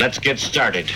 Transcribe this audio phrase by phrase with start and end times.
[0.00, 0.90] Let's get started.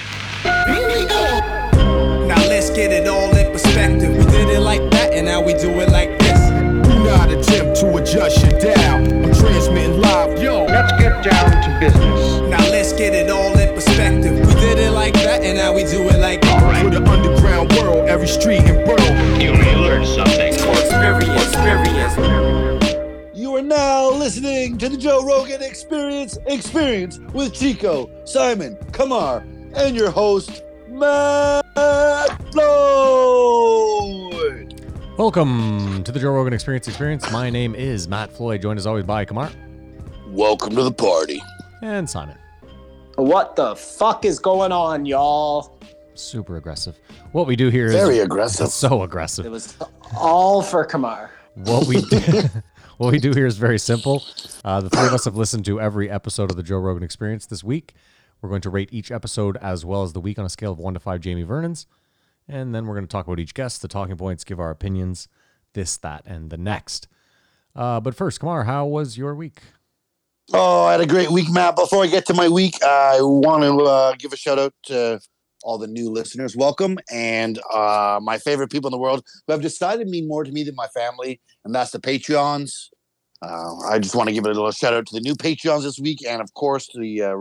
[0.46, 4.16] Now let's get it all in perspective.
[4.16, 6.48] We did it like that, and now we do it like this.
[6.88, 9.04] Do not attempt to adjust your dial.
[9.04, 10.42] I'm transmitting live.
[10.42, 12.40] Yo, Let's get down to business.
[12.48, 14.38] Now let's get it all in perspective.
[14.38, 16.50] We did it like that, and now we do it like this.
[16.52, 16.90] All for right.
[16.90, 19.38] the underground world, every street and borough.
[19.38, 20.54] You may learn something.
[20.54, 20.74] You are
[23.68, 29.38] now listening to the Joe Rogan Experience Experience with Chico, Simon, Kamar,
[29.74, 31.64] and your host, Matt
[32.52, 32.70] Floyd.
[35.16, 37.30] Welcome to the Joe Rogan Experience Experience.
[37.32, 39.50] My name is Matt Floyd, joined as always by Kamar
[40.28, 41.42] Welcome to the party.
[41.80, 42.36] and Simon.
[43.16, 45.78] What the fuck is going on, y'all?
[46.14, 46.98] Super aggressive.
[47.32, 48.68] What we do here is Very aggressive.
[48.72, 49.46] so aggressive.
[49.46, 49.76] It was
[50.16, 51.30] all for Kamar.
[51.54, 52.20] What we do,
[52.98, 54.24] what we do here is very simple.
[54.64, 57.46] Uh, the three of us have listened to every episode of the Joe Rogan Experience
[57.46, 57.94] this week.
[58.40, 60.78] We're going to rate each episode as well as the week on a scale of
[60.78, 61.86] one to five Jamie Vernon's,
[62.46, 65.28] and then we're going to talk about each guest, the talking points, give our opinions,
[65.72, 67.08] this, that, and the next.
[67.74, 69.60] Uh, but first, Kamar, how was your week?
[70.52, 71.74] Oh, I had a great week, Matt.
[71.74, 75.20] Before I get to my week, I want to uh, give a shout out to
[75.64, 76.54] all the new listeners.
[76.56, 76.98] Welcome.
[77.10, 80.52] And uh, my favorite people in the world who have decided to mean more to
[80.52, 82.90] me than my family, and that's the Patreons.
[83.42, 85.98] Uh, I just want to give a little shout out to the new Patreons this
[85.98, 87.36] week, and of course, the uh,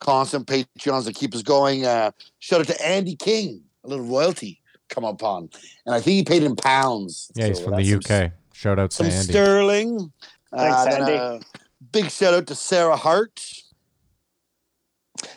[0.00, 1.86] constant Patreons that keep us going.
[1.86, 5.48] Uh, shout out to Andy King, a little royalty come upon.
[5.86, 7.30] And I think he paid in pounds.
[7.34, 8.32] Yeah, he's from that's the some UK.
[8.52, 9.32] Shout out to some Andy.
[9.32, 10.12] sterling.
[10.54, 11.46] Thanks, Uh, then Andy.
[11.92, 13.40] big shout out to Sarah Hart.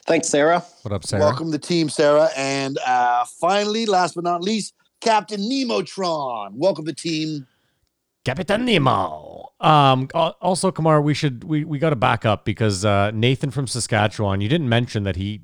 [0.05, 0.63] Thanks, Sarah.
[0.83, 1.23] what up, Sarah?
[1.23, 2.30] Welcome to the Team Sarah.
[2.35, 6.52] And uh, finally, last but not least, Captain Nemotron.
[6.53, 7.47] Welcome to Team.
[8.25, 9.53] Capitan Nemo.
[9.61, 13.67] Um, also, Kamar, we should we, we got to back up because uh, Nathan from
[13.67, 14.41] Saskatchewan.
[14.41, 15.41] You didn't mention that he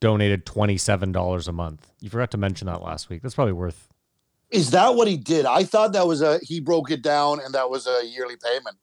[0.00, 1.92] donated twenty seven dollars a month.
[2.00, 3.22] You forgot to mention that last week.
[3.22, 3.88] That's probably worth.
[4.50, 5.46] Is that what he did?
[5.46, 8.78] I thought that was a he broke it down and that was a yearly payment.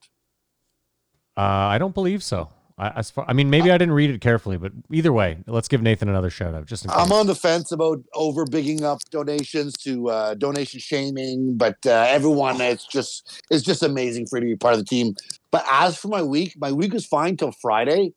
[1.36, 2.50] Uh, I don't believe so.
[2.78, 5.68] I, as far, I mean, maybe I didn't read it carefully, but either way, let's
[5.68, 7.00] give Nathan another shout out just in case.
[7.00, 12.06] I'm on the fence about over bigging up donations to uh, donation shaming, but uh,
[12.08, 15.14] everyone it's just it's just amazing for you to be part of the team.
[15.52, 18.14] But as for my week, my week was fine till Friday.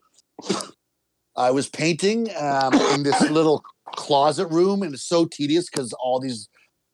[1.37, 3.63] I was painting um, in this little
[3.95, 6.49] closet room, and it's so tedious because all these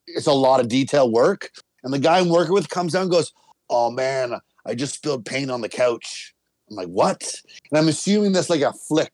[0.07, 1.51] it's a lot of detail work.
[1.85, 3.33] And the guy I'm working with comes down and goes,
[3.71, 4.35] "Oh man,
[4.67, 6.32] I just spilled paint on the couch."
[6.73, 7.23] I'm like, "What?"
[7.71, 9.13] And I'm assuming that's like a flick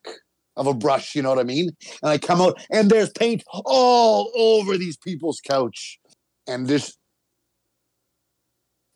[0.55, 1.69] of a brush, you know what I mean?
[2.03, 5.99] And I come out and there's paint all over these people's couch.
[6.47, 6.97] And this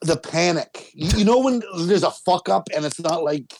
[0.01, 0.91] the panic.
[0.94, 3.53] You, know when there's a fuck up and it's not like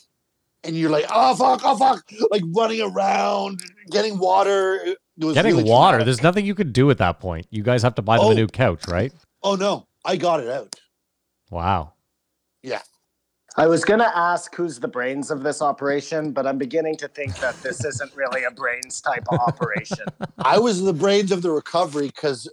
[0.66, 4.96] and you're like, oh fuck, oh fuck, like running around, getting water.
[5.20, 6.04] Getting really water.
[6.04, 7.48] There's nothing you could do at that point.
[7.52, 8.32] You guys have to buy them Oh.
[8.32, 9.14] a new couch, right?
[9.44, 10.76] Oh no, I got it out.
[11.52, 11.94] Wow.
[13.56, 17.08] I was going to ask who's the brains of this operation, but I'm beginning to
[17.08, 20.06] think that this isn't really a brains type of operation.
[20.40, 22.52] I was the brains of the recovery because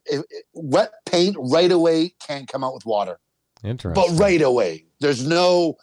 [0.52, 3.18] wet paint right away can't come out with water.
[3.64, 4.02] Interesting.
[4.02, 4.84] But right away.
[5.00, 5.76] There's no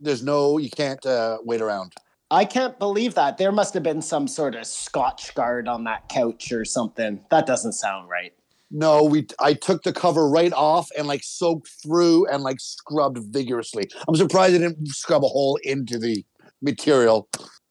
[0.00, 1.94] there's no you can't uh, wait around.
[2.30, 3.38] I can't believe that.
[3.38, 7.20] There must have been some sort of Scotchgard on that couch or something.
[7.30, 8.32] That doesn't sound right.
[8.70, 13.18] No, we I took the cover right off and like soaked through and like scrubbed
[13.32, 13.88] vigorously.
[14.08, 16.24] I'm surprised I didn't scrub a hole into the
[16.60, 17.28] material.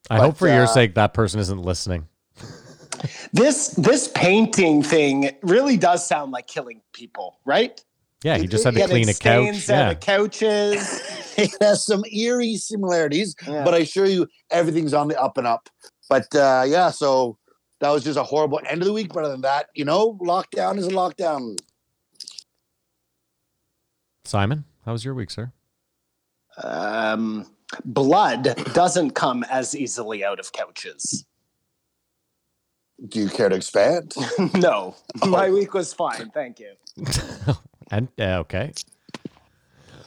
[0.09, 2.07] I hope but, for your uh, sake that person isn't listening.
[3.33, 7.83] This this painting thing really does sound like killing people, right?
[8.23, 9.69] Yeah, he just had to Getting clean a stains couch.
[9.69, 9.91] out Yeah.
[9.91, 11.01] of couches.
[11.37, 13.65] It has some eerie similarities, Yeah.
[13.65, 15.67] but I assure you everything's on the up and up.
[16.09, 17.37] But uh yeah, so
[17.85, 19.13] that was just a horrible end of the week.
[19.13, 21.57] But other than that, you know, lockdown is a lockdown.
[24.23, 25.51] Simon, how was your week, sir?
[26.63, 27.45] um,
[27.83, 31.25] blood doesn't come as easily out of couches.
[33.09, 34.15] Do you care to expand?
[34.55, 34.95] no,
[35.27, 36.31] my week was fine.
[36.31, 36.73] Thank you.
[37.91, 38.73] And uh, okay.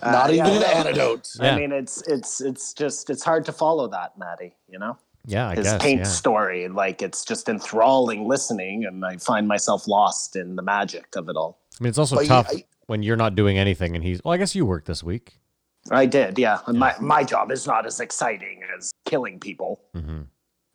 [0.02, 1.28] Uh, Not yeah, even an no, antidote.
[1.40, 1.54] Yeah.
[1.54, 4.56] I mean, it's it's it's just it's hard to follow that, Maddie.
[4.68, 4.98] You know
[5.28, 5.82] Yeah, I his guess.
[5.82, 6.06] paint yeah.
[6.06, 6.68] story.
[6.68, 11.36] Like it's just enthralling listening, and I find myself lost in the magic of it
[11.36, 11.58] all.
[11.78, 14.20] I mean, it's also But you- tough I- when you're not doing anything and he's.
[14.24, 15.38] Well, I guess you worked this week.
[15.90, 16.60] I did, yeah.
[16.66, 19.80] And my my job is not as exciting as killing people.
[19.94, 20.22] hmm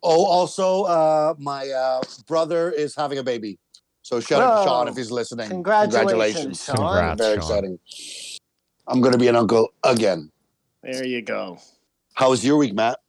[0.06, 3.58] Oh, also, uh, my uh, brother is having a baby.
[4.02, 5.48] So shout out to Sean if he's listening.
[5.48, 6.76] Congratulations, Sean.
[6.76, 7.18] Congrats.
[7.22, 7.42] Very Sean.
[7.42, 7.78] exciting.
[8.86, 10.30] I'm going to be an uncle again.
[10.82, 11.58] There you go.
[12.12, 13.00] How was your week, Matt?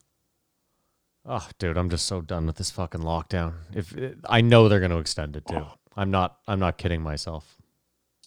[1.27, 3.53] Oh, dude, I'm just so done with this fucking lockdown.
[3.73, 3.95] If
[4.29, 5.65] I know they're going to extend it too.
[5.97, 6.37] I'm not.
[6.47, 7.55] I'm not kidding myself.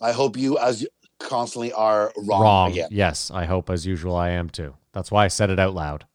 [0.00, 0.89] I hope you, as you
[1.21, 2.71] constantly, are wrong, Wrong.
[2.73, 2.89] again.
[2.91, 4.75] Yes, I hope as usual I am too.
[4.93, 6.06] That's why I said it out loud.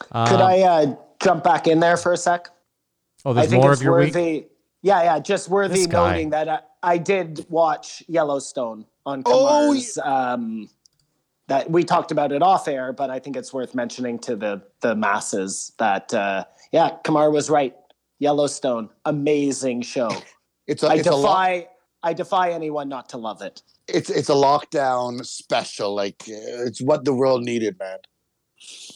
[0.00, 2.48] Could I uh, jump back in there for a sec?
[3.24, 4.14] Oh, I there's think more it's of your week.
[4.14, 4.46] worthy.
[4.82, 9.98] Yeah, yeah, just worthy noting that I, I did watch Yellowstone on Oh, Kamar's.
[9.98, 10.68] um,
[11.48, 14.62] that we talked about it off air, but I think it's worth mentioning to the
[14.80, 17.74] the masses that uh, yeah, Kamar was right.
[18.18, 20.10] Yellowstone, amazing show.
[20.66, 21.68] It's a, I it's a lock, defy
[22.02, 23.60] I defy anyone not to love it.
[23.86, 25.94] it's it's a lockdown special.
[25.94, 27.98] Like uh, it's what the world needed, man.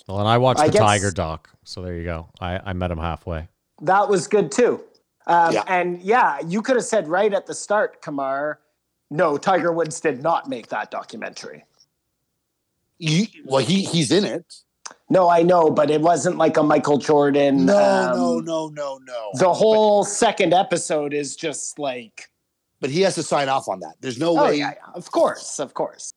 [0.09, 2.31] Well, and I watched I the guess- Tiger doc, so there you go.
[2.41, 3.49] I, I met him halfway.
[3.83, 4.83] That was good too.
[5.27, 5.65] Um, Yeah.
[5.67, 8.61] And yeah, you could have said right at the start, Kamar,
[9.11, 11.67] no, Tiger Woods did not make that documentary.
[12.99, 14.45] You, well, he he's in it.
[15.11, 17.65] No, I know, but it wasn't like a Michael Jordan.
[17.67, 19.31] No, um, no, no, no, no.
[19.35, 22.29] The whole second episode is just like,
[22.81, 23.95] but he has to sign off on that.
[24.01, 24.57] There's no oh way.
[24.59, 26.13] yeah, yeah, of course, of course.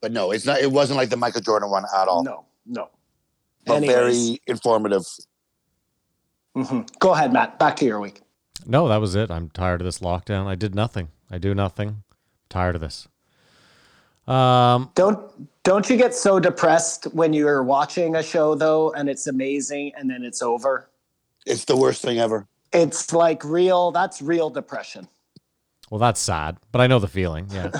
[0.00, 0.60] But no, it's not.
[0.60, 2.24] It wasn't like the Michael Jordan one at all.
[2.24, 2.88] No, no.
[3.64, 3.94] but Anyways.
[3.94, 5.06] very informative.
[6.56, 6.88] Mhm.
[6.98, 7.58] Go ahead, Matt.
[7.58, 8.20] Back to your week.
[8.66, 9.30] No, that was it.
[9.30, 10.46] I'm tired of this lockdown.
[10.46, 11.08] I did nothing.
[11.30, 11.88] I do nothing.
[11.88, 12.04] I'm
[12.48, 13.08] tired of this.
[14.28, 15.18] Um, Don't
[15.64, 20.10] don't you get so depressed when you're watching a show though, and it's amazing, and
[20.10, 20.88] then it's over?
[21.46, 22.46] It's the worst thing ever.
[22.72, 23.90] It's like real.
[23.92, 25.08] That's real depression.
[25.90, 27.48] well, that's sad, but I know the feeling.
[27.52, 27.70] Yeah.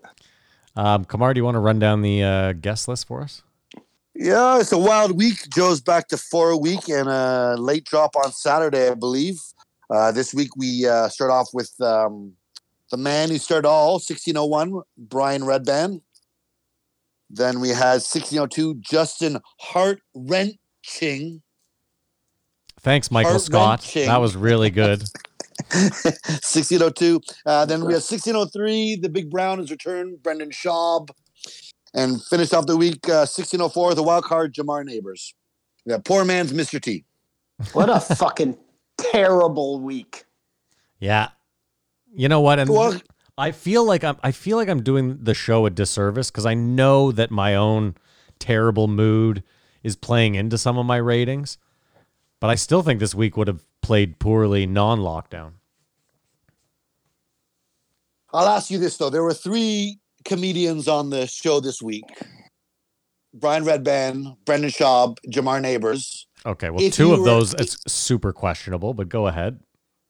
[0.76, 3.42] um, Kamar, do you want to run down the uh, guest list for us?
[4.14, 5.48] Yeah, it's a wild week.
[5.50, 9.40] Joe's back to four a week and a late drop on Saturday, I believe.
[9.88, 12.34] Uh, this week we uh, start off with um,
[12.92, 16.02] the man who started all 1601, Brian Redban.
[17.30, 21.40] Then we had 1602, Justin Heart Wrenching.
[22.80, 23.90] Thanks, Michael Scott.
[23.94, 25.02] That was really good.
[25.72, 27.22] 1602.
[27.46, 31.08] Uh, then we have 1603, the Big Brown is returned, Brendan Schaub.
[31.94, 35.34] And finished off the week, uh, 1604, the wild card, Jamar Neighbors.
[35.86, 36.80] Yeah, poor man's Mr.
[36.80, 37.06] T.
[37.72, 38.58] What a fucking
[38.98, 40.24] terrible week.
[41.00, 41.28] Yeah.
[42.14, 42.58] You know what?
[42.58, 43.00] And Well-
[43.38, 46.52] I feel like I'm I feel like I'm doing the show a disservice because I
[46.54, 47.96] know that my own
[48.38, 49.42] terrible mood
[49.82, 51.56] is playing into some of my ratings.
[52.40, 55.52] But I still think this week would have played poorly non-lockdown.
[58.32, 62.04] I'll ask you this though: there were three comedians on the show this week:
[63.34, 66.26] Brian Redban, Brendan Schaub, Jamar Neighbors.
[66.44, 69.60] Okay, well, If two of were- those it's super questionable, but go ahead.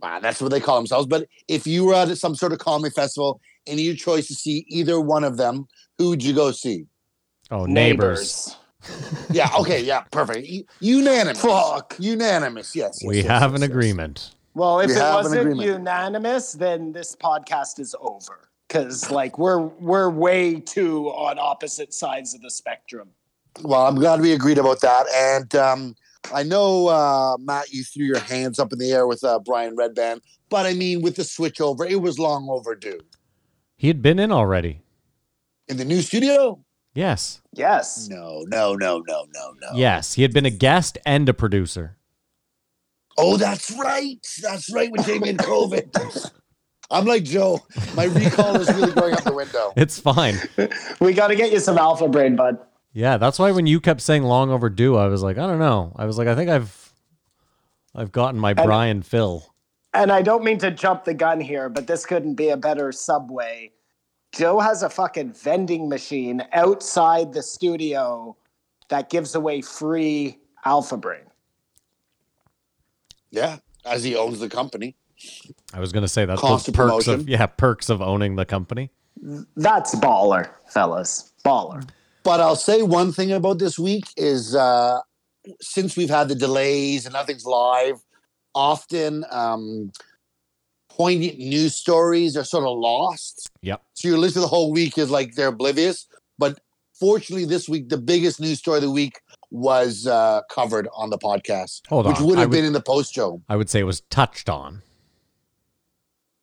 [0.02, 1.06] Ah, that's what they call themselves.
[1.06, 4.64] But if you were at some sort of comedy festival and you choice to see
[4.68, 5.68] either one of them,
[5.98, 6.86] who would you go see?
[7.50, 8.56] Oh, neighbors.
[9.30, 10.46] Yeah, okay, yeah, perfect.
[10.48, 11.40] U- Unanimous.
[11.40, 11.94] Fuck.
[12.00, 12.74] Unanimous.
[12.74, 12.98] Yes.
[13.00, 13.70] yes, We yes, have yes, an yes.
[13.70, 14.30] agreement.
[14.54, 18.48] Well, if We it wasn't unanimous, then this podcast is over.
[18.66, 23.10] Because like we're we're way too on opposite sides of the spectrum.
[23.62, 25.06] Well, I'm glad we agreed about that.
[25.14, 25.94] And um,
[26.32, 29.76] I know, uh, Matt, you threw your hands up in the air with uh, Brian
[29.76, 33.00] Redban, but I mean, with the switch over, it was long overdue.
[33.76, 34.82] He had been in already.
[35.68, 36.62] In the new studio?
[36.94, 37.40] Yes.
[37.54, 38.08] Yes.
[38.08, 39.68] No, no, no, no, no, no.
[39.74, 41.96] Yes, he had been a guest and a producer.
[43.18, 44.24] Oh, that's right.
[44.42, 44.90] That's right.
[44.90, 46.30] with Jamie had COVID.
[46.90, 47.60] I'm like Joe.
[47.94, 49.72] My recall is really going out the window.
[49.76, 50.36] It's fine.
[51.00, 52.58] We got to get you some alpha brain, bud.
[52.92, 55.92] Yeah, that's why when you kept saying long overdue, I was like, I don't know.
[55.96, 56.92] I was like, I think I've
[57.94, 59.54] I've gotten my Brian fill.
[59.94, 62.92] And I don't mean to jump the gun here, but this couldn't be a better
[62.92, 63.70] subway.
[64.32, 68.36] Joe has a fucking vending machine outside the studio
[68.88, 71.24] that gives away free alpha brain.
[73.30, 74.96] Yeah, as he owns the company.
[75.72, 77.28] I was gonna say that's Cost those of perks of promotion.
[77.28, 78.90] yeah, perks of owning the company.
[79.56, 81.32] That's baller, fellas.
[81.44, 81.86] Baller.
[82.22, 85.00] But I'll say one thing about this week is uh,
[85.60, 87.96] since we've had the delays and nothing's live,
[88.54, 89.90] often um,
[90.88, 93.48] poignant news stories are sort of lost.
[93.62, 93.82] Yep.
[93.94, 96.06] So your list of the whole week is like they're oblivious.
[96.38, 96.60] But
[96.98, 101.18] fortunately, this week, the biggest news story of the week was uh, covered on the
[101.18, 102.26] podcast, Hold which on.
[102.26, 103.42] would have would- been in the post show.
[103.48, 104.82] I would say it was touched on.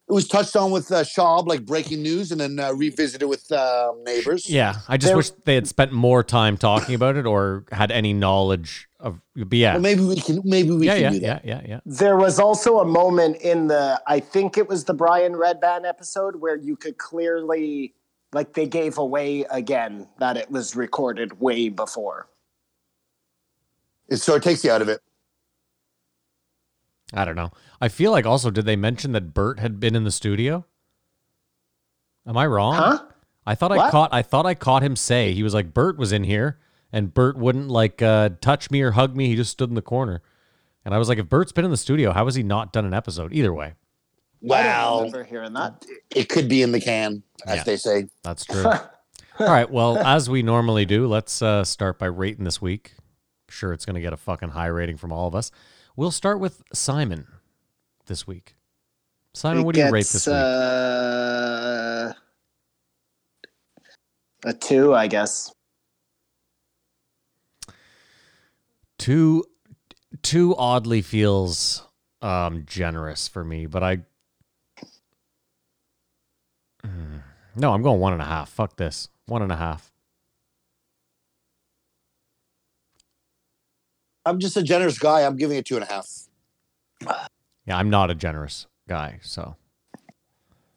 [0.10, 3.52] It was touched on with uh, Schaub, like breaking news, and then uh, revisited with
[3.52, 4.50] uh, neighbors.
[4.50, 4.78] Yeah.
[4.88, 8.12] I just There- wish they had spent more time talking about it or had any
[8.14, 9.74] knowledge of but yeah.
[9.74, 10.42] Well, maybe we can.
[10.44, 11.46] Maybe we yeah, can yeah, do that.
[11.46, 11.80] yeah, yeah, yeah.
[11.86, 16.38] There was also a moment in the, I think it was the Brian Redban episode
[16.38, 17.94] where you could clearly,
[18.34, 22.28] like, they gave away again that it was recorded way before.
[24.10, 25.02] It so it takes you out of it.
[27.14, 27.52] I don't know.
[27.82, 30.66] I feel like also did they mention that Bert had been in the studio?
[32.28, 32.76] Am I wrong?
[32.76, 33.00] Huh?
[33.46, 36.12] I thought I caught I thought I caught him say he was like Bert was
[36.12, 36.60] in here
[36.92, 39.28] and Bert wouldn't like uh, touch me or hug me.
[39.28, 40.22] He just stood in the corner.
[40.86, 42.86] And I was like, if Bert's been in the studio, how has he not done
[42.86, 43.34] an episode?
[43.34, 45.86] Either way, I don't Well, hearing that.
[46.16, 47.64] it could be in the can, as Yeah.
[47.64, 48.08] they say.
[48.24, 48.64] that's true.
[48.66, 48.80] All
[49.40, 49.70] right.
[49.70, 52.94] Well, as we normally do, let's uh, start by rating this week.
[53.50, 55.52] Sure, it's going to get a fucking high rating from all of us.
[55.96, 57.28] We'll start with Simon
[58.06, 58.56] this week.
[59.34, 60.36] Simon, It what do you rate this week?
[60.36, 62.14] Uh,
[64.46, 65.52] a two, I guess.
[68.98, 69.46] Two,
[70.22, 71.84] two oddly feels
[72.22, 74.00] um, generous for me, but I.
[77.56, 78.48] No, I'm going one and a half.
[78.48, 79.10] Fuck this.
[79.26, 79.89] One and a half.
[84.30, 85.22] I'm just a generous guy.
[85.26, 86.08] I'm giving it two and a half.
[87.66, 89.56] Yeah, I'm not a generous guy, so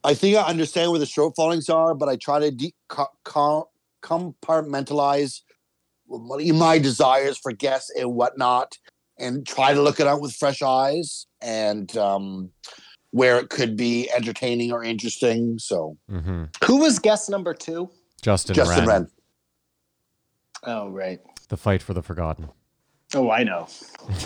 [0.04, 3.68] I think I understand where the shortfallings are, but I try to de- co- co-
[4.02, 5.42] compartmentalize
[6.08, 8.78] my desires for guests and whatnot,
[9.18, 12.50] and try to look it out with fresh eyes and um,
[13.10, 15.58] where it could be entertaining or interesting.
[15.58, 16.44] So, mm-hmm.
[16.64, 17.90] Who was guest number two?
[18.20, 19.10] Justin, Justin Wren, Wren.
[20.64, 21.20] Oh, right.
[21.48, 22.48] the fight for the forgotten.
[23.14, 23.68] Oh, I know.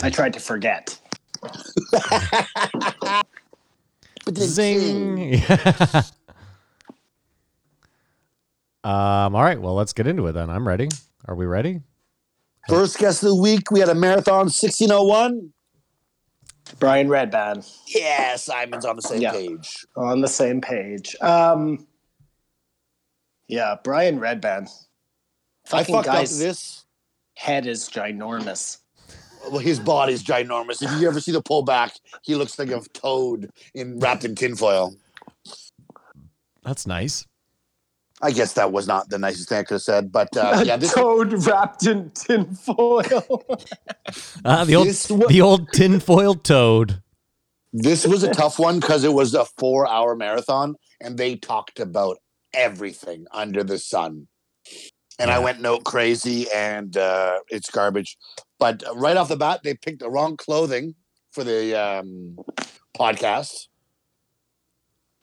[0.01, 0.97] I tried to forget.
[4.35, 5.41] Zing.
[8.83, 9.35] um.
[9.35, 9.59] All right.
[9.61, 10.49] Well, let's get into it then.
[10.49, 10.89] I'm ready.
[11.27, 11.81] Are we ready?
[12.69, 15.53] First guest of the week, we had a marathon 1601.
[16.79, 19.31] Brian Redban Yeah, Simon's on the same Yeah.
[19.31, 19.85] page.
[19.95, 21.15] on the same page.
[21.21, 21.87] Um,
[23.47, 24.69] yeah, Brian Redban.
[25.71, 26.83] I Fucking fucked up this.
[27.37, 28.79] Head is ginormous.
[29.49, 30.81] Well, his body's ginormous.
[30.81, 31.91] If you ever see the pullback,
[32.23, 34.95] he looks like a toad in wrapped in tinfoil.
[36.63, 37.25] That's nice.
[38.21, 40.65] I guess that was not the nicest thing I could have said, but uh, A
[40.65, 43.45] yeah, this toad wrapped in tinfoil.
[44.43, 47.01] Ah, the old, This wa- the old tinfoil toad.
[47.71, 52.17] this was a tough one because it was a four-hour marathon, and they talked about
[52.53, 54.27] everything under the sun.
[55.19, 58.17] And I went note crazy, and uh, it's garbage.
[58.59, 60.93] But right off the bat, they picked the wrong clothing
[61.31, 62.37] for the um,
[62.97, 63.67] podcast.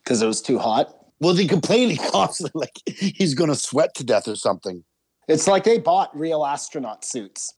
[0.02, 0.94] Because it was too hot.
[1.20, 4.84] Well, they complained constantly, like he's going to sweat to death or something.
[5.28, 7.54] It's like they bought real astronaut suits.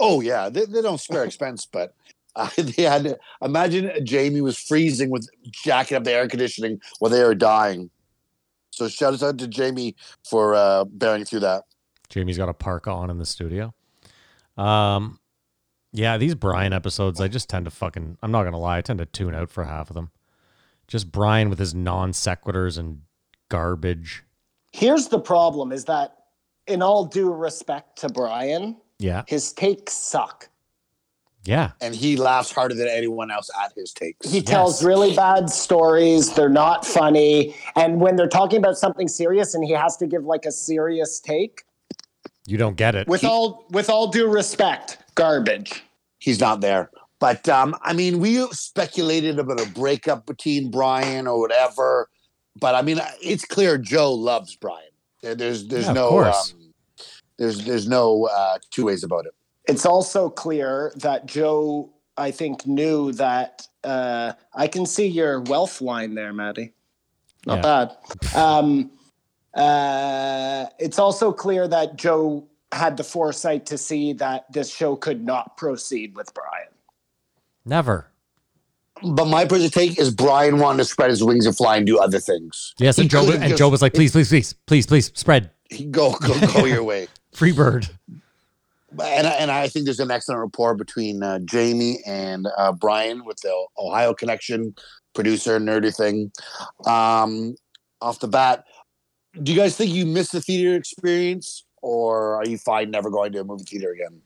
[0.00, 1.94] Oh yeah, they, they don't spare expense, but
[2.36, 7.10] uh, they had to imagine Jamie was freezing with jacking up the air conditioning while
[7.10, 7.90] they were dying.
[8.70, 9.94] So shout out to Jamie
[10.28, 11.62] for uh, bearing through that.
[12.14, 13.74] Jamie's got a parka on in the studio.
[14.56, 15.18] Um,
[15.92, 18.18] yeah, these Brian episodes, I just tend to fucking.
[18.22, 20.12] I'm not gonna lie, I tend to tune out for half of them.
[20.86, 23.00] Just Brian with his non sequiturs and
[23.48, 24.22] garbage.
[24.70, 26.14] Here's the problem is that,
[26.68, 30.48] in all due respect to Brian, Yeah, his takes suck.
[31.44, 34.30] yeah, And he laughs harder than anyone else at his takes.
[34.30, 34.86] He tells Yes.
[34.86, 36.32] really bad stories.
[36.32, 37.56] They're not funny.
[37.74, 41.18] And when they're talking about something serious and he has to give like a serious
[41.18, 41.64] take,
[42.46, 43.08] you don't get it.
[43.08, 45.82] with all with all due respect, garbage.
[46.18, 46.90] He's not there.
[47.20, 52.08] But um, I mean, we speculated about a breakup between Brian or whatever.
[52.60, 54.90] But I mean, it's clear Joe loves Brian.
[55.22, 56.32] There, there's there's Yeah, no um,
[57.38, 59.34] there's there's no uh, two ways about it.
[59.66, 65.80] It's also clear that Joe, I think, knew that uh, I can see your wealth
[65.80, 66.74] line there, Maddie.
[67.46, 67.96] Not bad.
[68.36, 68.90] Um,
[69.54, 75.24] uh, it's also clear that Joe had the foresight to see that this show could
[75.24, 76.68] not proceed with Brian.
[77.64, 78.10] Never.
[79.02, 81.98] But my personal take is Brian wanted to spread his wings and fly and do
[81.98, 82.74] other things.
[82.78, 85.50] Yes, and He Joe and just- Joe was like, please, please, please, please, please, spread
[85.90, 87.08] Go go go your way.
[87.32, 87.88] free bird.
[89.02, 93.24] And I, and I think there's an excellent rapport between uh, Jamie and uh, Brian
[93.24, 94.74] with the Ohio connection,
[95.14, 96.30] producer nerdy thing.
[96.86, 97.56] Um,
[98.00, 98.64] off the bat,
[99.42, 103.32] do you guys think you missed the theater experience, or are you fine never going
[103.32, 104.20] to a movie theater again?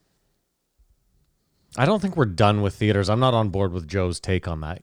[1.76, 3.08] I don't think we're done with theaters.
[3.08, 4.82] I'm not on board with Joe's take on that.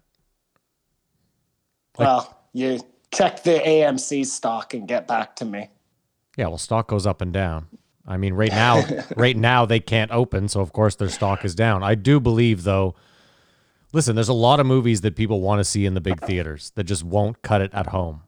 [1.98, 2.80] Like- well, you
[3.12, 5.70] check the AMC stock and get back to me.
[6.38, 7.68] Yeah, well, stock goes up and down.
[8.08, 8.84] I mean, right now,
[9.16, 11.84] right now they can't open, so of course their stock is down.
[11.84, 12.96] I do believe, though.
[13.94, 16.72] Listen, there's a lot of movies that people want to see in the big theaters
[16.76, 18.22] that just won't cut it at home.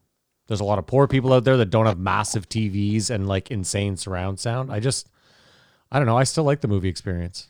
[0.48, 3.50] There's a lot of poor people out there that don't have massive TVs and like
[3.50, 4.72] insane surround sound.
[4.72, 5.08] I just,
[5.92, 6.16] I don't know.
[6.16, 7.48] I still like the movie experience.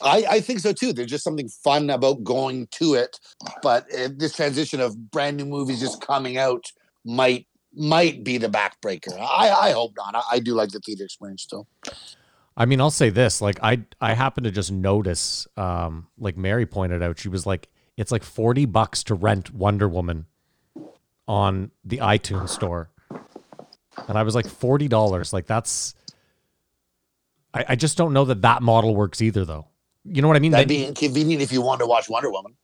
[0.00, 0.92] I, I think so too.
[0.92, 3.18] There's just something fun about going to it,
[3.62, 6.64] but uh, this transition of brand new movies just coming out
[7.04, 9.16] might might be the backbreaker.
[9.18, 10.14] I, I hope not.
[10.14, 11.66] I, I do like the theater experience still.
[12.56, 16.66] I mean, I'll say this: like, I I happen to just notice, um, like Mary
[16.66, 20.26] pointed out, she was like, it's like forty bucks to rent Wonder Woman
[21.30, 22.90] on the iTunes store,
[24.08, 25.32] and I was like forty dollars.
[25.32, 25.94] Like that's,
[27.54, 29.68] I, I just don't know that that model works either, though.
[30.04, 30.50] You know what I mean?
[30.50, 32.54] That'd be inconvenient if you wanted to watch Wonder Woman.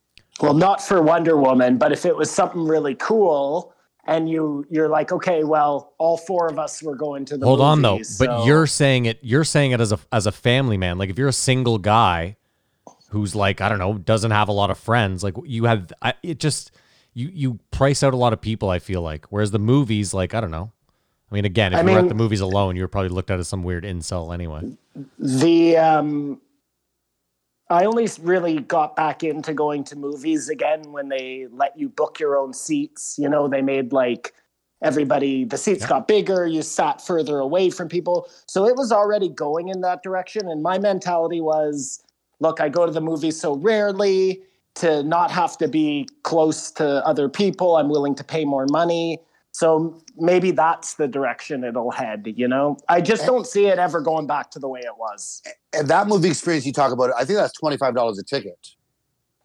[0.40, 3.73] Well, not for Wonder Woman, but if it was something really cool
[4.04, 7.61] and you you're like, okay, well, all four of us were going to the Hold
[7.61, 9.20] on though, movies, but you're saying it.
[9.23, 10.99] You're saying it as a as a family man.
[10.99, 12.37] Like if you're a single guy
[13.11, 15.92] who's like I don't know doesn't have a lot of friends, like you have.
[16.02, 16.73] I, it just
[17.16, 18.68] you you price out a lot of people.
[18.68, 20.70] I feel like whereas the movies, like I don't know.
[21.30, 23.30] I mean, again, if I you were at the movies alone, you were probably looked
[23.30, 24.76] at as some weird incel anyway.
[25.18, 26.40] the um
[27.68, 32.20] I only really got back into going to movies again when they let you book
[32.20, 33.16] your own seats.
[33.18, 34.35] You know, they made like
[34.82, 38.28] everybody the seats got bigger, you sat further away from people.
[38.46, 42.02] So it was already going in that direction and my mentality was
[42.40, 44.42] look, I go to the movies so rarely
[44.76, 47.76] to not have to be close to other people.
[47.76, 49.18] I'm willing to pay more money.
[49.52, 52.76] So maybe that's the direction it'll head, you know?
[52.90, 55.42] I just don't see it ever going back to the way it was.
[55.73, 58.59] And that movie experience you talk about, I think that's twenty five dollars a ticket.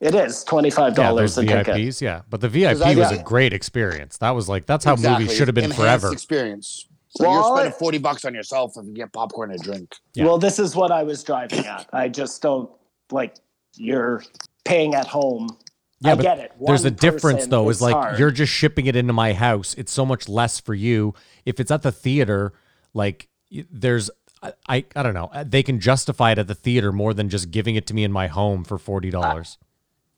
[0.01, 1.67] It is $25 Yeah, those a ticket.
[1.75, 2.21] VIPs, yeah.
[2.27, 3.19] But the VIP I- was yeah.
[3.19, 4.17] a great experience.
[4.17, 5.25] That was like that's how Exactly.
[5.25, 6.11] movies should have been Enhanced forever.
[6.11, 6.87] Experience.
[7.15, 9.95] So Well, you're spending forty bucks on yourself if you get popcorn and a drink.
[10.15, 10.25] Yeah.
[10.25, 11.87] Well, this is what I was driving at.
[11.93, 12.69] I just don't
[13.11, 13.35] like
[13.75, 14.23] you're
[14.65, 15.57] paying at home.
[15.99, 16.51] Yeah, I get it.
[16.59, 17.69] There's a One difference though.
[17.69, 18.19] Is like hard.
[18.19, 19.75] you're just shipping it into my house.
[19.77, 21.13] It's so much less for you.
[21.45, 22.53] If it's at the theater,
[22.93, 23.27] like
[23.71, 24.09] there's
[24.41, 25.29] I, I I don't know.
[25.31, 28.03] Uh, They can justify it at the theater more than just giving it to me
[28.03, 29.57] in my home for forty dollars.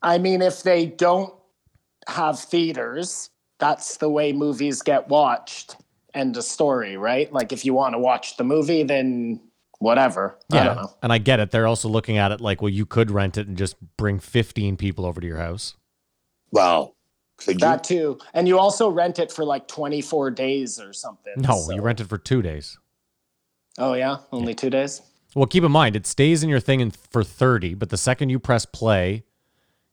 [0.01, 1.33] I mean, if they don't
[2.07, 5.75] have theaters, that's the way movies get watched.
[6.13, 7.32] End of story, right?
[7.34, 9.41] Like if you want to watch the movie, then
[9.84, 10.39] whatever.
[10.52, 10.93] I don't know.
[11.04, 11.52] and I get it.
[11.52, 14.78] They're also looking at it like, well, you could rent it and just bring fifteen
[14.78, 15.76] people over to your house.
[16.52, 16.96] Well,
[17.38, 17.60] Could you?
[17.60, 18.19] That too.
[18.34, 21.34] And you also rent it for like 24 days or something.
[21.38, 22.78] No, so- you rent it for two days.
[23.80, 24.17] Oh, yeah?
[24.32, 25.02] Only two days?
[25.36, 28.30] Well, keep in mind it stays in your thing in, for thirty, but the second
[28.30, 29.24] you press play,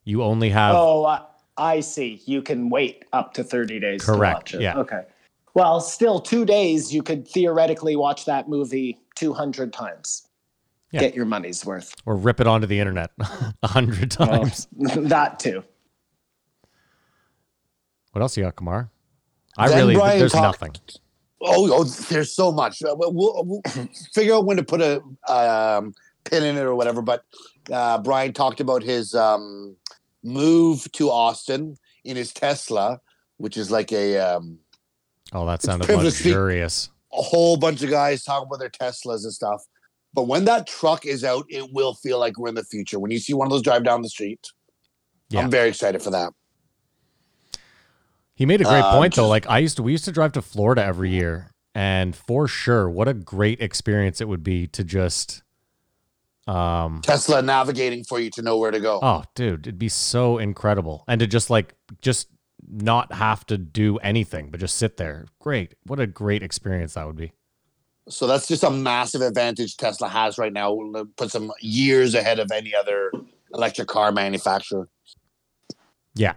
[0.05, 1.23] you only have Oh, I,
[1.57, 2.21] I see.
[2.27, 4.61] You can wait up to 30 days Correct, to watch it.
[4.63, 4.77] yeah.
[4.79, 5.03] Okay.
[5.55, 10.27] Well, still two days, you could theoretically watch that movie 200 times.
[10.93, 11.01] Yeah.
[11.01, 11.95] Get your money's worth.
[12.07, 13.11] or rip it onto the internet
[13.63, 14.67] a hundred times.
[14.77, 15.63] that too.
[18.13, 18.91] What else you got, Kamar?
[19.57, 20.75] I Then really Brian there's talked- nothing.
[21.43, 22.83] Oh, oh, there's so much.
[22.83, 23.63] Uh, We'll, we'll, we'll
[24.15, 25.03] figure out when to put a
[25.33, 27.01] um, pin in it or whatever.
[27.03, 27.25] But
[27.73, 29.77] uh, Brian talked about his um,
[30.25, 33.01] move to Austin in his Tesla,
[33.39, 34.59] which is like a um,
[35.33, 36.91] Oh, that sounded luxurious.
[37.13, 39.63] A whole bunch of guys talking about their Teslas and stuff.
[40.13, 42.99] But when that truck is out, it will feel like we're in the future.
[42.99, 44.47] When you see one of those drive down the street,
[45.29, 45.41] Yeah.
[45.41, 46.33] I'm very excited for that.
[48.35, 49.29] He made a great Uh, point though.
[49.29, 52.89] Like I used to, we used to drive to Florida every year, and for sure,
[52.91, 55.43] what a great experience it would be to just,
[56.49, 58.99] um, Tesla navigating for you to know where to go.
[59.03, 62.29] oh, dude, it'd be so incredible, and to just like just
[62.69, 65.27] not have to do anything, but just sit there.
[65.39, 67.33] Great, what a great experience that would be.
[68.09, 70.77] So that's just a massive advantage Tesla has right now.
[70.95, 73.13] It Puts them years ahead of any other
[73.55, 74.89] electric car manufacturer.
[76.15, 76.35] Yeah,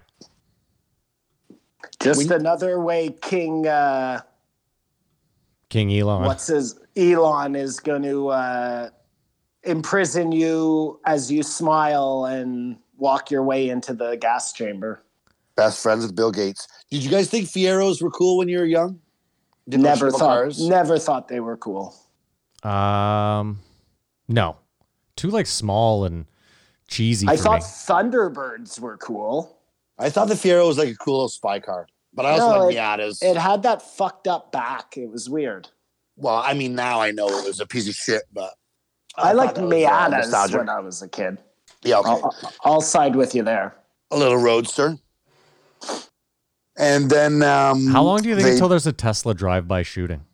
[2.00, 4.22] Just We- another way King, uh,
[5.70, 6.24] King Elon.
[6.26, 8.90] what's his, Elon is going to uh,
[9.64, 15.04] imprison you as you smile and walk your way into the gas chamber.
[15.56, 16.68] Best friends with Bill Gates.
[16.90, 19.00] Did you guys think Fieros were cool when you were young?
[19.70, 20.68] Didn't never thought, cars?
[20.68, 21.96] never thought they were cool.
[22.64, 23.60] Um,
[24.28, 24.58] no,
[25.16, 26.26] too like small and
[26.88, 27.66] cheesy I for thought me.
[27.66, 29.58] Thunderbirds were cool.
[30.00, 32.66] I thought the Fiero was like a cool little spy car, but I also No,
[32.66, 33.24] like it- Miatas.
[33.24, 34.98] It had that fucked up back.
[34.98, 35.70] It was weird.
[36.16, 38.54] well, I mean, now I know it was a piece of shit, but
[39.18, 39.76] I, thought liked that was, uh,
[40.48, 41.38] Miatas when I was a kid.
[41.84, 42.10] Yeah, okay.
[42.10, 43.76] I'll, I'll side with you there.
[44.12, 44.98] a little roadster.
[46.78, 50.22] And then um, How long do you think they- until there's a Tesla drive-by shooting?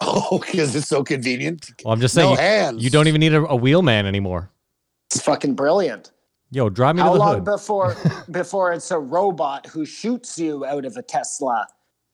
[0.00, 1.70] Oh, because it's so convenient.
[1.84, 2.84] Well, I'm just No saying, you, hands.
[2.84, 4.50] you don't even need a, a wheelman anymore.
[5.10, 6.12] It's fucking brilliant.
[6.52, 7.44] Yo, drive me How to the long hood.
[7.44, 7.96] before
[8.30, 11.66] before it's a robot who shoots you out of a Tesla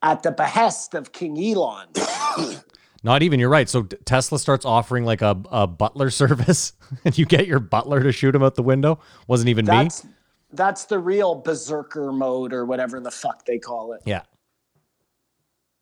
[0.02, 1.88] at the behest of King Elon?
[3.02, 3.38] Not even.
[3.38, 3.68] You're right.
[3.68, 6.72] So Tesla starts offering like a, a butler service,
[7.04, 8.98] and you get your butler to shoot him out the window.
[9.28, 9.88] Wasn't even me.
[10.54, 14.02] That's that's the real berserker mode or whatever the fuck they call it.
[14.04, 14.22] Yeah.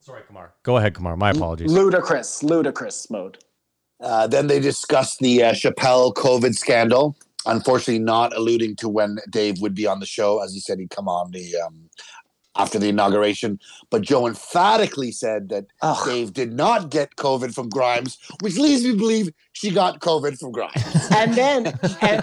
[0.01, 0.55] Sorry, Kamar.
[0.65, 1.17] Go ahead, Kamar.
[1.17, 1.71] My apologies.
[1.71, 3.39] Ludicrous, ludicrous mode.
[4.01, 7.17] Uh, then they discussed the uh, Chappelle COVID scandal.
[7.47, 10.91] Unfortunately, not alluding to when Dave would be on the show, as he said he'd
[10.91, 11.89] come on the um,
[12.57, 13.59] after the inauguration.
[13.91, 16.07] But Joe emphatically said that Ugh.
[16.07, 20.39] Dave did not get COVID from Grimes, which leads me to believe she got COVID
[20.39, 21.09] from Grimes.
[21.17, 21.67] and then
[22.01, 22.23] and,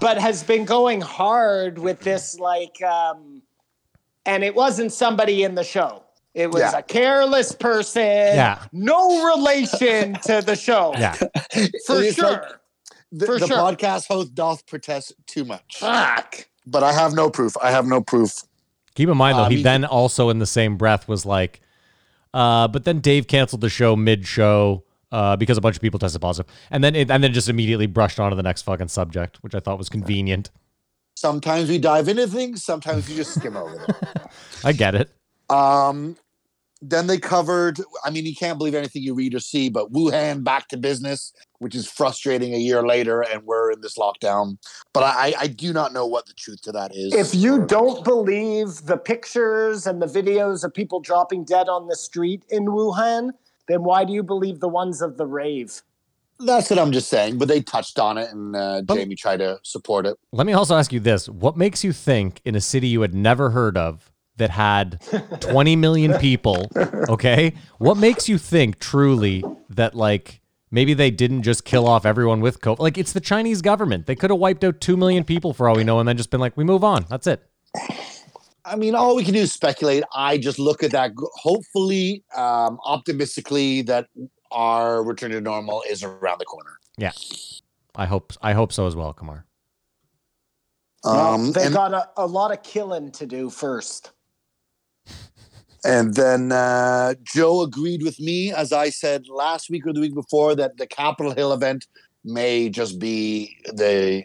[0.00, 3.42] but has been going hard with this like um
[4.26, 6.02] and it wasn't somebody in the show
[6.34, 6.78] it was Yeah.
[6.78, 8.62] a careless person Yeah.
[8.72, 11.12] no relation to the show Yeah.
[11.14, 12.42] for It's sure like-
[13.12, 13.56] The, For the sure.
[13.58, 17.54] podcast host doth protest too much, fuck but I have no proof.
[17.62, 18.42] I have no proof.
[18.94, 21.60] Keep in mind though, Uh, he then also in the same breath was like,
[22.32, 26.20] uh, but then Dave canceled the show mid-show uh, because a bunch of people tested
[26.20, 29.38] positive, and then it, and then just immediately brushed on to the next fucking subject,
[29.42, 30.50] which I thought was convenient.
[31.16, 32.64] Sometimes we dive into things.
[32.64, 33.96] Sometimes we just skim over them.
[34.64, 35.10] I get it.
[35.48, 36.16] Um,
[36.90, 37.80] then they covered.
[38.04, 41.32] I mean, you can't believe anything you read or see, but Wuhan back to business,
[41.58, 44.58] which is frustrating a year later, and we're in this lockdown.
[44.92, 47.14] But I, I do not know what the truth to that is.
[47.14, 51.96] if you don't believe the pictures and the videos of people dropping dead on the
[51.96, 53.30] street in wuhan
[53.66, 55.82] then why do you believe the ones of the rave
[56.40, 57.38] that's what I'm just saying.
[57.38, 60.16] But they touched on it, and uh, Jamie tried to support it.
[60.32, 63.14] Let me also ask you this: What makes you think in a city you had
[63.14, 65.00] never heard of that had
[65.40, 66.70] 20 million people?
[67.08, 72.40] Okay, what makes you think truly that like maybe they didn't just kill off everyone
[72.40, 72.78] with COVID?
[72.78, 75.76] Like it's the Chinese government; they could have wiped out two million people for all
[75.76, 77.06] we know, and then just been like, we move on.
[77.08, 77.46] That's it.
[78.64, 80.04] I mean, all we can do is speculate.
[80.14, 84.08] I just look at that, hopefully, um, optimistically, that
[84.50, 86.78] our return to normal is around the corner.
[86.96, 87.12] Yeah,
[87.94, 89.44] I hope I hope so as well, Kamar.
[91.04, 94.12] Well, Um, they and, got a, a lot of killing to do first
[95.84, 100.14] and then uh, Joe agreed with me, as I said last week or the week
[100.14, 101.86] before, that the Capitol Hill event
[102.24, 104.24] may just be the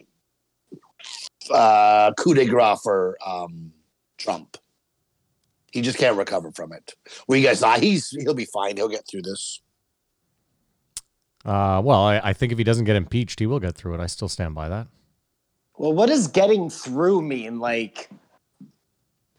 [1.52, 3.72] uh, coup de grace for um,
[4.18, 4.58] Trump.
[5.72, 6.96] He just can't recover from it.
[7.28, 8.78] Well, you guys, thought he's he'll be fine.
[8.78, 9.62] He'll get through this.
[11.46, 14.00] Uh, well, I, I think if he doesn't get impeached, he will get through it.
[14.00, 14.88] I still stand by that.
[15.78, 17.60] Well, what does getting through mean?
[17.60, 18.10] Like,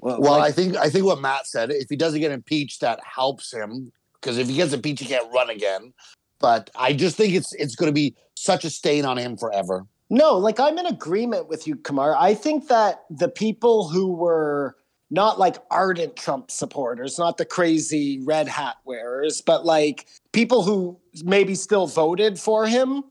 [0.01, 1.71] well, Well, like- I think I think what Matt said.
[1.71, 5.33] If he doesn't get impeached, that helps him because if he gets impeached, he can't
[5.33, 5.93] run again.
[6.39, 9.85] But I just think it's it's going to be such a stain on him forever.
[10.09, 12.17] no, like I'm in agreement with you, Kamar.
[12.17, 14.77] I think that the people who were
[15.11, 20.99] not like ardent Trump supporters, not the crazy red hat wearers, but like people who
[21.25, 23.05] maybe still voted for him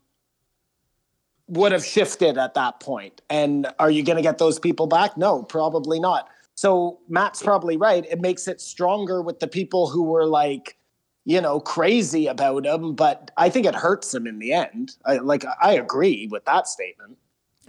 [1.47, 3.21] would have shifted at that point.
[3.29, 5.17] And are you going to get those people back?
[5.17, 6.29] No, probably not.
[6.59, 8.05] So Matt's probably right.
[8.11, 10.77] It makes it stronger with the people who were like,
[11.23, 14.97] you know, crazy about him, but I think it hurts him in the end.
[15.05, 17.17] I, like I agree with that statement.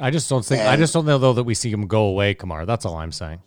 [0.00, 0.62] I just don't think.
[0.62, 2.66] I just don't know though that we see him go away, Kamar.
[2.66, 3.38] That's all I'm saying.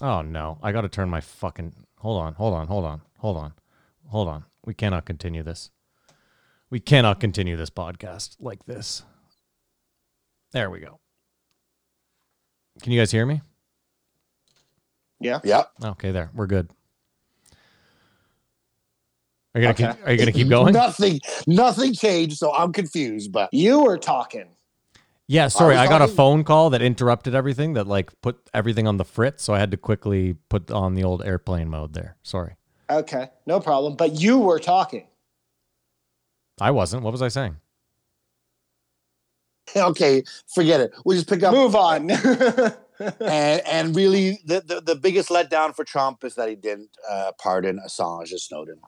[0.00, 1.74] Oh no, I got to turn my fucking.
[1.98, 3.52] Hold on, hold on, hold on, hold on,
[4.06, 4.46] hold on.
[4.64, 5.70] We cannot continue this.
[6.70, 9.02] We cannot continue this podcast like this.
[10.52, 10.98] There we go.
[12.80, 13.42] Can you guys hear me?
[15.22, 15.40] Yeah.
[15.44, 15.64] Yeah.
[15.82, 16.30] Okay, there.
[16.34, 16.70] We're good.
[19.54, 19.98] Are you gonna Okay.
[19.98, 20.72] keep, are you gonna keep going?
[20.74, 22.38] nothing, nothing changed.
[22.38, 23.32] So I'm confused.
[23.32, 24.48] But You were talking.
[25.28, 28.86] Yeah, sorry, was I, got a phone call that interrupted everything that like put everything
[28.86, 32.16] on the fritz, so I had to quickly put on the old airplane mode there.
[32.22, 32.56] Sorry.
[32.90, 33.96] Okay, no problem.
[33.96, 35.06] But you were talking.
[36.60, 37.02] I wasn't.
[37.02, 37.56] What was I saying?
[39.76, 40.22] okay,
[40.54, 40.92] forget it.
[41.04, 41.54] We'll just pick up.
[41.54, 42.10] Move on.
[43.20, 47.32] And and really, the, the the biggest letdown for Trump is that he didn't uh,
[47.38, 48.80] pardon Assange and Snowden.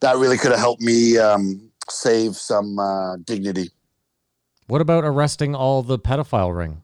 [0.00, 3.70] That really could have helped me um, save some uh, dignity.
[4.66, 6.82] What about arresting all the pedophile ring?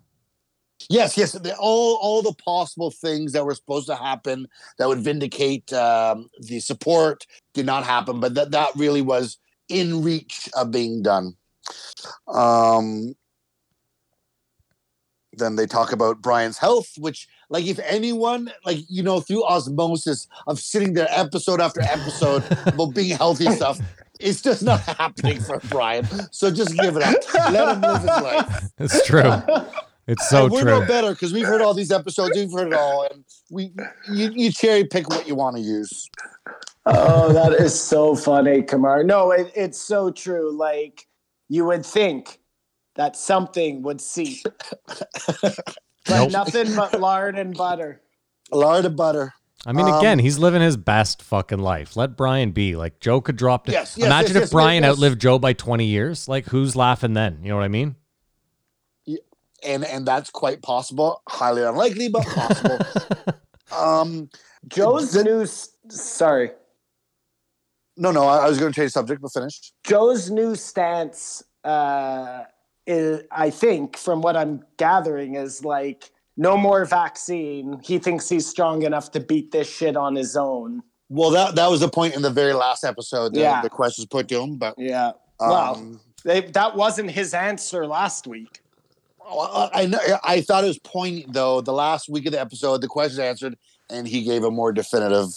[0.89, 1.33] Yes, yes.
[1.33, 6.29] The, all all the possible things that were supposed to happen that would vindicate um,
[6.41, 9.39] the support did not happen, but that that really was
[9.69, 11.37] in reach of being done.
[12.29, 13.15] Um,
[15.39, 20.27] then they talk about Brian's health, which, like, if anyone, like, you know, through osmosis
[20.47, 23.79] of sitting there episode after episode about being healthy and stuff,
[24.21, 26.07] it's just not happening for Brian.
[26.31, 27.17] So just give it up.
[27.53, 28.65] Let him live his life.
[28.79, 29.33] It's true.
[30.07, 30.81] It's so And we're true.
[30.81, 33.73] no better because we've heard all these episodes, we've heard it all, and we
[34.13, 36.11] you, you cherry pick what you want to use.
[36.85, 39.03] Oh, that is so funny, Kamar.
[39.03, 40.55] No, it, it's so true.
[40.55, 41.07] Like
[41.49, 42.39] you would think
[42.97, 44.45] that something would seep,
[44.87, 45.59] but
[46.09, 46.31] Nope.
[46.31, 48.01] nothing but lard and butter.
[48.53, 49.33] Lard and butter.
[49.67, 51.97] I mean, Um, again, he's living his best fucking life.
[51.97, 52.77] Let Brian be.
[52.77, 53.67] Like Joe could drop.
[53.69, 54.93] Yes, yes, Imagine yes, if yes, Brian yes.
[54.93, 56.29] outlived Joe by twenty years.
[56.29, 57.39] Like, who's laughing then?
[57.43, 57.97] You know what I mean?
[59.67, 61.23] and and that's quite possible.
[61.29, 62.79] Highly unlikely, but possible.
[63.77, 64.29] um,
[64.69, 65.47] Joe's the- new.
[65.89, 66.51] Sorry,
[67.97, 69.73] no, no, I, I was going to change subject, but finished.
[69.85, 71.43] Joe's new stance.
[71.65, 72.43] Uh,
[72.87, 77.81] is, I think, from what I'm gathering, is like no more vaccine.
[77.83, 80.83] He thinks he's strong enough to beat this shit on his own.
[81.09, 83.35] Well, that that was the point in the very last episode.
[83.35, 83.63] The, Yeah.
[83.63, 85.13] the questions put to him, but Yeah.
[85.41, 88.61] um, Well, they, that wasn't his answer last week.
[89.27, 89.99] I know.
[90.23, 91.61] I thought it was poignant though.
[91.61, 93.57] The last week of the episode, the questions answered,
[93.89, 95.29] and he gave a more definitive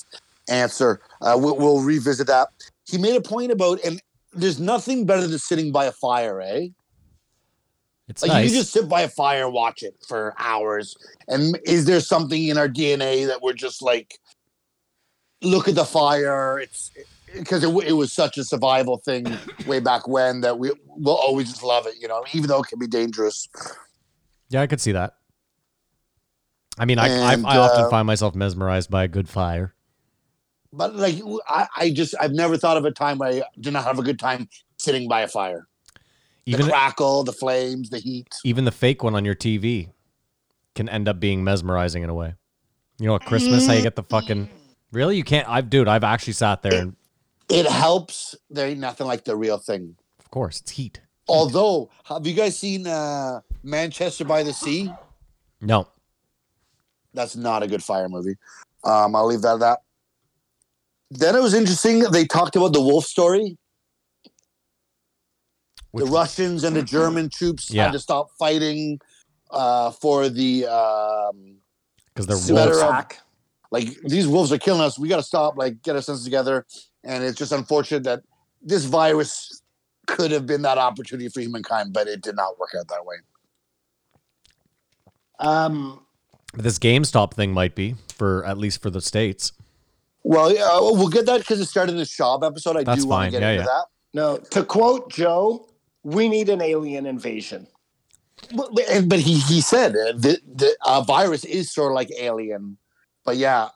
[0.50, 1.00] answer.
[1.22, 2.50] Uh, we'll, we'll revisit that.
[2.86, 4.02] He made a point about, and
[4.34, 6.68] there's nothing better than sitting by a fire, eh?
[8.08, 8.52] It's Like nice.
[8.52, 10.96] you just sit by a fire, and watch it for hours.
[11.28, 14.20] And is there something in our DNA that we're just like,
[15.42, 16.60] look at the fire?
[16.60, 16.92] It's
[17.36, 21.16] because it, w- it was such a survival thing way back when that we will
[21.16, 23.48] always just love it, you know, even though it can be dangerous.
[24.50, 25.16] yeah, I could see that.
[26.80, 29.74] I mean, I, I, And, I often uh, find myself mesmerized by a good fire.
[30.72, 31.16] But like
[31.48, 34.04] I, I just I've never thought of a time where I do not have a
[34.04, 35.68] good time sitting by a fire.
[36.48, 38.28] Even the crackle, the flames, the heat.
[38.46, 39.92] even the fake one on your TV
[40.76, 42.34] can end up being mesmerizing in a way.
[43.00, 44.50] You know, at Christmas, how you get the fucking
[44.92, 45.18] really?
[45.18, 45.48] You can't.
[45.50, 46.96] I've dude, I've actually sat there, and
[47.50, 48.36] It helps.
[48.50, 49.96] There ain't nothing like the real thing.
[50.20, 51.02] of course, it's heat.
[51.28, 54.90] Although, have you guys seen uh, Manchester by the Sea?
[55.60, 55.88] No,
[57.14, 58.36] That's not a good fire movie.
[58.84, 59.80] Um, I'll leave that at that.
[61.12, 62.00] Then it was interesting.
[62.00, 63.58] They talked about the wolf story.
[65.92, 66.12] Which the?
[66.12, 67.86] Russians and the German troops Yeah.
[67.86, 69.00] had to stop fighting
[69.52, 71.56] uh, for the um,
[72.14, 72.84] because they're Sweater wolves.
[72.84, 73.20] of- Attack.
[73.72, 74.98] like these wolves are killing us.
[75.00, 75.58] We got to stop.
[75.58, 76.66] Like get our senses together.
[77.04, 78.24] And it's just unfortunate that
[78.62, 79.62] this virus
[80.08, 83.16] could have been that opportunity for humankind, but it did not work out that way.
[85.40, 86.02] Um,
[86.54, 89.52] This GameStop thing might be for at least for the states.
[90.24, 92.76] Well, yeah, uh, we'll get that because it started in the Schaub episode.
[92.78, 93.66] I That's do want to get Yeah, into yeah.
[93.66, 93.86] that.
[94.14, 95.70] no, to quote Joe,
[96.16, 97.68] we need an alien invasion.
[98.56, 98.70] But,
[99.12, 102.78] but- he he said uh, the the uh, virus is sort of like alien,
[103.26, 103.70] but yeah,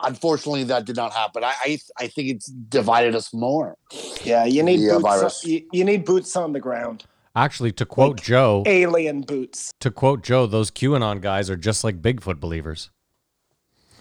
[0.00, 1.44] unfortunately that did not happen.
[1.44, 3.76] I I, I think it's divided us more.
[4.24, 5.02] Yeah, you need The, boots.
[5.02, 5.44] virus.
[5.44, 7.04] On, you, you need boots on the ground.
[7.36, 9.70] Actually, to quote Joe, Alien boots.
[9.80, 12.90] to quote Joe, those QAnon guys are just like Bigfoot believers.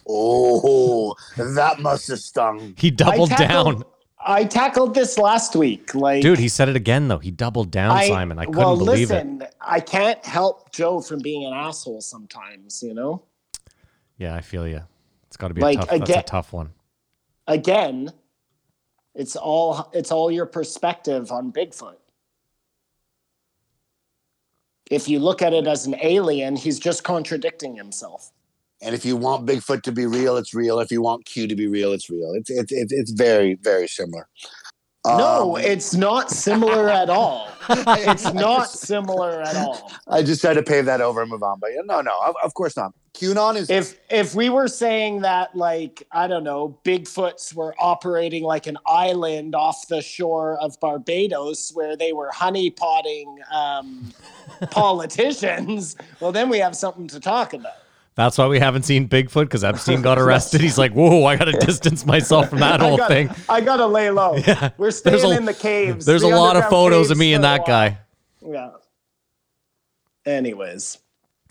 [0.10, 2.74] Oh, that must have stung.
[2.78, 3.84] He doubled I tackled- down,
[4.30, 5.96] I tackled this last week.
[5.96, 6.38] Like, dude.
[6.38, 7.18] He said it again though.
[7.18, 8.38] He doubled down, I, Simon.
[8.38, 9.26] I couldn't well, believe it.
[9.26, 12.84] listen, I can't help Joe from being an asshole sometimes.
[12.84, 13.24] You know.
[14.18, 14.82] Yeah, I feel you.
[15.28, 15.90] It's got to be Like, a tough.
[15.90, 16.72] That's a again- tough one.
[17.48, 18.12] Again,
[19.16, 21.96] it's all it's all your perspective on Bigfoot.
[24.92, 28.32] If you look at it as an alien, he's just contradicting himself.
[28.82, 30.80] And if you want Bigfoot to be real, it's real.
[30.80, 32.34] If you want Q to be real, it's real.
[32.34, 34.28] It's it's it's, it's very very similar.
[35.06, 37.50] no, Um, it's not similar at all.
[37.70, 39.92] It's not similar at all.
[40.08, 41.60] I just tried to pave that over and move on.
[41.60, 42.94] But no, no, of, of course not.
[43.14, 48.44] QAnon is If if we were saying that like I don't know, Bigfoots were operating
[48.44, 54.14] like an island off the shore of Barbados where they were honeypotting um,
[54.70, 57.74] politicians, well then we have something to talk about.
[58.18, 60.60] That's why we haven't seen Bigfoot because Epstein got arrested.
[60.60, 63.30] He's like, whoa, I got to distance myself from that I whole got, thing.
[63.48, 64.36] I gotta lay low.
[64.48, 64.72] Yeah.
[64.78, 66.06] We're staying a- in the caves.
[66.06, 68.00] There's the a lot of photos of me and that guy.
[68.46, 68.72] Yeah.
[70.26, 70.98] Anyways.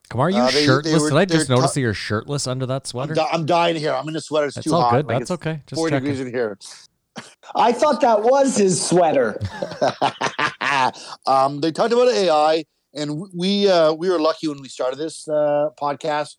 [0.08, 1.02] Come on, are you Uh, they- they shirtless?
[1.02, 3.14] were- Did I just notice ta- that you're shirtless under that I'm, sweater?
[3.14, 3.92] di- I'm dying here.
[3.92, 4.46] I'm in a sweater.
[4.46, 4.92] It's That's too all hot.
[4.92, 5.06] good.
[5.06, 5.62] Like, That's it's okay.
[5.66, 6.04] Just Four checking.
[6.10, 6.58] degrees in here.
[7.54, 9.40] I thought that was his sweater.
[11.26, 15.26] um, they talked about AI, and we uh, we were lucky when we started this
[15.28, 16.36] uh, podcast.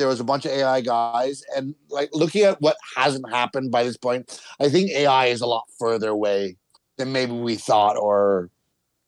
[0.00, 3.84] There was a bunch of AI guys, and like looking at what hasn't happened by
[3.84, 6.56] this point, I think AI is a lot further away
[6.96, 8.48] than maybe we thought or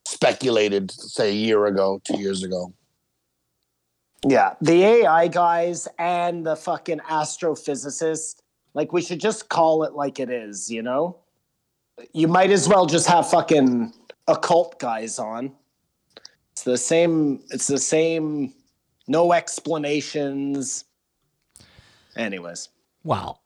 [0.05, 2.73] speculated, say a year ago, two years ago.
[4.23, 8.35] Yeah, the AI guys and the fucking astrophysicist,
[8.75, 11.17] like we should just call it like it is, you know?
[12.13, 13.93] You might as well just have fucking
[14.27, 15.51] occult guys on.
[16.51, 18.53] It's the same it's the same
[19.07, 20.85] no explanations.
[22.15, 22.69] Anyways.
[23.03, 23.39] Wow.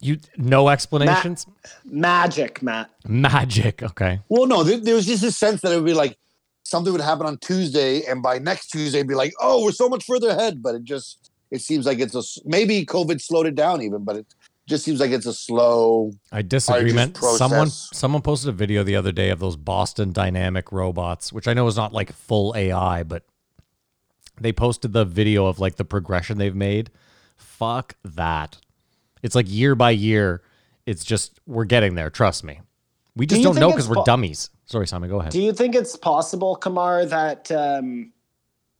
[0.00, 1.46] You no explanations.
[1.84, 2.90] Magic, Matt.
[3.06, 3.82] Magic.
[3.82, 4.20] Okay.
[4.28, 6.18] Well, no, there, there was just a sense that it would be like
[6.64, 9.88] something would happen on Tuesday, and by next Tuesday, it'd be like, oh, we're so
[9.88, 10.60] much further ahead.
[10.60, 14.16] But it just it seems like it's a maybe COVID slowed it down even, but
[14.16, 14.26] it
[14.68, 16.12] just seems like it's a slow.
[16.32, 17.14] I disagree, man.
[17.14, 21.54] Someone someone posted a video the other day of those Boston Dynamic robots, which I
[21.54, 23.24] know is not like full AI, but
[24.42, 26.90] they posted the video of like the progression they've made.
[27.36, 28.58] Fuck that.
[29.22, 30.42] It's like year by year.
[30.86, 32.10] It's just we're getting there.
[32.10, 32.60] Trust me.
[33.14, 34.50] We just you don't know because we're po- dummies.
[34.66, 35.10] Sorry, Simon.
[35.10, 35.32] Go ahead.
[35.32, 38.12] Do you think it's possible, Kamar, that um,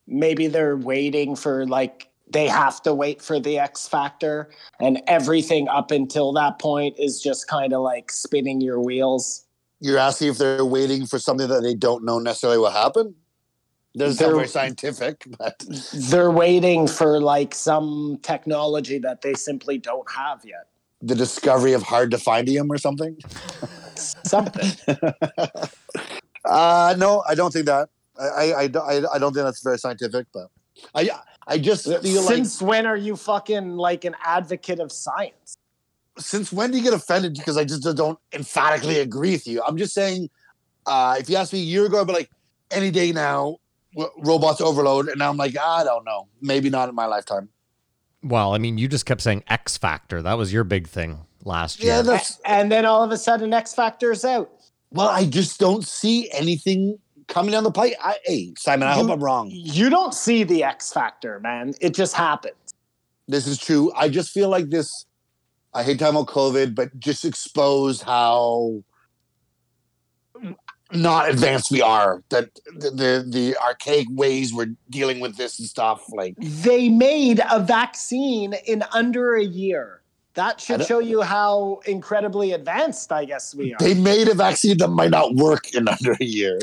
[0.07, 5.69] maybe they're waiting for like they have to wait for the X Factor, and everything
[5.69, 9.45] up until that point is just kind of like spinning your wheels?
[9.81, 13.15] You're asking if they're waiting for something that they don't know necessarily will happen.
[13.97, 19.79] Doesn't sound They're- very scientific, but They're waiting for like some technology that they simply
[19.79, 20.69] don't have yet.
[21.03, 23.17] the discovery of hard to findium or something.
[23.97, 24.71] Something.
[26.45, 27.89] Uh, no, I don't think that.
[28.21, 30.49] I, I, I, don't- I don't think that's very scientific, but
[30.93, 31.09] I,
[31.47, 35.57] I just feel like Since when are you fucking like an advocate of science?
[36.19, 39.63] since when do you get offended because I just don't emphatically agree with you?
[39.67, 40.29] I'm just saying,
[40.85, 42.31] uh, if you asked me a year ago, I'd be like,
[42.73, 43.59] any day now,
[44.19, 47.49] robots overload, and I'm like, I don't know, maybe not in my lifetime.
[48.23, 50.23] Well, I mean, you just kept saying X Factor.
[50.23, 51.95] That was your big thing last year.
[51.95, 54.51] Yeah, that's And then all of a sudden, X Factor's out.
[54.91, 57.95] well, I just don't see anything coming down the pipe.
[58.03, 59.51] I, hey, Simon, I hope I'm wrong.
[59.51, 61.75] You don't see the X Factor, man.
[61.81, 62.55] It just happens.
[63.27, 63.91] This is true.
[63.97, 65.07] I just feel like this.
[65.75, 68.85] I hate talking about COVID, but just exposed how
[70.95, 72.23] not advanced we are.
[72.31, 76.05] That the the, the archaic ways we're dealing with this and stuff.
[76.13, 80.01] Like They made a vaccine in under a year.
[80.35, 83.77] That should show you how incredibly advanced, I guess, we are.
[83.79, 86.59] they made a vaccine that might not work in under a year.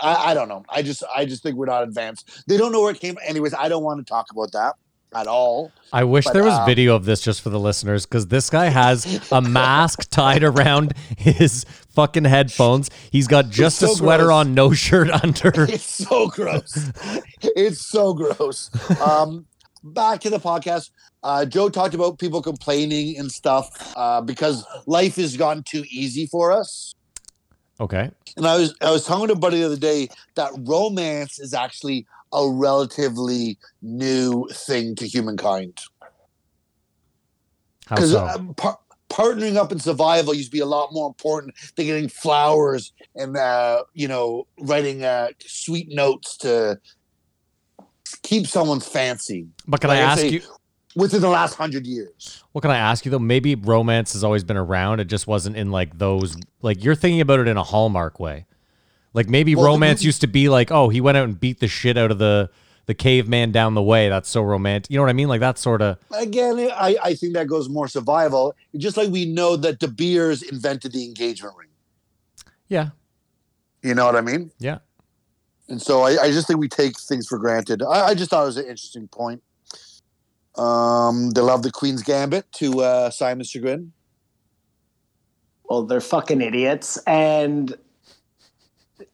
[0.00, 0.64] I, I don't know.
[0.68, 2.44] I just I just think we're not advanced.
[2.46, 3.18] They don't know where it came.
[3.24, 4.74] Anyways, I don't want to talk about that
[5.14, 5.72] at all.
[5.92, 8.48] I wish But, there was uh, video of this just for the listeners because this
[8.50, 12.90] guy has a mask tied around his fucking headphones.
[13.10, 14.34] He's got just so a sweater gross.
[14.46, 15.52] on, no shirt under.
[15.72, 16.90] It's so gross.
[17.42, 18.70] it's so gross.
[19.00, 19.46] Um,
[19.84, 20.90] back to the podcast.
[21.22, 26.26] Uh, Joe talked about people complaining and stuff uh, because life has gotten too easy
[26.26, 26.94] for us.
[27.80, 28.10] Okay.
[28.36, 31.52] And I was I was talking to a buddy the other day that romance is
[31.54, 35.78] actually a relatively new thing to humankind.
[37.88, 38.54] Because so?
[38.56, 38.78] par-
[39.10, 43.36] partnering up in survival used to be a lot more important than getting flowers and
[43.36, 46.78] uh, you know writing uh, sweet notes to
[48.22, 50.42] keep someone's fancy but can like I I ask say- you?
[50.94, 52.42] within the last hundred years.
[52.52, 53.18] What can I ask you though?
[53.18, 55.00] Maybe romance has always been around.
[55.00, 56.36] It just wasn't in like those.
[56.60, 58.46] Like you're thinking about it in a Hallmark way.
[59.14, 61.60] Like maybe Well, romance movie- used to be like, oh, he went out and beat
[61.60, 62.50] the shit out of the
[62.86, 64.08] the caveman down the way.
[64.08, 64.90] That's so romantic.
[64.90, 65.28] You know what I mean?
[65.28, 65.98] Like that sort of.
[66.12, 68.54] Again, I, I think that goes more survival.
[68.76, 71.68] Just like we know that De Beers invented the engagement ring.
[72.68, 72.88] Yeah.
[73.82, 74.50] You know what I mean?
[74.58, 74.78] Yeah.
[75.68, 77.82] And so I, I just think we take things for granted.
[77.82, 79.42] I, I just thought it was an interesting point.
[80.56, 83.92] Um, they love the Queen's Gambit to uh, Simon's chagrin.
[85.64, 86.98] well, they're fucking idiots.
[87.06, 87.74] And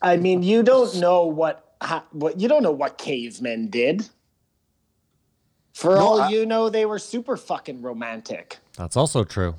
[0.02, 4.08] I mean, you don't know what, ha- what you don't know what cavemen did.
[5.74, 8.58] For No, all I- you know, they were super fucking romantic.
[8.76, 9.54] That's also true.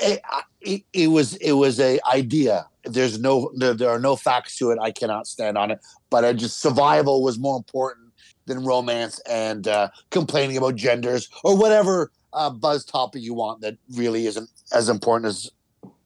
[0.00, 0.22] It,
[0.62, 2.66] it, it was it was a idea.
[2.84, 4.78] There's no there, there are no facts to it.
[4.80, 5.80] I cannot stand on it.
[6.10, 8.12] But I just survival was more important
[8.46, 13.76] than romance and uh, complaining about genders or whatever uh, buzz topic you want that
[13.94, 15.50] really isn't as important as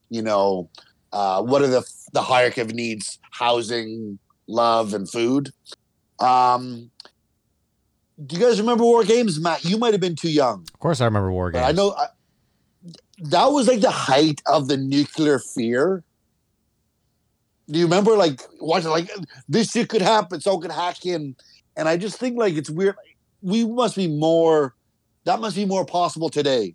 [0.09, 0.69] you know
[1.13, 5.51] uh, what are the the hierarchy of needs: housing, love, and food.
[6.19, 6.91] Um,
[8.25, 9.65] do you guys remember War Games, Matt?
[9.65, 10.67] You might have been too young.
[10.75, 11.69] Of course, I remember War But Games.
[11.69, 12.07] I know I,
[13.25, 16.05] that was like the height of the nuclear fear.
[17.69, 19.11] Do you remember like watching like
[19.49, 21.37] this shit could happen, so could hack in,
[21.77, 22.97] and I just think like it's weird.
[23.43, 24.75] We must be more.
[25.25, 26.75] That must be more possible today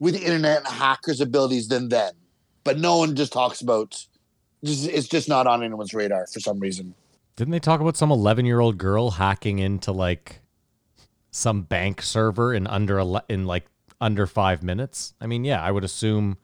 [0.00, 2.12] with the internet and hackers' abilities than then.
[2.68, 4.04] But no one just talks about.
[4.62, 6.94] It's just not on anyone's radar for some reason.
[7.36, 10.42] Didn't they talk about some 11 year old girl hacking into like
[11.30, 13.64] some bank server in under ele- in like
[14.02, 15.14] under five minutes?
[15.18, 16.36] I mean, yeah, I would assume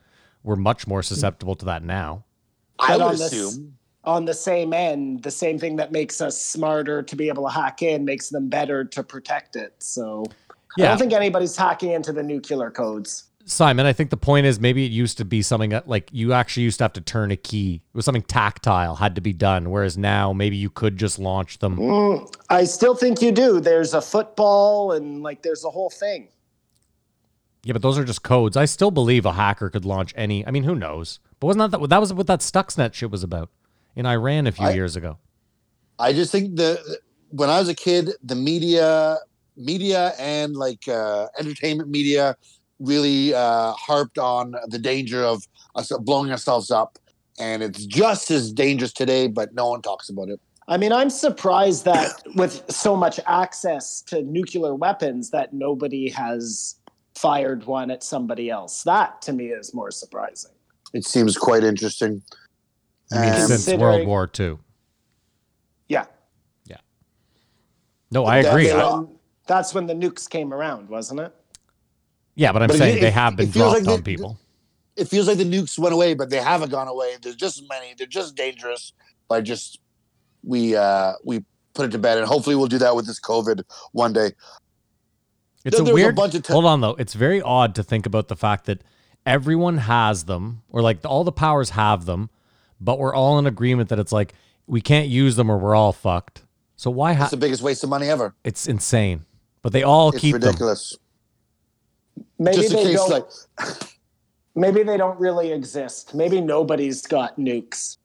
[0.42, 2.24] we're much more susceptible to that now.
[2.78, 3.76] I But would on this- assume.
[4.04, 7.50] On the same end, the same thing that makes us smarter to be able to
[7.50, 9.74] hack in makes them better to protect it.
[9.78, 10.24] So
[10.78, 10.86] yeah.
[10.86, 13.24] I don't think anybody's hacking into the nuclear codes.
[13.46, 16.32] Simon, I think the point is maybe it used to be something that, like you
[16.32, 17.82] actually used to have to turn a key.
[17.86, 21.58] It was something tactile had to be done, whereas now maybe you could just launch
[21.58, 22.26] them.
[22.48, 23.60] I still think you do.
[23.60, 26.28] There's a football and like there's a whole thing.
[27.64, 28.56] Yeah, but those are just codes.
[28.56, 30.46] I still believe a hacker could launch any.
[30.46, 31.20] I mean, who knows?
[31.40, 33.50] But wasn't that what that was what that Stuxnet shit was about
[33.94, 35.18] in Iran a few I- years ago?
[35.98, 36.98] I just think the
[37.30, 39.18] when I was a kid, the media,
[39.56, 42.36] media, and like uh, entertainment media
[42.80, 46.98] really uh, harped on the danger of us blowing ourselves up,
[47.38, 50.40] and it's just as dangerous today, but no one talks about it.
[50.66, 56.76] I mean, I'm surprised that with so much access to nuclear weapons that nobody has
[57.14, 58.82] fired one at somebody else.
[58.84, 60.52] That to me is more surprising.
[60.94, 62.22] It seems quite interesting.
[63.12, 64.58] I mean, Um, since World War II.
[65.88, 66.06] Yeah.
[66.66, 66.78] Yeah.
[68.10, 68.64] No, I agree.
[68.68, 69.04] they- I-
[69.46, 71.34] that's when the nukes came around, wasn't it?
[72.34, 74.38] Yeah, but I'm But saying it- they have been dropped like on the- people.
[74.96, 77.16] it feels like the nukes went away, but they haven't gone away.
[77.22, 77.94] There's just as many.
[77.96, 78.92] They're just dangerous.
[79.28, 79.78] But just
[80.42, 83.62] we uh we put it to bed, and hopefully we'll do that with this COVID
[83.92, 84.32] one day.
[85.64, 86.14] It's a weird.
[86.14, 86.94] bunch of te- hold on though.
[86.98, 88.82] It's very odd to think about the fact that
[89.24, 92.28] everyone has them, or like all the powers have them,
[92.80, 94.34] but we're all in agreement that it's like
[94.66, 96.42] we can't use them or we're all fucked.
[96.76, 97.14] So why?
[97.14, 98.34] Ha- It's the biggest waste of money ever.
[98.44, 99.24] it's insane.
[99.62, 100.54] But they all It's keep them.
[102.38, 102.38] Ridiculous.
[102.38, 103.10] Maybe Just in they case, don't.
[103.10, 103.96] like
[104.54, 106.14] maybe they don't really exist.
[106.14, 107.98] Maybe nobody's got nukes.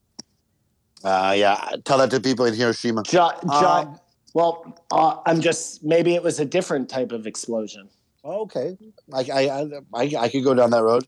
[1.04, 3.04] uh, yeah, tell that to people in Hiroshima.
[3.04, 4.00] Jo- jo- Um,
[4.34, 7.90] well, uh, I'm just maybe it was a different type of explosion.
[8.24, 8.78] Okay,
[9.14, 11.08] I I, I I I could go down that road.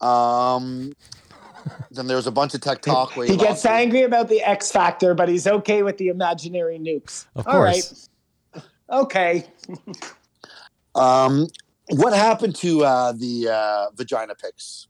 [0.00, 0.92] Um,
[1.90, 4.28] then there was a bunch of tech talk where He he gets lost- angry about
[4.28, 7.26] the X factor, but he's okay with the imaginary nukes.
[7.36, 7.74] Of All right.
[7.82, 8.08] course.
[8.90, 9.44] Okay.
[10.94, 11.46] Um,
[11.90, 14.86] what happened to uh, the uh, vagina pics?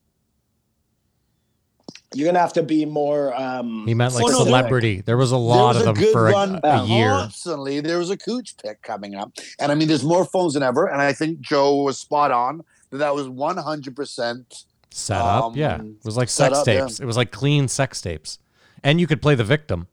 [2.14, 3.38] You're gonna have to be more.
[3.38, 5.02] Um, He meant like Oh, no, there- celebrity.
[5.02, 7.08] There was a lot was of a them for a, a year.
[7.10, 10.62] Constantly, there was a cooch pick coming up, and I mean, there's more phones than
[10.62, 10.86] ever.
[10.86, 13.94] And I think Joe was spot on that that was 100.
[13.94, 15.82] percent Set up, Um, yeah.
[15.82, 16.80] It was like sex up, yeah.
[16.80, 16.98] tapes.
[16.98, 18.38] It was like clean sex tapes,
[18.82, 19.86] and you could play the victim.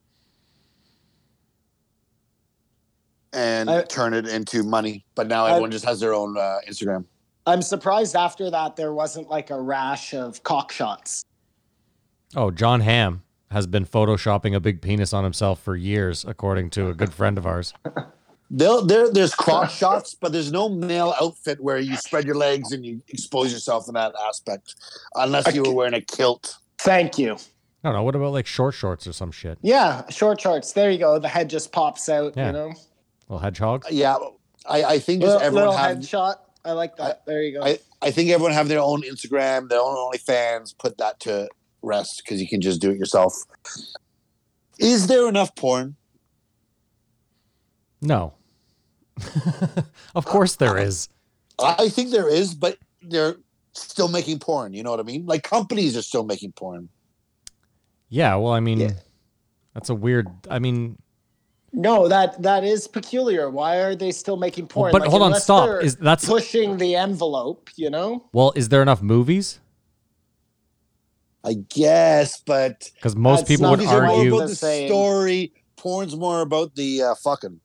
[3.36, 5.06] And I- turn it into money.
[5.16, 7.06] But now I- everyone just has their own uh, Instagram.
[7.46, 11.26] I'm surprised after that there wasn't like a rash of cock shots.
[12.36, 13.22] Oh, Jon Hamm
[13.52, 17.38] has been photoshopping a big penis on himself for years, according to a good friend
[17.38, 17.74] of ours.
[18.52, 22.72] There, there, there's cross shots, but there's no male outfit where you spread your legs
[22.74, 24.76] and you expose yourself in that aspect,
[25.16, 26.56] unless you were wearing a kilt.
[26.78, 27.34] Thank you.
[27.34, 27.38] I
[27.90, 28.04] don't know.
[28.04, 29.58] What about like short shorts or some shit?
[29.64, 30.74] Yeah, short shorts.
[30.74, 31.18] There you go.
[31.18, 32.38] The head just pops out.
[32.38, 32.46] Yeah.
[32.48, 32.74] You know,
[33.28, 33.86] Little hedgehog.
[33.91, 34.17] Yeah,
[34.67, 35.97] I, I think just little, everyone little have.
[35.97, 36.36] headshot.
[36.63, 37.26] I like that.
[37.26, 37.63] there you go.
[37.63, 40.78] I, I think everyone have their own Instagram, their own OnlyFans.
[40.78, 41.47] Put that to
[41.82, 43.34] rest because you can just do it yourself.
[44.80, 45.95] Is there enough porn?
[48.01, 48.34] No.
[50.15, 51.07] of course there is.
[51.57, 53.38] I think there is, but they're
[53.73, 54.73] still making porn.
[54.73, 55.26] You know what I mean?
[55.26, 56.89] Like companies are still making porn.
[58.09, 58.36] Yeah.
[58.36, 58.91] Well, I mean, Yeah.
[59.73, 60.28] that's a weird.
[60.49, 60.97] I mean,
[61.76, 63.49] no, that that is peculiar.
[63.49, 64.91] Why are they still making porn?
[64.91, 65.84] but hold on, unless stop.
[65.84, 67.69] Is- that's- pushing the envelope?
[67.76, 68.30] You know.
[68.34, 69.59] well, is there enough movies?
[71.43, 74.36] I guess, but Because most That's people not would movies are more argue.
[74.36, 74.88] about The the same.
[74.89, 75.53] story.
[75.76, 77.59] Porn's more about the uh, fucking.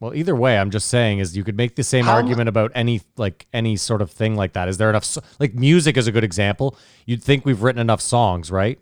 [0.00, 2.48] Well, either way, I'm just saying is you could make the same How mu- argument
[2.48, 4.68] about any like any sort of thing like that.
[4.68, 5.04] Is there enough?
[5.04, 6.76] so- Like music is a good example.
[7.06, 8.80] You'd think we've written enough songs, right?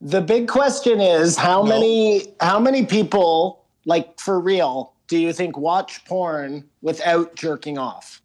[0.00, 1.68] The big question is how No.
[1.70, 8.20] many how many people like for real do you think watch porn without jerking off?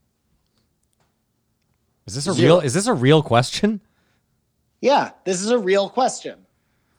[2.06, 2.56] Is this a Zero.
[2.56, 2.60] real?
[2.66, 3.80] Is this a real question?
[4.82, 6.46] Yeah, this is a real question.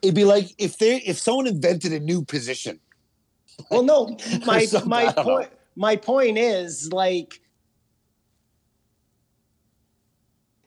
[0.03, 2.79] It'd be like if they if someone invented a new position.
[3.71, 4.17] Well, no,
[4.47, 5.23] my my I don't know.
[5.25, 7.41] point my point is like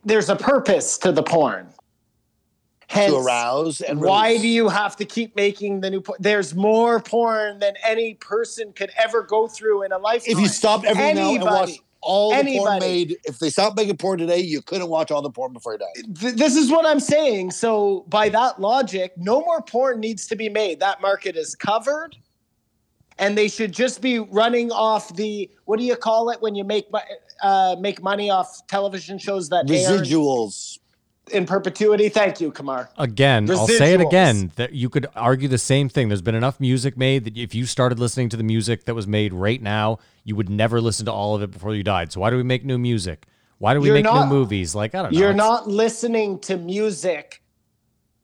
[0.04, 1.68] there's a purpose to the porn.
[2.88, 4.42] Hence, to arouse and why release.
[4.42, 6.18] do you have to keep making the new porn?
[6.20, 10.32] There's more porn than any person could ever go through in a lifetime.
[10.32, 11.80] if you stopped every now and watch Anybody.
[12.02, 15.30] all the porn made if they stopped making porn today you couldn't watch all the
[15.30, 17.52] porn before you died Th- this is what I'm saying.
[17.52, 20.80] So, by that logic, no more porn needs to be made.
[20.80, 22.16] That market is covered,
[23.18, 26.64] and they should just be running off the what do you call it when you
[26.64, 26.86] make
[27.42, 30.73] uh, make money off television shows that air residuals
[31.32, 32.08] in perpetuity?
[32.08, 32.90] Thank you, Kamar.
[32.98, 36.08] Again, I'll say it again that you could argue the same thing.
[36.08, 39.06] There's been enough music made that if you started listening to the music that was
[39.06, 42.12] made right now, you would never listen to all of it before you died.
[42.12, 43.26] So why do we make new music?
[43.58, 44.74] Why do we You're make not- new movies?
[44.74, 45.18] Like I don't know.
[45.18, 47.40] You're not listening to music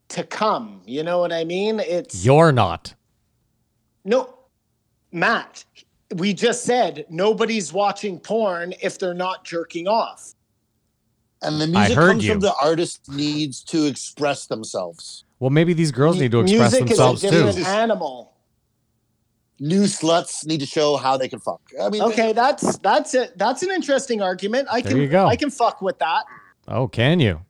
[0.09, 0.83] to come.
[0.87, 1.81] You know what I mean?
[1.81, 2.95] It's You're not.
[4.05, 4.35] no,
[5.13, 5.65] Matt.
[6.17, 10.35] We just said nobody's watching porn if they're not jerking off.
[11.43, 12.33] And the music comes you.
[12.33, 15.25] from the artist needs to express themselves.
[15.39, 17.47] Well, maybe these girls need to express music themselves is a too.
[17.47, 18.35] different animal.
[19.59, 21.61] New sluts need to show how they can fuck.
[21.81, 23.37] I mean, Okay, that's that's it.
[23.37, 24.69] That's an interesting argument.
[24.71, 25.27] I There can you go.
[25.27, 26.25] I can fuck with that.
[26.69, 27.41] Oh, can you?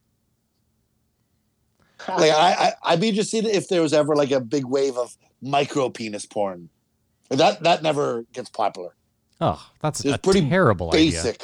[2.09, 5.17] like I, I, I'd be interested if there was ever like a big wave of
[5.43, 6.69] micro penis porn.
[7.29, 8.95] That that never gets popular.
[9.41, 11.35] Oh, that's It's a pretty terrible idea.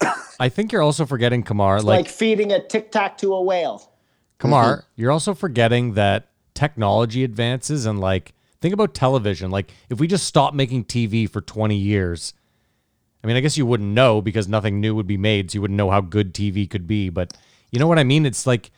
[0.00, 0.16] Basic.
[0.40, 1.76] I think you're also forgetting Kamar.
[1.76, 3.92] It's Like, like feeding a tic tac to a whale.
[4.38, 5.00] Kamar, mm-hmm.
[5.00, 9.50] you're also forgetting that technology advances and like think about television.
[9.50, 12.32] Like if we just stopped making TV for 20 years,
[13.22, 15.60] I mean, I guess you wouldn't know because nothing new would be made, so you
[15.60, 17.10] wouldn't know how good TV could be.
[17.10, 17.34] But
[17.70, 18.24] you know what I mean?
[18.24, 18.70] It's like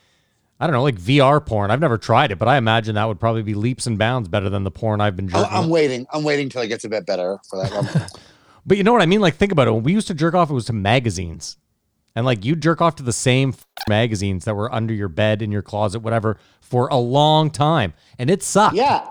[0.63, 1.73] I don't know, like VR porn.
[1.73, 4.49] I've never tried it, but I imagine that would probably be leaps and bounds better
[4.49, 5.57] than the porn I've been I, jerking.
[5.57, 6.07] I'm waiting.
[6.13, 8.07] I'm waiting till it gets a bit better for that one.
[8.65, 9.21] But you know what I mean?
[9.21, 9.73] Like, think about it.
[9.73, 11.57] When we used to jerk off, it was to magazines.
[12.15, 15.43] And like, you jerk off to the same f- magazines that were under your bed,
[15.43, 17.95] in your closet, whatever, for a long time.
[18.19, 18.77] And it sucked.
[18.77, 19.09] Yeah.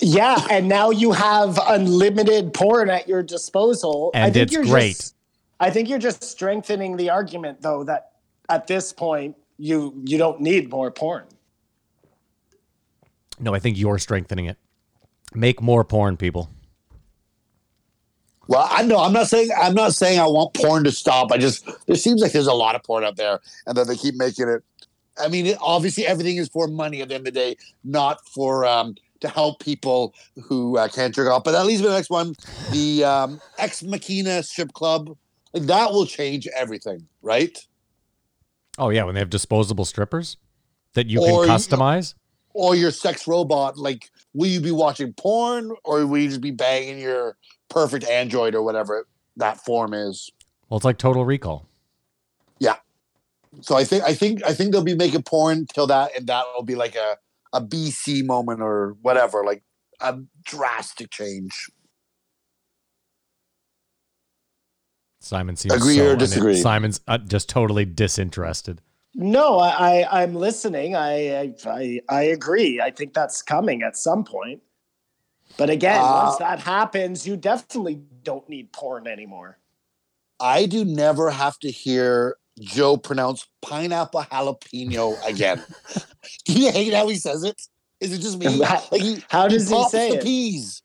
[0.00, 4.10] Yeah, and now you have unlimited porn at your disposal.
[4.14, 4.96] And it's you're great.
[4.96, 5.14] Just,
[5.60, 8.12] I think you're just strengthening the argument, though, that
[8.48, 11.24] at this point you you don't need more porn.
[13.38, 14.56] No, I think you're strengthening it.
[15.34, 16.50] Make more porn, people.
[18.48, 18.98] Well, I know.
[18.98, 19.50] I'm not saying.
[19.60, 21.32] I'm not saying I want porn to stop.
[21.32, 23.96] I just there seems like there's a lot of porn out there, and that they
[23.96, 24.62] keep making it.
[25.18, 28.26] I mean, it, obviously everything is for money at the end of the day, not
[28.28, 31.42] for um, to help people who uh, can't jerk off.
[31.44, 32.34] But that leads me to the next one:
[32.72, 35.16] the um, Ex Machina strip club.
[35.52, 37.56] Like, that will change everything, right?
[38.78, 39.04] Oh, yeah.
[39.04, 40.36] When they have disposable strippers
[40.92, 42.14] that you Or can customize.
[42.52, 46.50] or your sex robot like will you be watching porn or will you just be
[46.50, 47.36] banging your
[47.68, 49.06] perfect android or whatever
[49.36, 50.30] that form is
[50.68, 51.66] Well, it's like Total Recall.
[52.58, 52.76] Yeah.
[53.60, 56.44] So i think i think i think they'll be making porn till that and that
[56.54, 57.16] will be like a
[57.52, 59.62] a bc moment or whatever like
[60.00, 61.70] a drastic change
[65.20, 66.56] Simon seems Agree so- or and it- disagree?
[66.56, 68.80] Simon's uh, just totally disinterested.
[69.14, 70.94] No, I, I I'm listening.
[70.94, 72.80] I, I I I agree.
[72.82, 74.60] I think that's coming at some point.
[75.58, 79.58] But again, Uh, once that happens, you definitely don't need porn anymore.
[80.40, 85.62] i do never have to hear joe pronounce pineapple jalapeno again
[86.44, 87.58] do you hate how he says it
[88.00, 90.22] is it just me How- like he, how does he pops say the it?
[90.24, 90.82] peas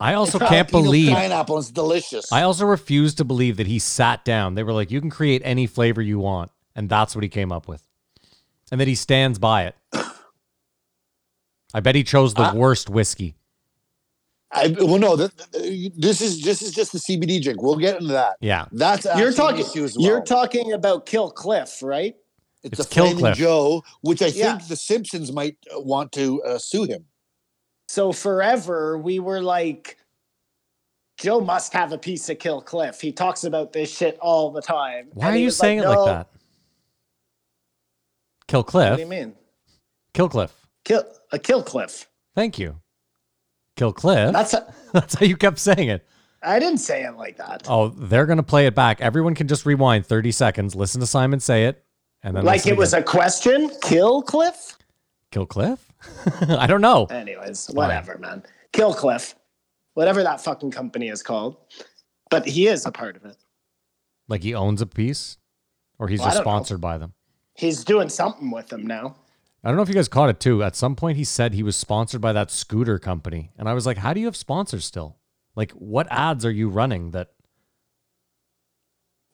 [0.00, 3.78] I also Jalapeno can't believe pineapple is delicious I also refuse to believe that he
[3.78, 4.54] sat down.
[4.56, 6.50] They were like, you can create any flavor you want.
[6.76, 7.82] And that's what he came up with.
[8.72, 9.76] And that he stands by it.
[11.72, 13.36] I bet he chose the I- worst whiskey.
[14.54, 17.60] I, well, no, th- th- this is this is just the CBD drink.
[17.60, 18.36] We'll get into that.
[18.40, 18.66] Yeah.
[18.72, 19.60] That's You're talking.
[19.66, 20.06] issue as well.
[20.06, 22.14] You're talking about Kill Cliff, right?
[22.62, 23.36] It's, It's a Flaming Kill Cliff.
[23.36, 24.56] Joe, which I Yeah.
[24.56, 27.04] think the Simpsons might uh, want to uh, sue him.
[27.88, 29.98] So forever we were like,
[31.18, 33.00] Joe must have a piece of Kill Cliff.
[33.00, 35.08] He talks about this shit all the time.
[35.14, 36.28] Why And are you was saying it "No." like that?
[38.48, 38.90] Kill Cliff.
[38.90, 39.34] What do you mean?
[40.12, 40.52] Kill Cliff.
[40.84, 42.08] Kill a Kill Cliff.
[42.34, 42.80] Thank you.
[43.76, 44.32] Kill Cliff.
[44.32, 46.06] That's a, That's how you kept saying it.
[46.42, 47.62] I didn't say it like that.
[47.68, 49.00] Oh, they're going to play it back.
[49.00, 51.82] Everyone can just rewind 30 seconds, listen to Simon say it,
[52.22, 53.02] and then like it was again.
[53.02, 53.70] a question.
[53.82, 54.76] Kill Cliff.
[55.30, 55.90] Kill Cliff?
[56.48, 57.06] I don't know.
[57.06, 58.42] Anyways, whatever, man.
[58.72, 59.34] Kill Cliff,
[59.94, 61.56] whatever that fucking company is called.
[62.30, 63.36] But he is a part of it.
[64.28, 65.38] Like he owns a piece
[65.98, 66.50] or he's Well, just don't know.
[66.50, 67.14] sponsored by them.
[67.54, 69.16] He's doing something with them now.
[69.64, 70.62] I don't know if you guys caught it too.
[70.62, 73.50] At some point, he said he was sponsored by that scooter company.
[73.56, 75.16] And I was like, how do you have sponsors still?
[75.56, 77.30] Like, what ads are you running that?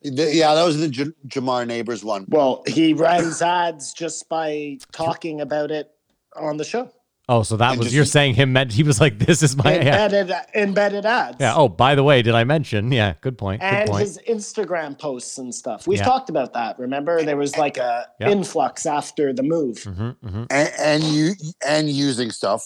[0.02, 2.26] The- yeah, that was the J- Jamar Neighbors one.
[2.28, 5.90] Well, he runs ads just by talking about it
[6.36, 6.90] on the show.
[7.32, 9.74] Oh, so that was, just- you're saying him meant, he was like, this is my,
[9.76, 10.04] yeah.
[10.06, 11.36] Embedded, embedded ads.
[11.38, 11.54] yeah.
[11.54, 12.90] Oh, by the way, did I mention?
[12.90, 13.60] Yeah, good point.
[13.60, 14.00] Good and point.
[14.02, 15.86] his Instagram posts and stuff.
[15.86, 16.04] We've Yeah.
[16.06, 16.76] talked about that.
[16.78, 18.30] Remember, there was like a Yeah.
[18.30, 19.82] influx after the move.
[19.84, 22.64] hmm hmm And, and you and using stuff.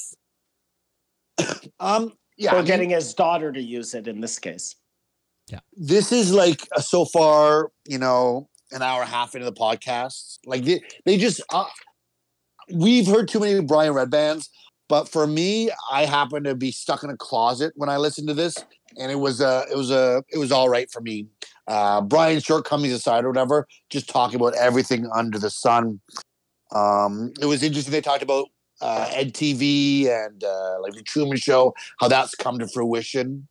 [1.81, 4.77] um, yeah, I or mean, getting his daughter to use it in this case.
[5.51, 5.61] Yeah.
[5.77, 9.53] This is like uh, so far, you know, an hour and a half into the
[9.53, 10.39] podcast.
[10.47, 11.65] Like they, they just, uh,
[12.73, 14.49] we've heard too many Brian Redbans,
[14.89, 18.35] but for me, I happen to be stuck in a closet when I listen to
[18.35, 18.57] this,
[18.99, 21.27] and it was uh it was a, it was all right for me.
[21.67, 26.01] uh, Brian's shortcomings aside or whatever, just talking about everything under the sun.
[26.73, 27.93] Um, it was interesting.
[27.93, 28.49] They talked about
[28.81, 33.49] uh, EDtv and uh, like the Truman Show, how that's come to fruition.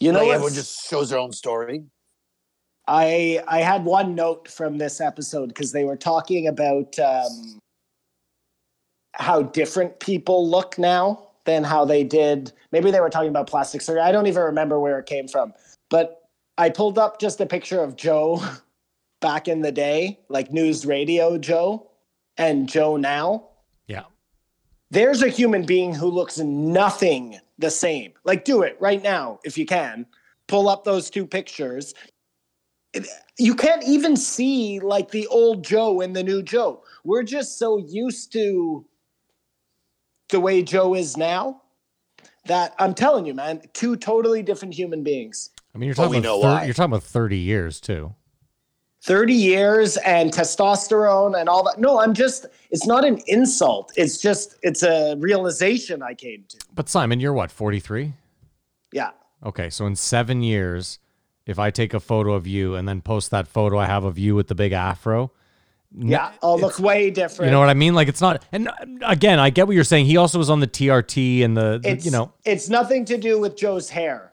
[0.00, 1.84] You know, like everyone just shows their own story.
[2.86, 7.60] I I had one note from this episode because they were talking about um,
[9.14, 12.52] how different people look now than how they did.
[12.72, 14.02] Maybe they were talking about plastic surgery.
[14.02, 15.52] I don't even remember where it came from.
[15.88, 16.22] But
[16.58, 18.42] I pulled up just a picture of Joe
[19.20, 21.90] back in the day, like NewsRadio Joe,
[22.36, 23.48] and Joe now.
[23.86, 24.04] Yeah.
[24.90, 28.12] There's a human being who looks nothing the same.
[28.24, 30.06] Like, do it right now if you can.
[30.48, 31.94] Pull up those two pictures.
[32.92, 33.06] It-
[33.38, 36.82] You can't even see like the old Joe and the new Joe.
[37.04, 38.84] We're just so used to
[40.28, 41.62] the way Joe is now
[42.46, 45.50] that I'm telling you, man, two totally different human beings.
[45.74, 48.14] I mean, you're talking about thir- you're talking about 30 years too.
[49.02, 51.80] 30 years and testosterone and all that.
[51.80, 53.90] No, I'm just, it's not an insult.
[53.96, 56.58] It's just, it's a realization I came to.
[56.74, 58.12] But Simon, you're what, 43?
[58.92, 59.12] Yeah.
[59.42, 60.98] Okay, so in seven years,
[61.46, 64.18] if I take a photo of you and then post that photo I have of
[64.18, 65.32] you with the big afro,
[65.96, 66.32] Yeah.
[66.42, 67.46] I'll look way different.
[67.48, 67.94] you know what I mean?
[67.94, 68.44] Like it's not.
[68.52, 68.68] And
[69.02, 70.06] again, I get what you're saying.
[70.06, 73.40] He also was on the TRT and the, the- you know, it's nothing to do
[73.40, 74.32] with Joe's hair.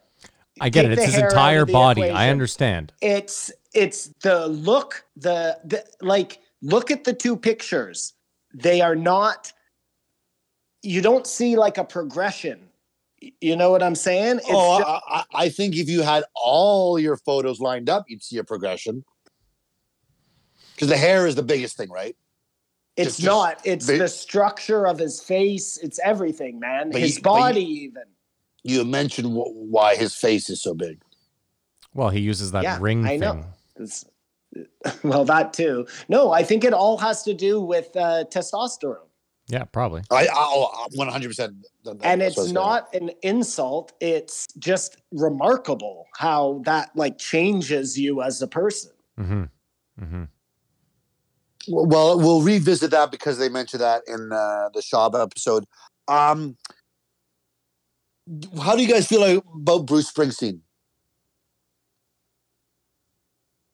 [0.59, 0.97] I get take it.
[0.99, 2.03] It's his entire body.
[2.09, 2.91] I understand.
[3.01, 8.13] It's, it's the look, the, the, like, look at the two pictures.
[8.53, 9.53] They are not,
[10.81, 12.66] you don't see like a progression.
[13.21, 14.37] Y- You know what I'm saying?
[14.37, 18.05] It's oh, ju- I, I, I think if you had all your photos lined up,
[18.07, 19.03] you'd see a progression.
[20.75, 22.15] Because the hair is the biggest thing, right?
[22.95, 23.61] It's Just- just not.
[23.65, 25.77] It's vi- the structure of his face.
[25.77, 26.91] It's everything, man.
[26.91, 28.03] But his you- but you- body, even.
[28.63, 31.01] You mentioned wh- why his face is so big.
[31.93, 33.19] Well, he uses that Yeah, ring I thing.
[33.21, 33.45] know.
[33.77, 34.05] It's,
[35.03, 35.87] well, that too.
[36.09, 39.06] No, I think it all has to do with uh, testosterone,
[39.49, 40.01] Yeah, probably.
[40.11, 41.63] I, I 100%.
[42.01, 43.93] and it's not an insult.
[44.01, 48.91] It's just remarkable how that like changes you as a person.
[49.17, 49.43] Mm-hmm.
[50.03, 50.23] Mm-hmm.
[51.69, 55.65] Well, we'll revisit that because they mentioned that in uh, the Schaub episode.
[56.07, 56.57] Um,
[58.61, 60.59] how do you guys feel like, about Bruce Springsteen?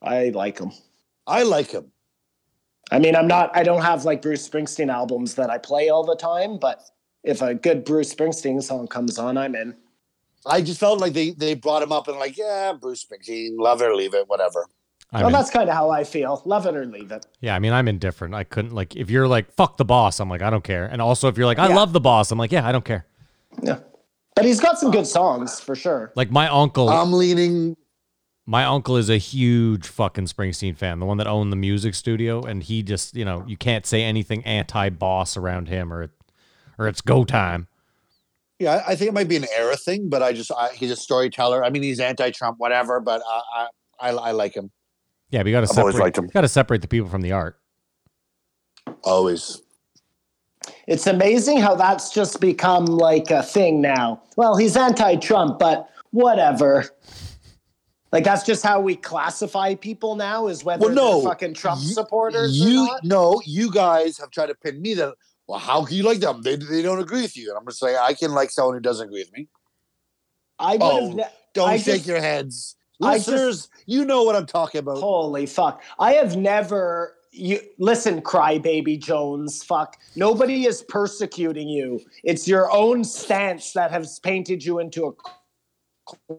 [0.02, 0.72] I like him.
[1.26, 1.93] I like him.
[2.94, 3.50] I mean, I'm not.
[3.56, 6.82] I don't have like Bruce Springsteen albums that I play all the time, but
[7.24, 9.76] if a good Bruce Springsteen song comes on, I'm in.
[10.46, 13.82] I just felt like they, they brought him up and like, yeah, Bruce Springsteen, love
[13.82, 14.68] it or leave it, whatever.
[15.12, 16.42] I well, mean, that's kind of how I feel.
[16.46, 17.26] Love it or leave it.
[17.40, 18.34] yeah, I mean, I'm indifferent.
[18.36, 20.86] I couldn't like if you're like fuck the boss, I'm like I don't care.
[20.86, 21.76] And also if you're like I Yeah.
[21.76, 23.06] love the boss, I'm like yeah, I don't care.
[23.62, 23.80] Yeah.
[24.36, 26.12] But he's got some good songs for sure.
[26.16, 27.78] Like my uncle, I'm leaning.
[28.46, 32.42] My uncle is a huge fucking Springsteen fan, the one that owned the music studio,
[32.42, 36.12] and he just you know you can't say anything anti-boss around him, or it,
[36.78, 37.68] or it's go time.
[38.60, 40.92] Yeah, I- I think it might be an era thing, but I just I, he's
[40.92, 41.64] a storyteller.
[41.64, 43.68] I mean, he's anti-Trump, whatever, but I
[44.00, 44.72] I, I, I like him
[45.32, 46.18] Yeah, but you got to always separate.
[46.18, 46.28] him.
[46.28, 47.58] Got to separate the people from the art.
[49.04, 49.62] always.
[50.88, 54.22] It's amazing how that's just become like a thing now.
[54.38, 56.86] Well, he's anti-Trump, but whatever.
[58.14, 61.82] Like that's just how we classify people now is whether Well, no, they're fucking Trump
[61.82, 63.04] you- supporters You or not.
[63.04, 65.16] no, you guys have tried to pin me that.
[65.48, 66.42] Well, how can you like them?
[66.44, 68.80] They they don't agree with you, and I'm just like I can like someone who
[68.82, 69.50] doesn't agree with me.
[70.60, 71.12] I Oh.
[71.12, 73.70] Ne- Don't I shake just- your heads, I just- listeners.
[73.88, 75.00] you know what I'm talking about.
[75.00, 75.82] Holy fuck!
[76.00, 77.16] I have never.
[77.36, 79.64] You listen, crybaby Jones.
[79.64, 79.98] Fuck.
[80.16, 82.00] Nobody is persecuting you.
[82.24, 86.36] It's your own stance that has painted you into a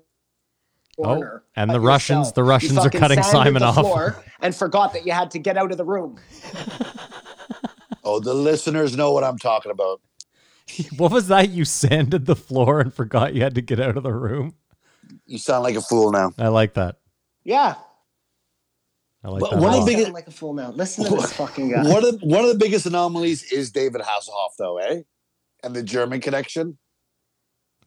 [0.97, 1.43] corner.
[1.45, 2.35] Oh, and the Russians- yourself.
[2.35, 4.17] the Russians are cutting Simon off.
[4.41, 6.19] and forgot that you had to get out of the room.
[8.07, 10.01] Oh, the listeners know what I'm talking about.
[10.99, 11.49] What was that?
[11.51, 14.55] You sanded the floor and forgot you had to get out of the room.
[15.27, 16.33] You sound like a fool now.
[16.39, 16.97] I like that.
[17.45, 17.75] Yeah.
[19.23, 19.59] I like But that.
[19.59, 20.71] a one of the big- sound like a fool now.
[20.71, 21.83] Listen to this fucking guy.
[21.91, 25.01] One of one of the biggest anomalies is David Hasselhoff, though, eh?
[25.63, 26.77] And the German connection.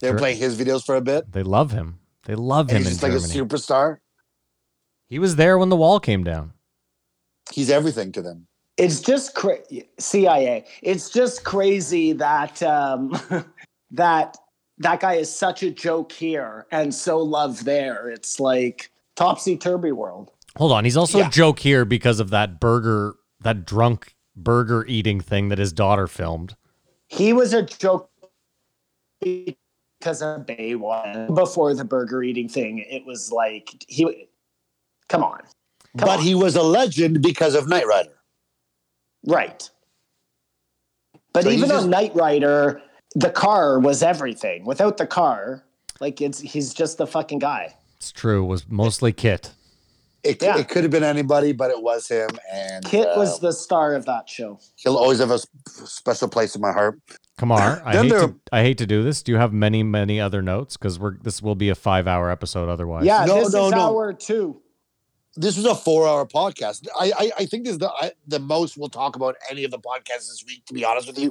[0.00, 0.18] They were Sure.
[0.18, 1.30] playing his videos for a bit.
[1.30, 2.00] They love him.
[2.28, 3.98] They love And him he's in just like a superstar.
[5.08, 6.52] he was there when the wall came down.
[7.50, 8.46] He's everything to them.
[8.76, 9.62] it's just cra-
[9.98, 10.66] CIA.
[10.82, 13.18] It's just crazy that um,
[13.90, 14.36] that
[14.76, 18.10] that guy is such a joke here and so loved there.
[18.10, 20.30] It's like topsy turvy world.
[20.58, 20.84] Hold on.
[20.84, 21.28] He's also Yeah.
[21.28, 26.06] a joke here because of that burger, that drunk burger eating thing that his daughter
[26.06, 26.54] filmed.
[27.08, 28.10] He was a joke
[29.98, 31.34] because of Bay One.
[31.34, 34.28] Before the burger eating thing, it was like he.
[35.08, 35.46] Come on, Come
[35.94, 36.20] but on.
[36.20, 38.12] he was a legend because of Knight Rider.
[39.26, 39.68] right.
[41.32, 42.82] But So even just- on Knight Rider,
[43.14, 44.64] the car was everything.
[44.64, 45.64] Without the car,
[46.00, 47.74] like it's he's just the fucking guy.
[47.96, 48.44] It's true.
[48.44, 49.50] It was mostly KITT.
[50.24, 50.58] It, Yeah.
[50.58, 52.28] it could have been anybody, but it was him.
[52.52, 54.58] And KITT uh, was the star of that show.
[54.76, 55.38] he'll always have a
[55.86, 57.00] special place in my heart.
[57.38, 59.22] Kamar, I hate to I hate to do this.
[59.22, 60.76] Do you have many many other notes?
[60.76, 63.04] Because we're this will be a five hour episode otherwise.
[63.06, 63.78] Yeah, No, this no, is no.
[63.80, 64.60] hour two.
[65.36, 66.88] This was a four-hour podcast.
[66.98, 69.70] I, I, I think this is the I, the most we'll talk about any of
[69.70, 70.64] the podcasts this week.
[70.66, 71.30] To be honest with you,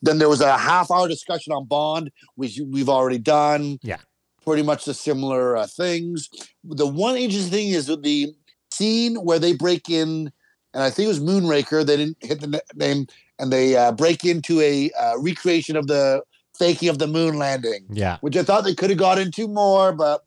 [0.00, 3.80] then there was a half-hour discussion on Bond, which we've already done.
[3.82, 3.96] Yeah.
[4.44, 6.28] pretty much the similar uh, things.
[6.62, 8.32] The one interesting thing is with the
[8.70, 10.30] scene where they break in,
[10.72, 11.84] and I think it was Moonraker.
[11.84, 13.08] They didn't hit the name,
[13.38, 16.22] and they uh, break into a uh, recreation of the
[16.58, 18.18] faking of the moon landing, Yeah.
[18.20, 20.24] which I thought they could have got into more, but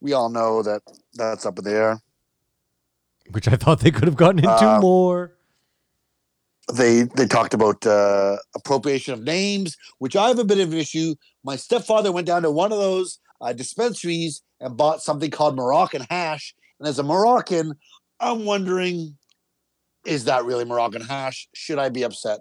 [0.00, 0.82] we all know that
[1.14, 2.00] that's up in the air.
[3.30, 5.32] Which I thought they could have gotten into Uh, more.
[6.72, 10.78] they they talked about uh, appropriation of names, which I have a bit of an
[10.78, 11.14] issue.
[11.42, 16.06] My stepfather went down to one of those uh, dispensaries and bought something called Moroccan
[16.08, 16.54] hash.
[16.78, 17.74] And as a Moroccan,
[18.20, 19.16] I'm wondering,
[20.04, 21.48] is that really Moroccan hash?
[21.54, 22.40] Should I be upset?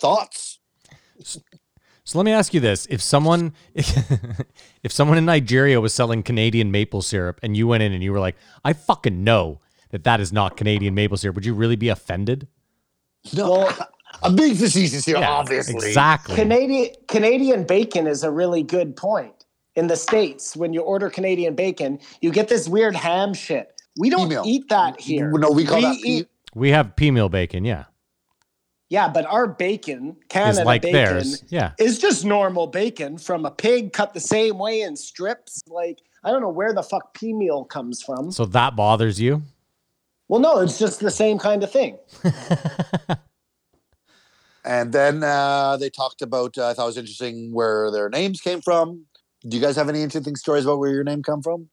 [0.00, 0.58] Thoughts?
[2.04, 6.70] So let me ask you this: If someone, if someone in Nigeria was selling Canadian
[6.70, 10.20] maple syrup, and you went in and you were like, "I fucking know that that
[10.20, 12.48] is not Canadian maple syrup," would you really be offended?
[13.32, 13.88] No, Well-
[14.22, 15.74] I'm being facetious here, Yeah, obviously.
[15.88, 16.34] exactly.
[16.36, 19.32] Canadian Canadian bacon is a really good point.
[19.74, 23.72] In the states, when you order Canadian bacon, you get this weird ham shit.
[23.98, 24.42] We don't Female.
[24.46, 25.30] eat that here.
[25.30, 26.28] No, we call that eat.
[26.54, 27.84] We have pea meal bacon, yeah,
[28.88, 31.72] Yeah, but our bacon, is Canada like bacon, theirs, yeah.
[31.78, 35.62] is just normal bacon from a pig cut the same way in strips.
[35.66, 38.30] Like I don't know where the fuck pea meal comes from.
[38.30, 39.42] So that bothers you?
[40.28, 41.98] Well, no, it's just the same kind of thing.
[44.64, 48.40] And then uh, they talked about, uh, I thought it was interesting where their names
[48.40, 49.06] came from.
[49.42, 51.68] Do you guys have any interesting stories about where your name come from?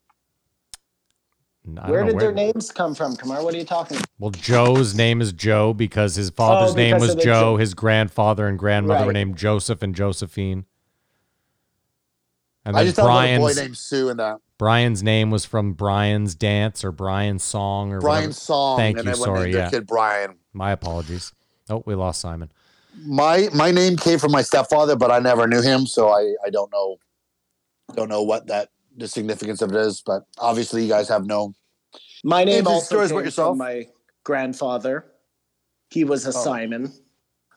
[1.68, 3.44] I don't Where did their names come from, Kamar?
[3.44, 4.08] What are you talking about?
[4.18, 7.58] Well, Joe's name is Joe because his father's Oh, name was of Joe.
[7.58, 10.66] His grandfather and grandmother were named Joseph and Josephine.
[12.66, 14.38] And I then just thought about a boy Brian's named Sue and that.
[14.58, 18.34] Brian's name was from Brian's dance or Brian's song or Brian's whatever.
[18.34, 18.78] song.
[18.78, 19.70] Thank and you, sorry, named their yeah.
[19.70, 20.36] kid Brian.
[20.54, 21.32] My apologies.
[21.70, 22.52] Oh, we lost Simon.
[23.06, 26.50] My my name came from my stepfather, but I never knew him, so I I
[26.50, 26.98] don't know
[27.96, 28.70] don't know what that
[29.00, 30.02] the significance of it is.
[30.06, 31.54] But obviously, you guys have no.
[32.24, 33.58] My name Interesting also stories about yourself?
[33.58, 33.88] my
[34.24, 35.06] grandfather.
[35.90, 36.30] He was Oh.
[36.30, 36.94] a Simon.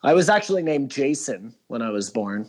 [0.02, 2.48] I was actually named Jason when I was born.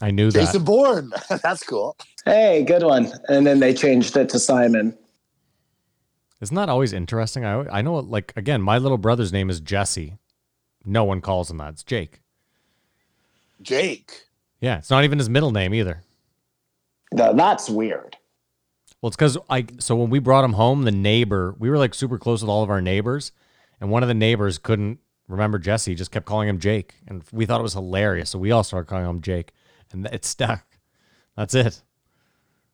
[0.00, 0.38] I knew that.
[0.38, 1.10] Jason Bourne.
[1.42, 1.96] That's cool.
[2.24, 3.10] Hey, good one.
[3.28, 4.96] And then they changed it to Simon.
[6.40, 7.44] Isn't that always interesting?
[7.46, 10.18] I I know like again, my little brother's name is Jesse.
[10.84, 11.70] No one calls him that.
[11.70, 12.20] It's Jake.
[13.62, 14.26] Jake.
[14.60, 16.02] Yeah, it's not even his middle name either.
[17.12, 18.16] Now, that's weird.
[19.06, 21.94] Well, it's because I so when we brought him home, the neighbor we were like
[21.94, 23.30] super close with all of our neighbors,
[23.80, 24.98] and one of the neighbors couldn't
[25.28, 28.50] remember Jesse, just kept calling him Jake, and we thought it was hilarious, so we
[28.50, 29.52] all started calling him Jake,
[29.92, 30.66] and it stuck.
[31.36, 31.82] That's it.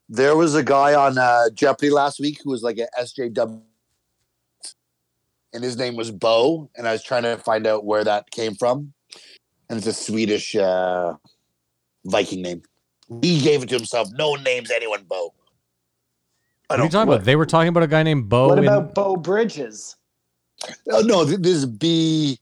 [0.09, 3.61] There was a guy on uh, Jeopardy last week who was like a SJW,
[5.53, 8.55] and his name was Bo, and I was trying to find out where that came
[8.55, 8.95] from,
[9.69, 11.13] and it's a Swedish uh,
[12.07, 12.63] Viking name.
[13.21, 14.09] He gave it to himself.
[14.15, 15.35] No names anyone Bo.
[16.73, 17.07] I What are you don't.
[17.07, 17.25] talking about?
[17.25, 18.49] They were talking about a guy named Bo.
[18.49, 19.97] what in- about Beau Bridges?
[20.91, 22.39] Oh, no, this is B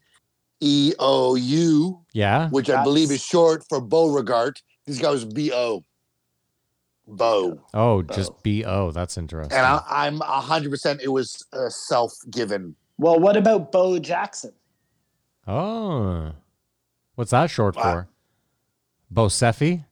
[0.61, 4.61] E O U, yeah, which I believe is short for Beauregard.
[4.87, 5.85] This guy was B O.
[7.07, 7.61] Bo.
[7.75, 8.93] oh, just B O.
[8.93, 9.57] That's interesting.
[9.57, 12.77] And I, I'm 100% it was uh, self given.
[12.99, 14.53] Well, what about Bo Jackson?
[15.49, 16.33] oh,
[17.17, 17.83] what's that short Wow.
[17.83, 18.09] for?
[19.13, 19.85] Bosefi.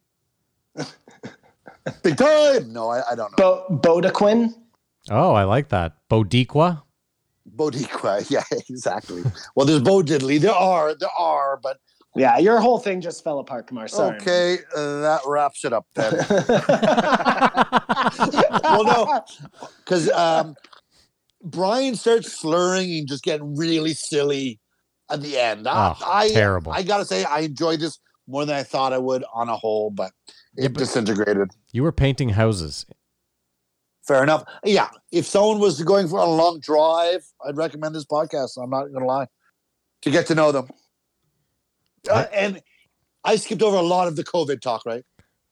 [2.03, 2.73] Big time.
[2.73, 3.65] No, I, I don't know.
[3.69, 4.53] Bo Bodequin?
[5.11, 5.97] Oh, I like that.
[6.11, 6.83] Bodiqua.
[7.57, 8.27] Bodiqua.
[8.31, 9.23] Yeah, exactly.
[9.55, 10.39] well, there's Bo Diddley.
[10.41, 11.79] There are, there are, but
[12.15, 13.89] Yeah, your whole thing just fell apart, Kamar.
[13.89, 14.17] Sorry.
[14.17, 16.13] okay, uh, that wraps it up then.
[18.63, 19.21] well, no,
[19.79, 20.55] because um,
[21.43, 24.61] Brian starts slurring and just getting really silly
[25.11, 25.67] at the end.
[25.69, 26.73] I, Oh, I, terrible.
[26.73, 29.91] I gotta say, I enjoyed this more than I thought I would on a whole,
[29.91, 30.13] but
[30.59, 31.51] it disintegrated.
[31.73, 32.85] You were painting houses.
[34.07, 34.45] Fair enough.
[34.65, 38.61] Yeah, if someone was going for a long drive, I'd recommend this podcast.
[38.63, 39.27] I'm not gonna lie,
[40.03, 40.69] to get to know them.
[42.11, 42.63] Uh, and
[43.25, 45.05] I skipped over a lot of the COVID talk, right?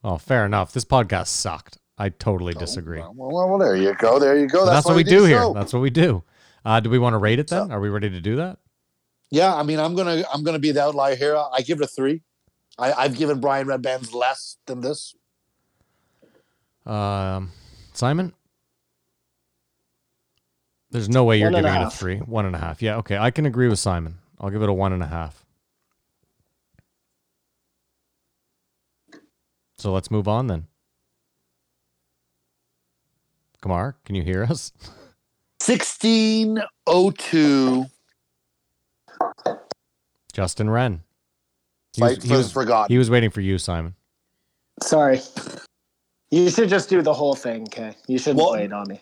[0.02, 0.72] Oh, fair enough.
[0.72, 1.78] This podcast sucked.
[1.98, 2.98] I totally disagree.
[3.00, 4.18] Well, well, well, there you go.
[4.18, 4.64] There you go.
[4.64, 5.38] That's, that's, what we do here.
[5.38, 5.54] show.
[5.54, 6.22] That's what we do.
[6.64, 7.68] Uh, do we want to rate it then?
[7.68, 8.58] So- Are we ready to do that?
[9.30, 11.36] Yeah, I mean, I'm gonna I'm gonna be the outlier here.
[11.36, 12.22] I give it a three.
[12.78, 15.14] I, I've given Brian Redbans less than this.
[16.84, 17.52] Um,
[17.92, 18.32] Simon?
[20.90, 22.18] There's no way you're One and giving it a three.
[22.18, 22.80] One and a half.
[22.80, 23.18] Yeah, okay.
[23.18, 24.18] I can agree with Simon.
[24.38, 25.44] I'll give it a one and a half.
[29.78, 30.66] So let's move on then.
[33.60, 34.72] Kamar, can you hear us?
[35.60, 37.86] Sixteen oh two.
[40.32, 41.02] Justin Wren.
[41.96, 42.92] He was, he, was, forgotten.
[42.92, 43.94] he was waiting for you, Simon.
[44.82, 45.20] Sorry.
[46.30, 47.94] You should just do the whole thing, okay?
[48.06, 49.00] You shouldn't Well- wait on me.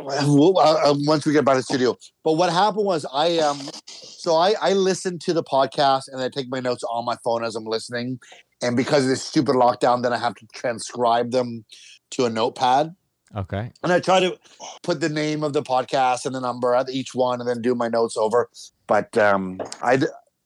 [0.00, 1.96] Well, uh, uh, once we get by the studio.
[2.22, 3.58] But what happened was I um
[3.88, 7.42] so I I listen to the podcast and I take my notes on my phone
[7.44, 8.20] as I'm listening.
[8.62, 11.64] And because of this stupid lockdown, then I have to transcribe them
[12.10, 12.94] to a notepad.
[13.34, 13.72] Okay.
[13.82, 14.38] And I try to
[14.84, 17.74] put the name of the podcast and the number at each one and then do
[17.74, 18.48] my notes over.
[18.86, 19.98] But um I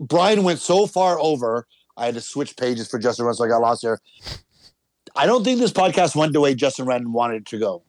[0.02, 3.48] Brian went so far over, I had to switch pages for Justin Wren, so I
[3.48, 3.98] got lost there.
[5.14, 7.82] I don't think this podcast went the way Justin Wren wanted it to go.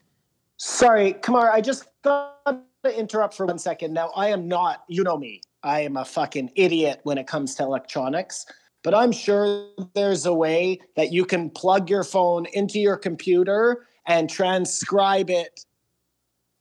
[0.57, 3.93] Sorry, Kamar, I just thought to interrupt for one second.
[3.93, 7.55] Now, I am not, you know me, I am a fucking idiot when it comes
[7.55, 8.45] to electronics,
[8.84, 13.88] but I'm sure there's a way that you can plug your phone into your computer
[14.05, 15.66] and transcribe it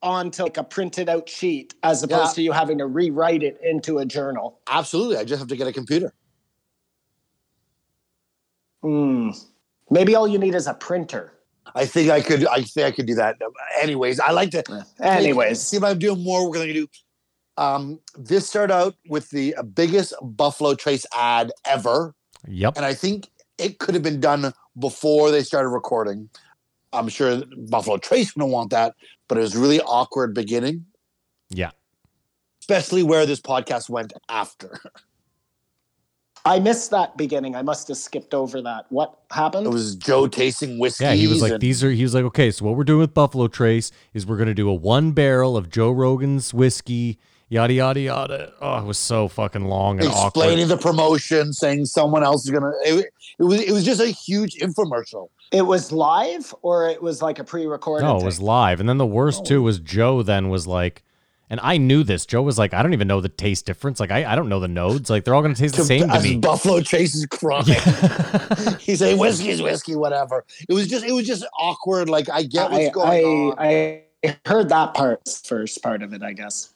[0.02, 2.34] onto like a printed out sheet as opposed Yeah.
[2.34, 4.58] to you having to rewrite it into a journal.
[4.68, 5.16] Absolutely.
[5.16, 6.12] I just have to get a computer.
[8.82, 9.30] Hmm.
[9.90, 11.32] Maybe all you need is a printer.
[11.74, 12.46] I think I could.
[12.48, 13.36] I think I could do that.
[13.80, 14.84] Anyways, I like to.
[15.00, 16.48] Anyways, see if I'm doing more.
[16.48, 16.86] We're gonna do.
[17.56, 22.14] Um, this started out with the biggest Buffalo Trace ad ever,
[22.48, 22.76] Yep.
[22.76, 23.28] and I think
[23.58, 26.30] it could have been done before they started recording.
[26.94, 28.94] I'm sure Buffalo Trace wouldn't want that,
[29.32, 30.84] but it was really awkward beginning,
[31.48, 31.70] Yeah.
[32.60, 34.78] especially where this podcast went after.
[36.44, 37.56] I missed that beginning.
[37.56, 38.84] I must have skipped over that.
[38.90, 39.66] What happened?
[39.66, 41.04] It was Joe tasting whiskey.
[41.04, 43.14] Yeah, he was like, these are, he was like, okay, so what we're doing with
[43.14, 47.18] Buffalo Trace is we're going to do a one barrel of Joe Rogan's whiskey,
[47.48, 48.52] yada, yada, yada.
[48.60, 50.26] Oh, it was so fucking long and awkward.
[50.26, 50.78] explaining awkward.
[50.78, 52.72] the promotion, saying someone else is gonna.
[52.84, 53.06] It,
[53.38, 55.28] it was it was just a huge infomercial.
[55.52, 58.04] It was live or it was like a pre-recorded.
[58.04, 58.26] No, it thing?
[58.26, 58.80] was live.
[58.80, 59.44] And then the worst Oh.
[59.44, 61.02] too was Joe then was like,
[61.50, 62.24] and I knew this.
[62.24, 64.00] Joe was like, I don't even know the taste difference.
[64.00, 65.10] Like, I, I don't know the nodes.
[65.10, 66.38] Like, they're all going to taste the same to As me.
[66.38, 67.64] Buffalo Trace is crying.
[68.80, 70.46] He's saying whiskey's whiskey, whatever.
[70.66, 72.08] It was just it was just awkward.
[72.08, 76.14] Like I get what's I, going I, on, I heard that part first part of
[76.14, 76.22] it.
[76.22, 76.70] I guess.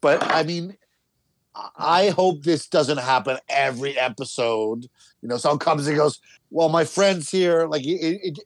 [0.00, 0.78] but I mean,
[1.76, 4.88] I hope this doesn't happen every episode.
[5.22, 8.38] You know, someone comes and goes, "Well, my friends here, like it." it,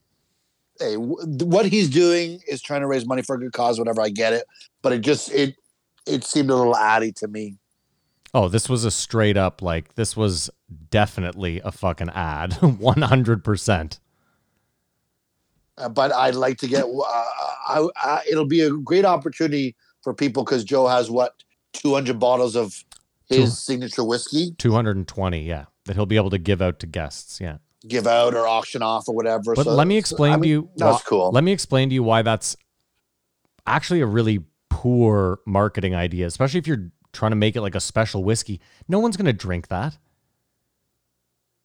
[0.80, 4.00] Hey, what he's doing is trying to raise money for a good cause, whatever.
[4.00, 4.46] I get it,
[4.80, 5.54] but it just it
[6.06, 7.58] it seemed a little addy to me.
[8.34, 10.48] oh, this was a straight up, like, this was
[10.90, 12.50] definitely a fucking ad.
[12.62, 13.98] 100%.
[15.78, 16.84] Uh, but I'd like to get.
[16.84, 17.02] Uh,
[17.68, 21.34] I, I, it'll be a great opportunity for people because Joe has what
[21.74, 22.84] 200 bottles of
[23.26, 25.66] his Two- signature whiskey 220, yeah.
[25.86, 27.40] That he'll be able to give out to guests.
[27.40, 27.58] Yeah.
[27.88, 29.54] give out or auction off or whatever.
[29.56, 30.70] But So- let me explain I to you.
[30.76, 31.30] That's why- cool.
[31.32, 32.56] Let me explain to you why that's
[33.66, 34.38] actually a really
[34.70, 38.60] poor marketing idea, especially if you're trying to make it like a special whiskey.
[38.86, 39.98] No one's going to drink that.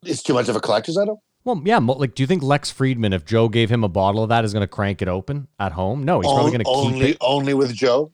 [0.04, 1.18] it's too much of a collector's item.
[1.44, 1.78] Well, yeah.
[1.78, 4.54] Like, do you think Lex Fridman, if Joe gave him a bottle of that, is
[4.54, 6.04] going to crank it open at home?
[6.04, 7.18] No, he's probably going to keep it.
[7.22, 8.12] only with Joe.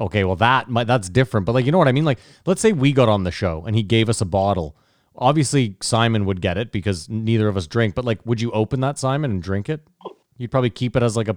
[0.00, 1.46] Okay, well that might, that's different.
[1.46, 2.04] But like, you know what I mean?
[2.04, 4.76] Like, let's say we got on the show and he gave us a bottle.
[5.16, 7.94] Obviously, Simon would get it because neither of us drink.
[7.94, 9.80] But like, would you open that Simon and drink it?
[10.38, 11.36] You'd probably keep it as like a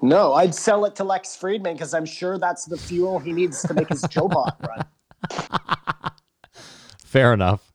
[0.00, 3.62] No, I'd sell it to Lex Fridman because I'm sure that's the fuel he needs
[3.62, 4.86] to make his Joe bot run.
[7.04, 7.68] Fair enough.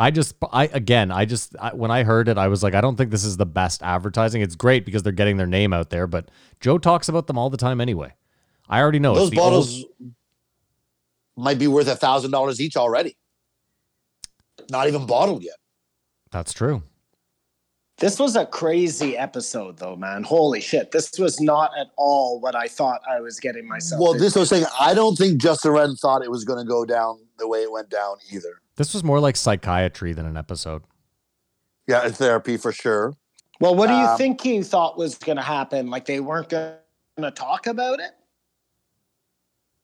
[0.00, 2.80] I just, I again, I just I, when I heard it, I was like, I
[2.80, 4.42] don't think this is the best advertising.
[4.42, 6.30] It's great because they're getting their name out there, but
[6.60, 8.14] Joe talks about them all the time anyway.
[8.68, 9.84] I already know Those it's the old- bottles
[11.38, 13.16] might be worth a thousand dollars each already.
[14.70, 15.56] Not even bottled yet.
[16.30, 16.82] that's true.
[17.98, 20.22] This was a crazy episode, though, man.
[20.22, 20.92] Holy shit!
[20.92, 24.00] This was not at all what I thought I was getting myself.
[24.00, 24.22] Well, into.
[24.22, 27.18] this was saying I don't think Justin Wren thought it was going to go down
[27.38, 28.60] the way it went down either.
[28.76, 30.82] This was more like psychiatry than an episode.
[31.88, 33.14] Yeah, it's therapy for sure.
[33.58, 35.90] Well, what do you Um, think he thought was going to happen?
[35.90, 36.74] Like they weren't going
[37.20, 38.12] to talk about it?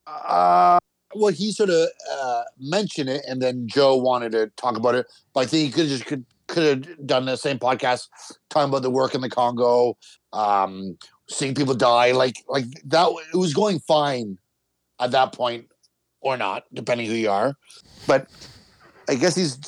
[0.06, 0.78] Uh,
[1.14, 5.06] well, he sort of uh, mentioned it, and then Joe wanted to talk about it.
[5.32, 8.08] But I think he could just could could have done the same podcast
[8.50, 9.96] talking about the work in the Congo,
[10.32, 10.98] um,
[11.28, 13.08] seeing people die, like like that.
[13.32, 14.38] It was going fine
[15.00, 15.66] at that point,
[16.20, 17.54] or not, depending who you are.
[18.06, 18.28] But
[19.08, 19.58] I guess he's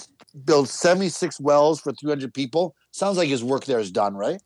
[0.44, 2.74] built seventy six wells for three hundred people.
[2.90, 4.40] Sounds like his work there is done, right?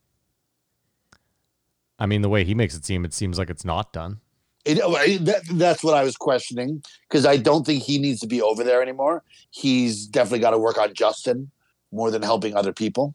[1.98, 4.20] I mean, the way he makes it seem, it seems like it's not done.
[4.64, 8.26] It, oh, that, that's what I was questioning because I don't think he needs to
[8.26, 9.22] be over there anymore.
[9.50, 11.50] He's definitely got to work on Justin
[11.92, 13.14] more than helping other people.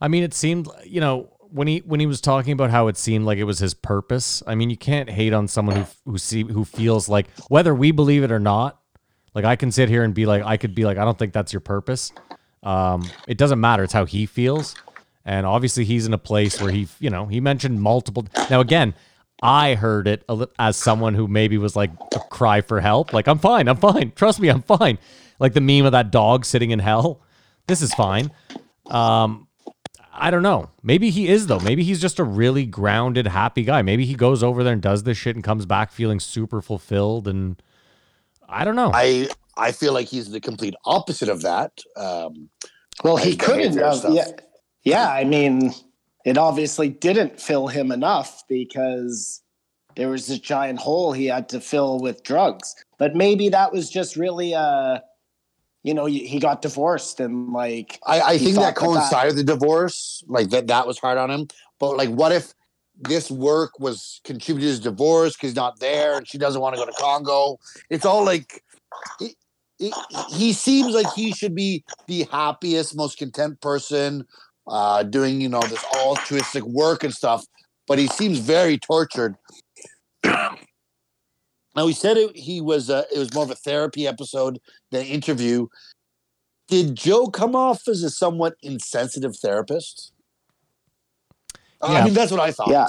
[0.00, 2.96] I mean, it seemed, you know, when he when he was talking about how it
[2.96, 4.42] seemed like it was his purpose.
[4.46, 7.90] I mean, you can't hate on someone who who see who feels like whether we
[7.90, 8.80] believe it or not.
[9.34, 11.32] Like I can sit here and be like, I could be like, I don't think
[11.32, 12.12] that's your purpose.
[12.62, 13.84] Um, it doesn't matter.
[13.84, 14.74] It's how he feels,
[15.24, 18.26] and obviously he's in a place where he, you know, he mentioned multiple.
[18.50, 18.94] Now again,
[19.42, 20.24] I heard it
[20.58, 23.12] as someone who maybe was like a cry for help.
[23.12, 24.12] Like I'm fine, I'm fine.
[24.16, 24.98] Trust me, I'm fine.
[25.38, 27.20] Like the meme of that dog sitting in hell.
[27.66, 28.30] This is fine.
[28.86, 29.46] Um,
[30.12, 30.70] I don't know.
[30.82, 31.60] Maybe he is though.
[31.60, 33.82] Maybe he's just a really grounded, happy guy.
[33.82, 37.28] Maybe he goes over there and does this shit and comes back feeling super fulfilled.
[37.28, 37.60] And
[38.48, 38.90] I don't know.
[38.94, 41.82] I I feel like he's the complete opposite of that.
[41.96, 42.48] Um,
[43.04, 44.04] Well, he couldn't have.
[44.10, 44.28] Yeah,
[44.84, 45.08] yeah.
[45.10, 45.74] I mean,
[46.26, 49.42] it obviously didn't fill him enough because
[49.94, 52.74] there was this giant hole he had to fill with drugs.
[52.98, 54.98] But maybe that was just really, uh,
[55.84, 59.46] you know, he got divorced and like, I, I think that that that- coincided with
[59.46, 60.24] the divorce.
[60.26, 61.46] Like that that was hard on him.
[61.78, 62.52] But like, what if
[62.98, 66.74] this work was contributed to his divorce because he's not there and she doesn't want
[66.74, 67.58] to go to Congo?
[67.88, 68.64] It's all like.
[69.20, 69.36] It,
[69.78, 69.94] it,
[70.30, 74.26] he seems like he should be the happiest, most content person,
[74.68, 77.44] uh, doing you know this altruistic work and stuff.
[77.86, 79.36] But he seems very tortured.
[80.24, 80.56] now
[81.74, 84.58] he said it, he was uh, it was more of a therapy episode
[84.90, 85.66] than an interview.
[86.68, 90.12] Did Joe come off as a somewhat insensitive therapist?
[91.80, 91.98] Uh, Yeah.
[92.00, 92.70] I mean, that's what I thought.
[92.70, 92.88] yeah,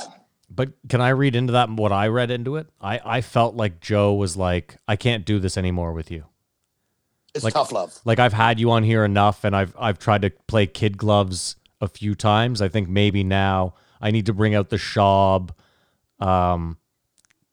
[0.50, 2.68] but can I read into that what I read into it?
[2.82, 6.26] I, I felt like Joe was like, I can't do this anymore with you.
[7.36, 8.00] it's Like- tough love.
[8.04, 11.56] Like I've had you on here enough and I've I've tried to play kid gloves
[11.82, 12.62] a few times.
[12.62, 15.52] I think maybe now I need to bring out the Schaub,
[16.20, 16.78] um,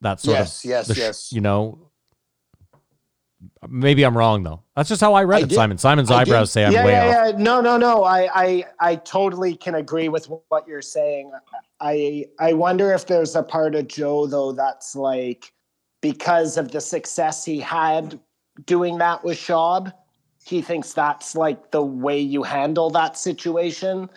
[0.00, 1.32] that sort Yes, of yes, the yes.
[1.32, 1.90] you know,
[3.68, 4.62] maybe I'm wrong though.
[4.76, 5.48] That's just how I read I it.
[5.50, 7.32] did- Simon Simon's I eyebrows did- say I'm yeah, way yeah, off.
[7.32, 7.38] yeah.
[7.38, 8.04] No, no, no.
[8.04, 11.30] I, I, I totally can agree with what you're saying.
[11.80, 15.52] I, I wonder if there's a part of Joe though that's like
[16.00, 18.18] because of the success he had
[18.66, 19.92] doing that with Schaub,
[20.44, 24.10] he thinks that's like the way you handle that situation.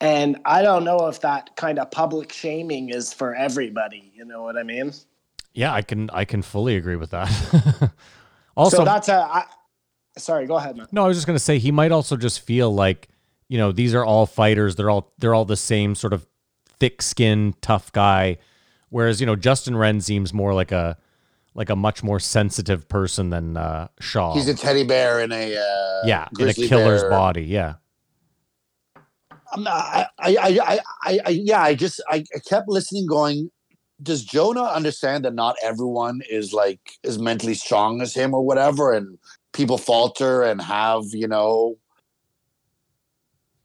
[0.00, 4.12] And I don't know if that kind of public shaming is for everybody.
[4.14, 4.92] You know what I mean?
[5.54, 7.28] Yeah, I can I can fully agree with that.
[8.56, 9.14] also, so that's a.
[9.14, 9.44] I,
[10.16, 10.86] sorry, go ahead, man.
[10.92, 13.08] No, I was just gonna say he might also just feel like,
[13.48, 14.76] you know, these are all fighters.
[14.76, 16.26] They're all they're all the same sort of
[16.78, 18.38] thick-skinned, tough guy.
[18.88, 20.96] Whereas, you know, Justin Wren seems more like a
[21.54, 24.34] like a much more sensitive person than uh Schaub.
[24.34, 27.10] He's a teddy bear in a uh, yeah, in a killer's bear.
[27.10, 27.44] body.
[27.44, 27.74] Yeah.
[29.54, 33.50] I'm not, I, I, I, I, I, yeah, I just, I, I kept listening, going,
[34.02, 38.42] does Joe not understand that not everyone is like as mentally strong as him or
[38.46, 39.18] whatever, and
[39.52, 41.76] people falter and have, you know,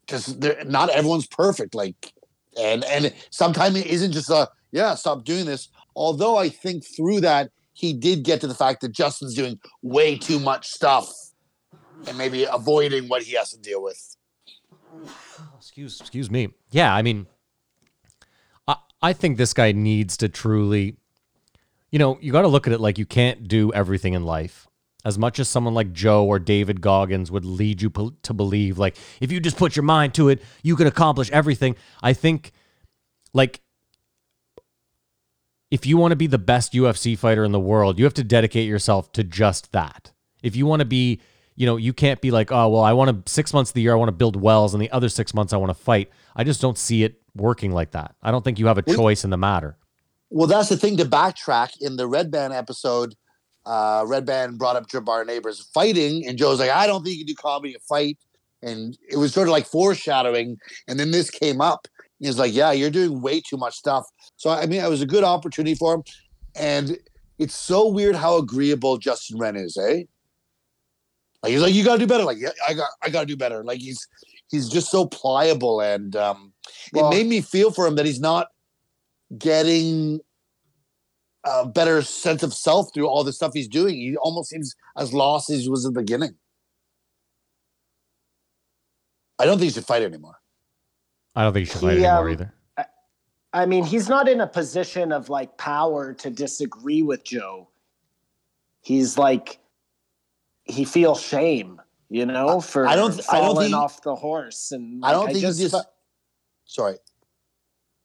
[0.07, 2.11] just not everyone's perfect, like,
[2.59, 5.69] and and sometimes it isn't just a yeah, stop doing this.
[5.95, 10.17] Although I think through that he did get to the fact that Justin's doing way
[10.17, 11.13] too much stuff
[12.07, 14.17] and maybe avoiding what he has to deal with.
[15.55, 16.49] Excuse excuse me.
[16.71, 17.28] Yeah, I mean
[18.67, 20.97] I I think this guy needs to truly
[21.91, 24.67] you know, you got to look at it like you can't do everything in life.
[25.05, 27.91] As much as someone like Joe or David Goggins would lead you
[28.23, 31.75] to believe like if you just put your mind to it, you can accomplish everything.
[32.01, 32.51] I think
[33.34, 33.61] like
[35.70, 38.24] if you want to be the best UFC fighter in the world, you have to
[38.24, 40.11] dedicate yourself to just that.
[40.41, 41.22] If you want to be,
[41.55, 43.82] you know, you can't be like, oh, well, I want to, six months of the
[43.82, 46.09] year, I want to build wells, and the other six months, I want to fight.
[46.36, 48.15] I just don't see it working like that.
[48.22, 49.78] I don't think you have a choice in the matter.
[50.30, 53.15] Well, that's the thing to backtrack in the Redban episode.
[53.65, 57.34] Uh, Redban brought up Jamar Neighbors fighting, and Joe's like, I don't think you can
[57.34, 58.18] do comedy to fight.
[58.61, 60.57] And it was sort of like foreshadowing.
[60.88, 61.88] And then this came up.
[62.20, 64.05] He's like, Yeah, you're doing way too much stuff.
[64.38, 66.03] So, I mean, it was a good opportunity for him.
[66.55, 66.97] And
[67.38, 70.03] it's so weird how agreeable Justin Wren is, eh?
[71.43, 72.24] Like, he's like, You got to do better.
[72.24, 73.63] Like, yeah, I got, I got to do better.
[73.63, 74.07] Like, he's,
[74.49, 75.82] he's just so pliable.
[75.82, 76.53] And um,
[76.93, 78.47] Well- it made me feel for him that he's not
[79.38, 80.20] getting
[81.43, 83.95] a better sense of self through all the stuff he's doing.
[83.95, 86.36] He almost seems as lost as he was at the beginning.
[89.39, 90.36] I don't think he should fight anymore.
[91.38, 92.53] I don't think he should fight He, anymore um, either.
[93.53, 97.69] I mean, he's not in a position of like power to disagree with Joe.
[98.81, 99.59] He's like,
[100.63, 101.79] he feels shame,
[102.09, 104.71] you know, for I don't- I don't think- off the horse.
[104.71, 105.88] And I don't like, think just, he just.
[106.65, 106.97] Sorry,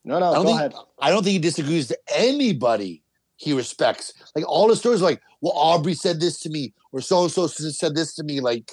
[0.05, 0.75] no, no, I don't go think ahead.
[1.01, 3.03] I don't think he disagrees to anybody
[3.37, 4.13] he respects.
[4.37, 7.33] Like all the stories, are like, well, Aubrey said this to me, or so and
[7.33, 8.41] so said this to me.
[8.41, 8.71] Like,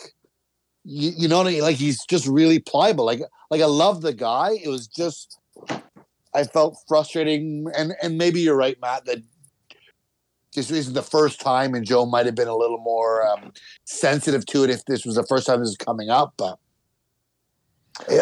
[0.83, 1.61] you, you know, what I mean?
[1.61, 3.05] like he's just really pliable.
[3.05, 4.57] Like, like I love the guy.
[4.63, 5.39] It was just,
[6.33, 9.05] I felt frustrating, and and maybe you're right, Matt.
[9.05, 9.23] That
[10.55, 13.51] this isn't the first time, and Joe might have been a little more um,
[13.85, 16.33] sensitive to it if this was the first time this was coming up.
[16.37, 16.59] But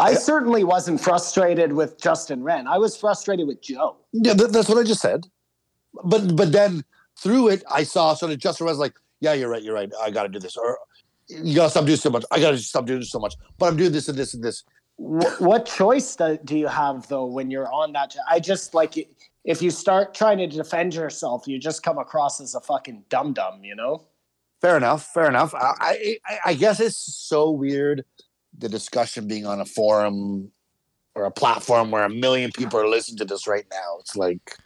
[0.01, 2.67] I certainly wasn't frustrated with Justin Wren.
[2.67, 3.97] I was frustrated with Joe.
[4.11, 5.25] Yeah, that, that's what I just said.
[6.03, 6.83] But but then
[7.19, 9.63] through it, I saw sort of Justin was like, "Yeah, you're right.
[9.63, 9.91] You're right.
[10.01, 10.79] I got to do this." Or
[11.27, 12.23] you gotta stop doing so much.
[12.31, 13.35] I gotta stop doing so much.
[13.57, 14.63] But I'm doing this and this and this.
[14.97, 18.15] Wh- what choice do, do you have though when you're on that?
[18.29, 19.07] I just like
[19.43, 23.33] if you start trying to defend yourself, you just come across as a fucking dum
[23.33, 24.03] dum, you know?
[24.59, 25.13] Fair enough.
[25.13, 25.53] Fair enough.
[25.53, 28.03] I, I I guess it's so weird
[28.57, 30.51] the discussion being on a forum
[31.15, 33.97] or a platform where a million people are listening to this right now.
[33.99, 34.57] It's like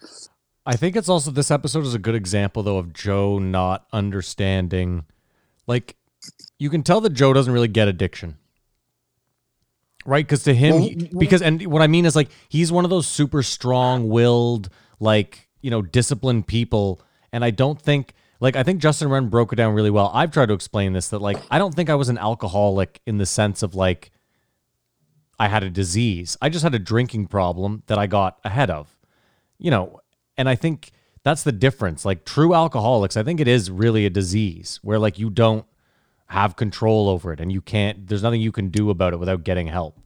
[0.65, 5.05] I think it's also this episode is a good example though of Joe not understanding
[5.67, 5.95] like
[6.59, 8.37] you can tell that Joe doesn't really get addiction.
[10.05, 10.27] Right?
[10.27, 12.89] Cuz to him Well, he- because and what I mean is like he's one of
[12.89, 18.81] those super strong-willed like, you know, disciplined people and I don't think like I think
[18.81, 20.09] Justin Wren broke it down really well.
[20.13, 23.17] I've tried to explain this that like I don't think I was an alcoholic in
[23.19, 24.11] the sense of like
[25.39, 26.37] I had a disease.
[26.41, 28.95] I just had a drinking problem that I got ahead of.
[29.57, 29.99] You know,
[30.37, 30.91] and I think
[31.23, 32.03] that's the difference.
[32.05, 35.65] Like true alcoholics, I think it is really a disease where like you don't
[36.31, 39.43] have control over it and you can't there's nothing you can do about it without
[39.43, 39.99] getting help.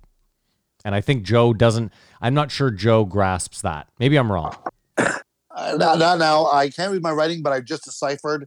[0.83, 3.87] And I think Joe doesn't I'm not sure Joe grasps that.
[3.99, 4.55] Maybe I'm wrong.
[5.55, 8.45] Uh, now, now, now, I can't read my writing, but I've just deciphered.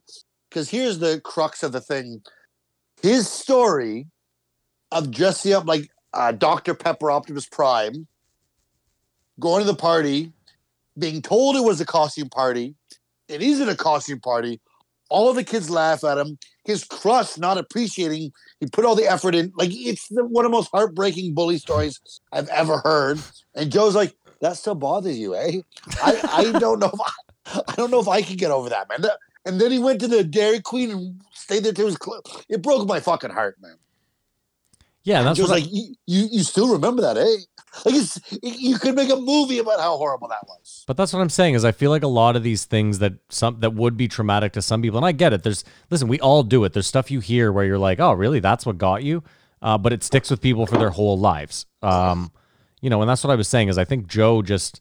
[0.50, 2.22] Because here's the crux of the thing:
[3.02, 4.06] his story
[4.92, 6.74] of dressing up like uh, Dr.
[6.74, 8.06] Pepper Optimus Prime,
[9.40, 10.32] going to the party,
[10.98, 12.74] being told it was a costume party,
[13.28, 14.60] it isn't a costume party.
[15.08, 16.38] All the kids laugh at him.
[16.64, 19.52] His crush not appreciating he put all the effort in.
[19.56, 22.00] Like it's the, one of the most heartbreaking bully stories
[22.32, 23.18] I've ever heard.
[23.54, 25.60] And Joe's like, that still bothers you, eh?
[26.02, 26.20] I,
[26.54, 29.04] I don't know if I, I don't know if I can get over that, man.
[29.46, 32.62] And then he went to the Dairy Queen and stayed there till his cl- It
[32.62, 33.76] broke my fucking heart, man.
[35.04, 37.36] Yeah, and that's Joe's what I- like, you you still remember that, eh?
[37.84, 40.84] Like it's you could make a movie about how horrible that was.
[40.86, 43.14] But that's what I'm saying is I feel like a lot of these things that
[43.28, 45.42] some that would be traumatic to some people, and I get it.
[45.42, 46.72] There's listen, we all do it.
[46.72, 48.40] There's stuff you hear where you're like, oh, really?
[48.40, 49.22] That's what got you,
[49.62, 51.66] uh, but it sticks with people for their whole lives.
[51.82, 52.32] Um,
[52.80, 54.80] you know, and that's what I was saying is I think Joe just,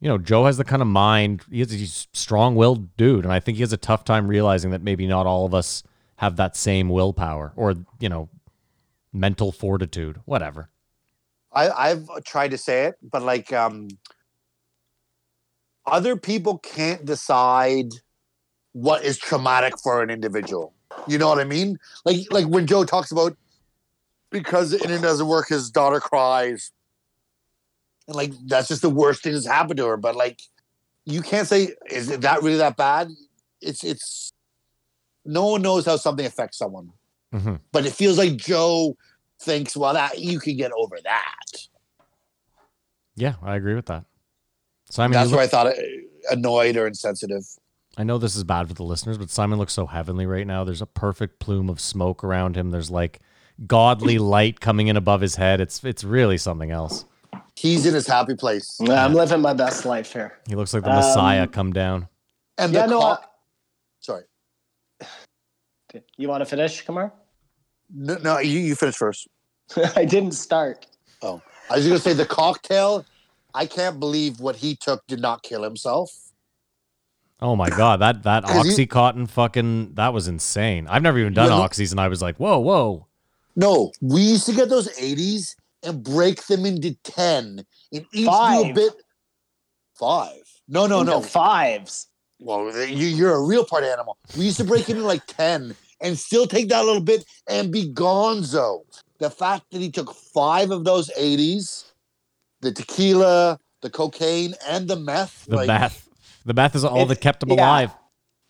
[0.00, 1.42] you know, Joe has the kind of mind.
[1.50, 5.06] He's a strong-willed dude, and I think he has a tough time realizing that maybe
[5.06, 5.82] not all of us
[6.16, 8.28] have that same willpower or you know,
[9.12, 10.70] mental fortitude, whatever.
[11.52, 13.88] I, I've tried to say it, but like um
[15.86, 17.90] other people can't decide
[18.72, 20.74] what is traumatic for an individual.
[21.06, 21.78] You know what I mean?
[22.04, 23.36] Like like when Joe talks about
[24.30, 26.72] because the internet doesn't work, his daughter cries.
[28.06, 29.96] And like that's just the worst thing that's happened to her.
[29.96, 30.40] But like
[31.04, 33.08] you can't say, is it that really that bad?
[33.60, 34.32] It's it's
[35.24, 36.90] no one knows how something affects someone.
[37.32, 38.96] hmm But it feels like Joe
[39.40, 41.66] thinks, well, that you can get over that.
[43.16, 44.04] Yeah, I agree with that.
[44.90, 45.78] So I mean, That's you why I thought it,
[46.30, 47.44] annoyed or insensitive.
[47.96, 50.62] I know this is bad for the listeners, but Simon looks so heavenly right now.
[50.64, 52.70] There's a perfect plume of smoke around him.
[52.70, 53.20] There's like
[53.66, 55.60] godly light coming in above his head.
[55.60, 57.04] It's it's really something else.
[57.56, 58.78] He's in his happy place.
[58.88, 60.38] I'm living my best life here.
[60.48, 62.08] He looks like the Messiah Um, come down.
[62.56, 63.32] And Yeah, the no, cock-
[63.98, 64.22] sorry.
[66.16, 67.12] You want to finish, Kamar?
[67.94, 69.28] No, no, you, you finish first.
[69.96, 70.86] I didn't start.
[71.22, 73.04] Oh, I was going to say the cocktail.
[73.54, 76.10] I can't believe what he took did not kill himself.
[77.40, 80.86] Oh my god, that that Has he- fucking that was insane.
[80.88, 83.06] I've never even done Yeah, oxys, and I was like, whoa, whoa.
[83.54, 85.54] No, we used to get those 80s
[85.84, 88.74] and break them into 10 and each do a Five.
[88.74, 88.92] bit.
[89.94, 90.42] Five.
[90.68, 91.20] No, no, Into no.
[91.20, 92.08] Fives.
[92.40, 94.16] Well, you, you're a real part animal.
[94.36, 97.72] We used to break it into like 10 and still take that little bit and
[97.72, 98.80] be gonzo.
[99.18, 101.84] The fact that he took five of those 80s,
[102.60, 105.46] the tequila, the cocaine, and the meth.
[105.46, 106.08] The like, meth.
[106.44, 107.54] The meth is all It- that kept him yeah.
[107.56, 107.90] alive.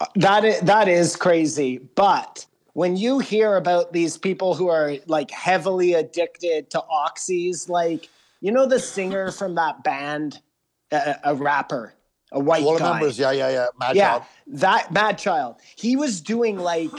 [0.01, 1.79] Uh, that is, that is crazy.
[1.97, 8.09] But when you hear about these people who are like heavily addicted to oxys, like
[8.41, 10.41] you know the singer from that band,
[10.93, 11.95] a, a rapper,
[12.31, 12.93] a white One of guy.
[12.93, 13.67] members, yeah, yeah, yeah.
[13.81, 14.23] Mad yeah, Child.
[14.47, 15.57] that Madchild.
[15.75, 16.93] He was doing like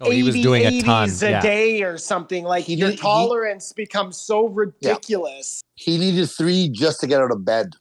[0.00, 1.08] Oh, he was 80 doing a ton.
[1.08, 1.40] a Yeah.
[1.40, 2.44] day or something.
[2.44, 5.62] Like He your did- he- tolerance becomes so ridiculous.
[5.74, 7.74] He needed three just to get out of bed.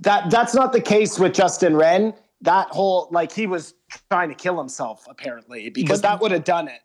[0.00, 2.12] That that's not the case with Justin Wren.
[2.42, 3.74] That whole like he was
[4.10, 6.80] trying to kill himself apparently because But- that would have done it.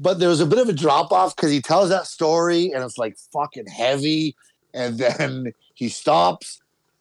[0.00, 2.84] But there was a bit of a drop off because he tells that story and
[2.84, 4.36] it's like fucking heavy.
[4.74, 6.60] And then he stops.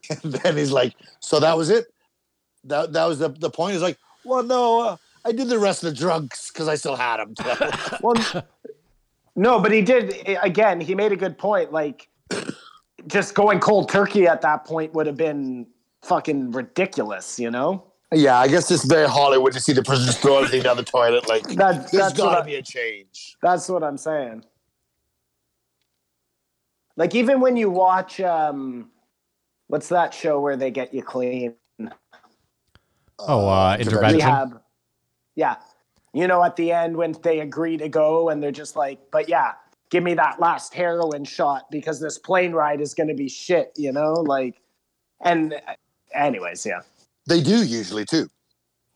[0.23, 1.85] And then he's like, So that was it?
[2.63, 3.75] That that was the, the point.
[3.75, 4.97] Is like, Well, no, uh,
[5.27, 7.33] I did the rest of the drugs because I still had them.
[8.01, 8.15] Well,
[9.35, 10.79] no, but he did again.
[10.79, 11.71] He made a good point.
[11.71, 12.07] Like,
[13.07, 15.67] just going cold turkey at that point would have been
[16.01, 17.37] fucking ridiculous.
[17.39, 17.83] You know,
[18.13, 20.83] yeah, I guess it's very Hollywood to see the person just throw everything down the
[20.83, 21.27] toilet.
[21.27, 23.35] Like, That- there's that's what got to be a change.
[23.43, 24.43] that's what I'm saying.
[26.95, 28.89] Like, even when you watch, um,
[29.67, 31.53] what's that show where they get you clean?
[33.19, 34.17] Oh, uh, intervention.
[34.17, 34.61] Rehab.
[35.37, 35.55] Yeah,
[36.13, 39.29] you know, at the end when they agree to go and they're just like, but
[39.29, 39.53] yeah.
[39.89, 43.71] Give me that last heroin shot because this plane ride is going to be shit,
[43.77, 44.11] you know?
[44.15, 44.59] Like,
[45.21, 45.75] and uh,
[46.13, 46.81] anyways, yeah.
[47.25, 48.27] They do usually too.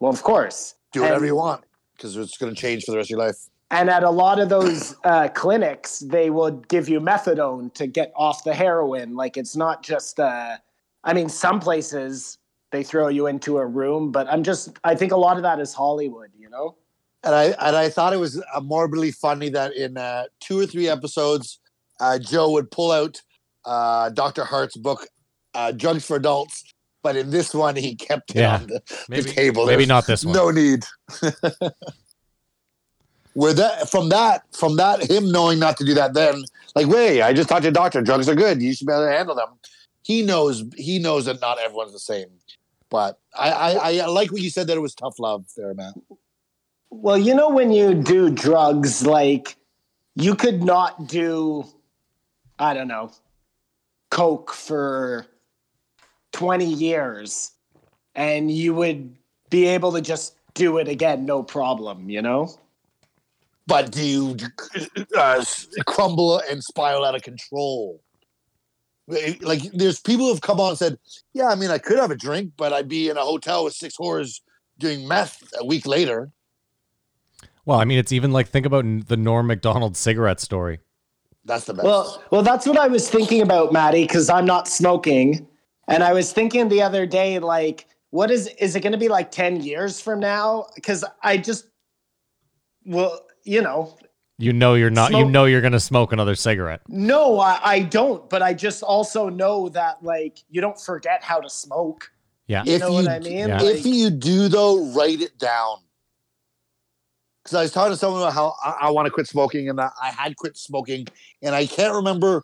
[0.02, 0.76] Well, of course.
[0.92, 1.64] Do whatever And- you want
[1.96, 3.38] because it's going to change for the rest of your life.
[3.70, 8.12] And at a lot of those uh, clinics, they would give you methadone to get
[8.18, 9.16] off the heroin.
[9.16, 10.58] Like it's not just, uh,
[11.06, 12.38] I mean, some places
[12.72, 15.60] they throw you into a room, but I'm just, I think a lot of that
[15.60, 16.76] is Hollywood, you know?
[17.24, 20.66] and I and I thought it was uh, morbidly funny that in uh, two or
[20.66, 21.60] three episodes,
[22.00, 23.22] uh, Joe would pull out
[23.64, 25.06] uh, Doctor Hart's book,
[25.54, 26.74] uh, "Drugs for Adults,"
[27.04, 28.56] but in this one he kept it Yeah.
[28.56, 29.66] on the, Maybe, the table.
[29.68, 30.34] maybe There's not this one.
[30.34, 30.84] No need.
[33.34, 36.44] Where that from that from that him knowing not to do that then
[36.76, 39.06] like wait I just talked to your doctor drugs are good you should be able
[39.06, 39.48] to handle them
[40.04, 42.28] he knows he knows that not everyone's the same
[42.92, 45.94] but I I, I like what you said that it was tough love there man
[46.92, 49.56] Well, you know, when you do drugs, like
[50.16, 51.66] you could not do,
[52.60, 53.12] I don't know,
[54.10, 55.26] Coke for
[56.34, 57.52] 20 years
[58.14, 59.16] and you would
[59.50, 62.54] be able to just do it again, no problem, you know?
[63.68, 64.38] but do you
[65.18, 65.44] uh,
[65.86, 68.02] crumble and spiral out of control?
[69.42, 70.98] Like, there's people who've come on and said,
[71.34, 73.74] "Yeah, I mean, I could have a drink, but I'd be in a hotel with
[73.74, 74.42] six whores
[74.80, 76.32] doing meth a week later."
[77.66, 80.80] Well, I mean, it's even like think about the Norm Macdonald cigarette story.
[81.46, 81.86] That's the best.
[81.86, 85.48] Well, well, that's what I was thinking about, Maddie, because I'm not smoking.
[85.88, 89.10] And I was thinking the other day, like, what is is it going to be
[89.10, 90.68] like 10 years from now?
[90.76, 91.68] Because I just,
[92.86, 93.98] well, you know,
[94.42, 95.12] You know you're not.
[95.12, 96.82] You know you're gonna smoke another cigarette.
[96.88, 98.28] No, I, I don't.
[98.28, 102.12] But I just also know that like you don't forget how to smoke.
[102.48, 102.64] Yeah.
[102.66, 103.48] You if know you what I mean?
[103.50, 103.62] Yeah.
[103.62, 105.78] if Like, you do though, write it down.
[107.44, 109.80] Because I was talking to someone about how I, I want to quit smoking, and
[109.80, 111.08] I, I had quit smoking,
[111.44, 112.44] and I can't remember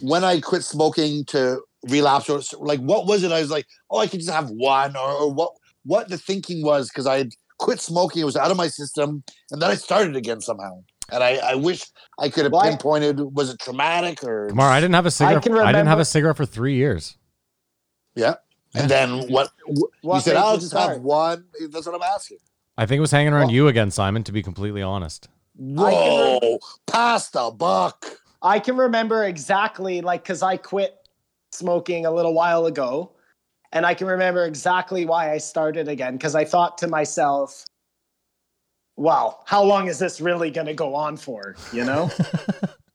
[0.00, 3.32] when I quit smoking to relapse or like what was it?
[3.32, 5.52] I was like, oh, I could just have one, or, or what?
[5.84, 9.22] What the thinking was because I had quit smoking, it was out of my system,
[9.50, 10.82] and then I started again somehow.
[11.12, 11.84] And I, I wish
[12.18, 15.10] I could have Well, I- pinpointed was it traumatic or Kamar, I didn't have a
[15.10, 15.42] cigarette.
[15.42, 17.16] can I, didn't have a cigarette for three years.
[18.14, 18.34] yeah.
[18.76, 19.50] And then what?
[19.68, 20.94] wh- you What said I'll just start?
[20.94, 21.44] have one.
[21.70, 22.38] That's what I'm asking.
[22.76, 24.24] I think it was hanging around Well- you again, Simon.
[24.24, 25.28] To be completely honest.
[25.56, 26.58] Whoa,
[26.88, 28.04] pass the buck.
[28.42, 30.96] I can remember exactly like because I quit
[31.52, 33.12] smoking a little while ago,
[33.72, 37.64] and I can remember exactly why I started again because I thought to myself,
[38.96, 42.10] "Wow, how long is this really going to go on for?" You know.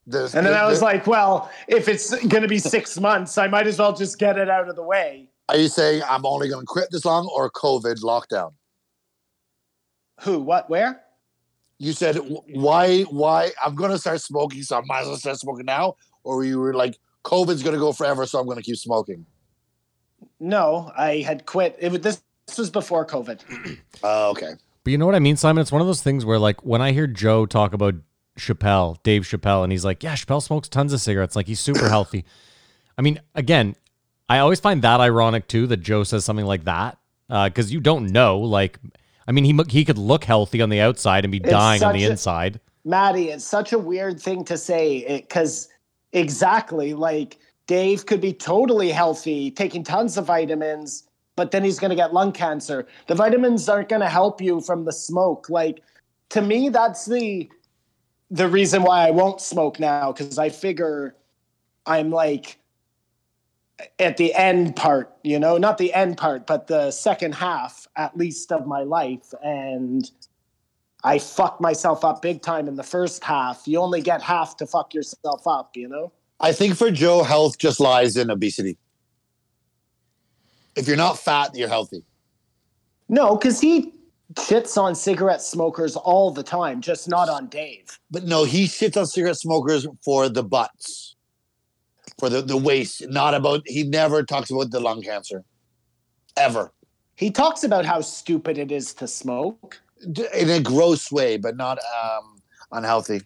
[0.07, 3.37] There's- And then I was there- like, well, if it's going to be six months,
[3.37, 5.29] I might as well just get it out of the way.
[5.49, 8.53] Are you saying I'm only going to quit this long or COVID lockdown?
[10.21, 11.01] Who, what, where?
[11.77, 12.17] You said
[12.53, 13.03] why?
[13.03, 15.95] Why I'm going to start smoking, so I might as well start smoking now.
[16.23, 19.25] Or you were like, COVID's going to go forever, so I'm going to keep smoking.
[20.39, 21.77] No, I had quit.
[21.79, 23.39] It was this, this was before COVID.
[24.03, 24.51] Oh, okay.
[24.83, 25.61] But you know what I mean, Simon?
[25.61, 27.95] It's one of those things where, like, when I hear Joe talk about
[28.37, 31.35] Chappelle, Dave Chappelle, and he's like, yeah, Chappelle smokes tons of cigarettes.
[31.35, 32.25] Like, he's super healthy.
[32.97, 33.75] I mean, again,
[34.29, 36.97] I always find that ironic, too, that Joe says something like that.
[37.29, 38.39] Uh, because you don't know.
[38.39, 38.79] Like,
[39.27, 42.05] I mean, he, he could look healthy on the outside and be dying on the
[42.05, 42.59] a- inside.
[42.85, 45.67] Maddie, it's such a weird thing to say because
[46.13, 47.37] exactly like
[47.67, 51.03] Dave could be totally healthy, taking tons of vitamins,
[51.39, 52.85] but then he's going to get lung cancer.
[53.07, 55.49] The vitamins aren't going to help you from the smoke.
[55.49, 55.81] Like
[56.31, 57.49] to me, that's the
[58.29, 61.15] the reason why I won't smoke now because I figure
[61.85, 62.59] I'm like
[63.99, 68.17] at the end part, you know, not the end part, but the second half at
[68.17, 69.33] least of my life.
[69.41, 70.11] And
[71.05, 73.65] I fucked myself up big time in the first half.
[73.65, 76.11] You only get half to fuck yourself up, you know?
[76.41, 78.77] I think for Joe, health just lies in obesity.
[80.79, 82.03] If you're not fat, you're healthy.
[83.09, 83.93] No, because he
[84.35, 87.99] shits on cigarette smokers all the time, just not on Dave.
[88.09, 91.17] But no, he shits on cigarette smokers for the butts,
[92.17, 95.43] for the, the waist, not about, he never talks about the lung cancer.
[96.37, 96.71] Ever.
[97.17, 99.81] He talks about how stupid it is to smoke.
[100.33, 102.41] In a gross way, but not um,
[102.71, 103.19] unhealthy.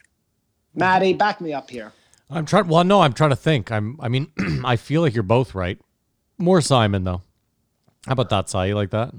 [0.74, 1.94] Maddie, back me up here.
[2.32, 2.68] I'm trying.
[2.68, 3.72] Well, no, I'm trying to think.
[3.72, 4.00] I'm.
[4.00, 4.32] I mean,
[4.66, 5.78] I feel like you're both right.
[6.40, 7.22] More Simon though.
[8.06, 8.68] How about that, Si?
[8.68, 9.14] You like that?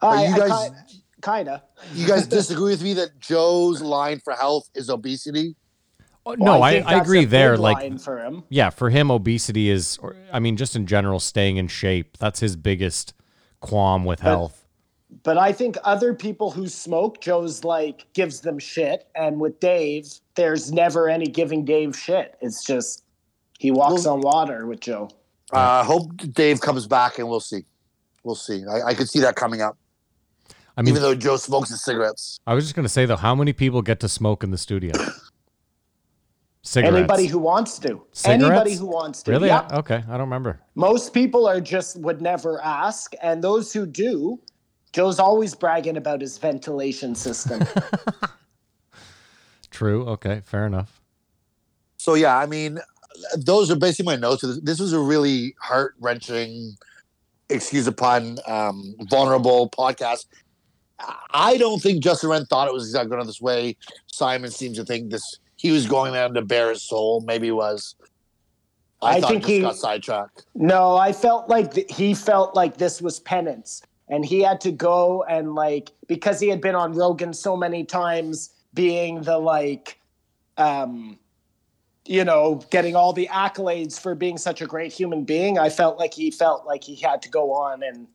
[0.00, 1.62] I, you guys- ki- kinda.
[1.94, 5.54] You guys disagree with me that Joe's line for health is obesity?
[6.26, 7.58] Oh, Well, no, I, think I, agree there.
[7.58, 8.44] Like, for him.
[8.48, 9.98] yeah, for him, obesity is.
[10.00, 12.16] Or, I mean, just in general, staying in shape.
[12.18, 13.12] That's his biggest
[13.60, 14.66] qualm with health.
[15.22, 20.08] But I think other people who smoke, Joe's like gives them shit, and with Dave,
[20.34, 22.36] there's never any giving Dave shit.
[22.40, 23.04] It's just
[23.58, 25.10] he walks Well- on water with Joe.
[25.52, 27.66] I uh, hope Dave comes back and we'll see.
[28.24, 28.64] We'll see.
[28.68, 29.76] I, I could see that coming up,
[30.76, 32.40] I mean, even though Joe smokes his cigarettes.
[32.46, 34.92] I was just gonna say though, how many people get to smoke in the studio?
[36.62, 36.96] Cigarettes.
[36.96, 38.02] Anybody who wants to.
[38.12, 38.44] Cigarettes?
[38.44, 39.30] Anybody who wants to.
[39.30, 39.48] really?
[39.48, 39.72] Yep.
[39.74, 40.60] Okay, I don't remember.
[40.74, 44.40] Most people are just would never ask, and those who do,
[44.94, 47.60] Joe's always bragging about his ventilation system.
[49.70, 50.06] True.
[50.06, 51.02] Okay, fair enough.
[51.98, 52.78] So yeah, I mean,
[53.36, 54.44] those are basically my notes.
[54.62, 56.76] This was a really heart wrenching,
[57.48, 60.26] excuse the pun, um, vulnerable podcast.
[61.32, 63.76] I don't think Justin Wren thought it was exactly going this way.
[64.06, 65.38] Simon seems to think this.
[65.56, 67.22] He was going there to bare his soul.
[67.26, 67.96] Maybe he was.
[69.02, 70.46] I, I think he he- got sidetracked.
[70.54, 74.72] No, I felt like th- he felt like this was penance, and he had to
[74.72, 79.98] go and like because he had been on Rogan so many times, being the like,
[80.56, 81.18] um,
[82.06, 85.58] you know, getting all the accolades for being such a great human being.
[85.58, 88.06] I felt like he felt like he had to go on and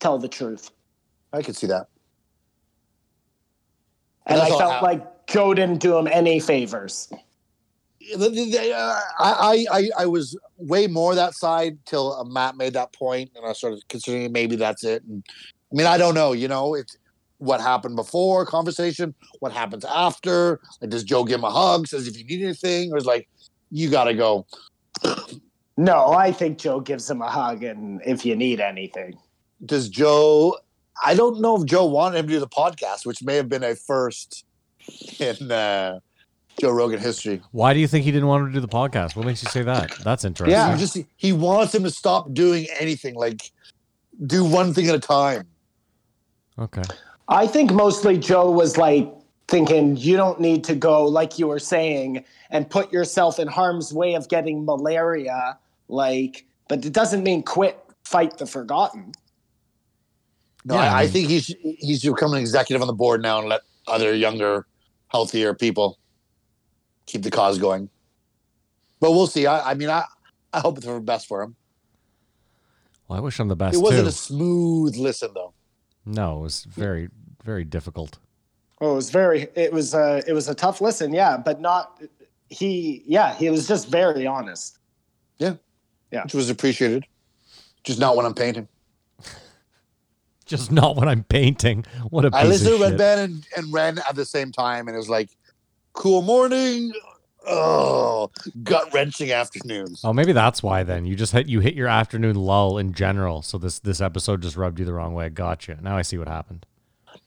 [0.00, 0.70] tell the truth,
[1.32, 1.86] I could see that.
[4.26, 7.08] and I felt hap- like Joe didn't do him any favors.
[8.12, 13.30] Uh, I, I I was way more that side till uh, Matt made that point,
[13.36, 15.04] and I started considering maybe that's it.
[15.04, 15.22] And
[15.70, 16.32] I mean, I don't know.
[16.32, 16.96] You know, it's
[17.40, 20.60] what happened before conversation, what happens after.
[20.80, 21.88] Like, does Joe give him a hug?
[21.88, 23.28] Says if you need anything, or is like,
[23.70, 24.46] you got to go.
[25.76, 29.16] No, I think Joe gives him a hug, and if you need anything.
[29.64, 30.58] Does Joe?
[31.02, 33.64] I don't know if Joe wanted him to do the podcast, which may have been
[33.64, 34.44] a first
[35.18, 36.00] in uh,
[36.60, 37.40] Joe Rogan history.
[37.52, 39.16] Why do you think he didn't want to do the podcast?
[39.16, 39.92] What makes you say that?
[40.04, 40.52] That's interesting.
[40.52, 40.76] Yeah.
[40.76, 43.50] Just he wants him to stop doing anything, like
[44.26, 45.46] do one thing at a time.
[46.58, 46.82] Okay.
[47.30, 49.10] I think mostly Joe was like
[49.46, 53.92] thinking you don't need to go like you were saying and put yourself in harm's
[53.92, 55.58] way of getting malaria
[55.88, 59.12] like but it doesn't mean quit fight the forgotten.
[60.64, 63.38] No, Yeah, I, I I think he's he's become an executive on the board now
[63.38, 64.66] and let other younger,
[65.08, 65.98] healthier people
[67.06, 67.88] keep the cause going.
[69.00, 69.46] But we'll see.
[69.46, 70.04] I, I mean, I
[70.52, 71.56] I hope it's for the best for him.
[73.08, 74.08] Well, I wish I'm the best It wasn't too.
[74.08, 75.54] a smooth listen though.
[76.06, 77.08] No, it was very,
[77.42, 78.18] very difficult.
[78.80, 82.02] Oh, it was very it was a it was a tough listen, yeah, but not
[82.48, 84.78] he yeah, he was just very honest.
[85.38, 85.54] Yeah.
[86.10, 86.24] Yeah.
[86.24, 87.04] Which was appreciated.
[87.84, 88.68] Just not when I'm painting.
[90.46, 91.84] Just not when I'm painting.
[92.08, 92.98] What a piece I listened of to Red shit.
[92.98, 95.30] Band and, and Wren at the same time, and it was like,
[95.92, 96.92] cool morning.
[97.46, 98.30] Oh,
[98.64, 100.00] gut wrenching afternoons.
[100.04, 101.06] Oh, maybe that's why then.
[101.06, 103.42] You just hit you hit your afternoon lull in general.
[103.42, 105.28] So this this episode just rubbed you the wrong way.
[105.28, 105.78] Gotcha.
[105.80, 106.66] Now I see what happened.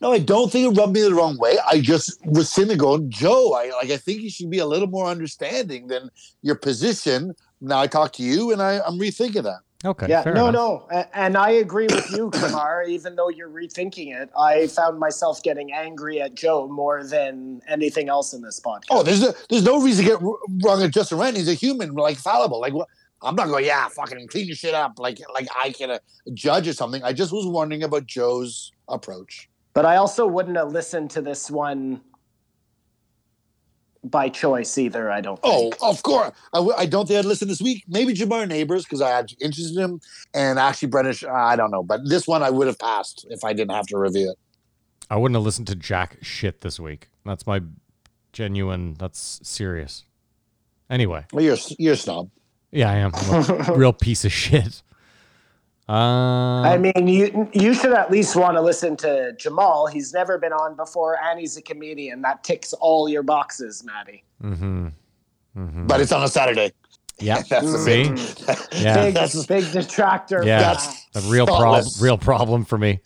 [0.04, 1.56] No, I don't think it rubbed me the wrong way.
[1.66, 4.66] I just was sitting there going, Joe, I like I think you should be a
[4.66, 6.10] little more understanding than
[6.42, 7.34] your position.
[7.62, 9.62] Now I talk to you and I, I'm rethinking that.
[9.86, 10.08] Okay.
[10.10, 10.84] yeah, fair no, enough.
[10.92, 12.84] no, and I agree with you, Kamar.
[12.84, 18.10] even though you're rethinking it, I found myself getting angry at Joe more than anything
[18.10, 18.88] else in this podcast.
[18.90, 20.22] Oh, there's a, there's no reason to get
[20.66, 21.36] wrong at Justin Wren.
[21.36, 22.60] He's a human, like fallible.
[22.60, 22.90] Like what?
[23.22, 25.00] I'm not going, yeah, fucking clean your shit up.
[25.00, 26.00] Like like I can uh,
[26.34, 27.02] judge or something.
[27.04, 29.48] I just was wondering about Joe's approach.
[29.74, 32.02] But I also wouldn't have listened to this one
[34.04, 35.10] by choice either.
[35.12, 35.40] I don't.
[35.44, 35.78] Oh, think.
[35.82, 36.32] of course.
[36.54, 37.84] I, w- I don't think I'd listen this week.
[37.88, 40.02] Maybe Jamar Neighbors because I had interested in him,
[40.34, 41.24] and actually Brennish.
[41.28, 43.98] I don't know, but this one I would have passed if I didn't have to
[43.98, 44.38] review it.
[45.10, 47.10] I wouldn't have listened to jack shit this week.
[47.26, 47.62] That's my
[48.32, 48.96] genuine.
[48.96, 50.04] That's serious.
[50.90, 52.30] Anyway, Well, you're you're a snob.
[52.72, 54.84] yeah, I am I'm a real piece of shit.
[55.90, 59.88] Uh, I mean, you you should at least want to listen to Jamal.
[59.88, 62.22] He's never been on before, and he's a comedian.
[62.22, 64.24] That ticks all your boxes, Maddie.
[64.42, 64.88] mm-hmm.
[65.88, 66.72] But it's on a Saturday.
[67.20, 67.42] Yeah.
[67.50, 68.04] That's the See?
[68.06, 68.18] thing.
[68.82, 69.04] Yeah.
[69.06, 70.44] Big, That's- big detractor.
[70.46, 70.60] Yeah.
[70.60, 71.86] That's- A real problem.
[72.00, 73.02] Real problem for me.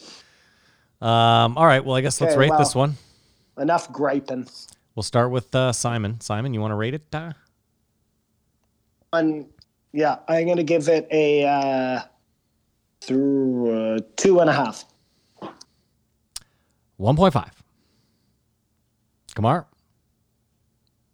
[1.02, 1.58] Um.
[1.58, 1.84] All right.
[1.84, 2.60] Well, I guess let's rate well.
[2.60, 2.96] this one.
[3.58, 4.48] Enough griping.
[4.96, 6.22] We'll start with uh, Simon.
[6.22, 7.04] Simon, you want to rate it?
[7.14, 7.34] Uh?
[9.14, 9.48] And
[9.94, 12.02] yeah, I'm gonna give it a uh,
[13.02, 14.86] through uh, two and a half.
[16.98, 17.64] One point five.
[19.36, 19.68] Kamar.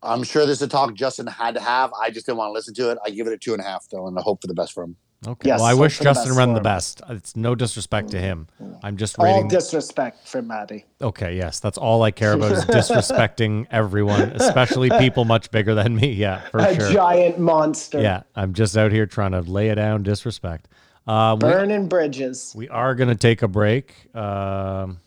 [0.01, 1.91] I'm sure this is a talk Justin had to have.
[1.93, 2.97] I just didn't want to listen to it.
[3.05, 4.73] I give it a two and a half though, and I hope for the best
[4.73, 4.95] for him.
[5.25, 5.47] Okay.
[5.47, 7.01] Yes, well, I wish Justin best Wren for the best.
[7.07, 8.47] It's no disrespect to him.
[8.83, 9.47] I'm just All rating.
[9.47, 10.85] disrespect for Maddie.
[11.01, 11.37] okay.
[11.37, 16.11] Yes, that's all I care about is disrespecting everyone, especially people much bigger than me.
[16.11, 16.91] Yeah, for a sure.
[16.91, 18.01] giant monster.
[18.01, 20.67] Yeah, I'm just out here trying to lay it down, disrespect.
[21.05, 22.53] Uh, we, Burning bridges.
[22.55, 24.15] we are going to take a break.
[24.15, 24.99] Um,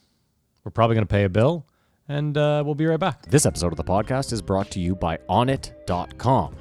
[0.64, 1.64] we're probably going to pay a bill,
[2.08, 3.24] and uh, we'll be right back.
[3.26, 6.56] This episode of the podcast is brought to you by Onnit.com.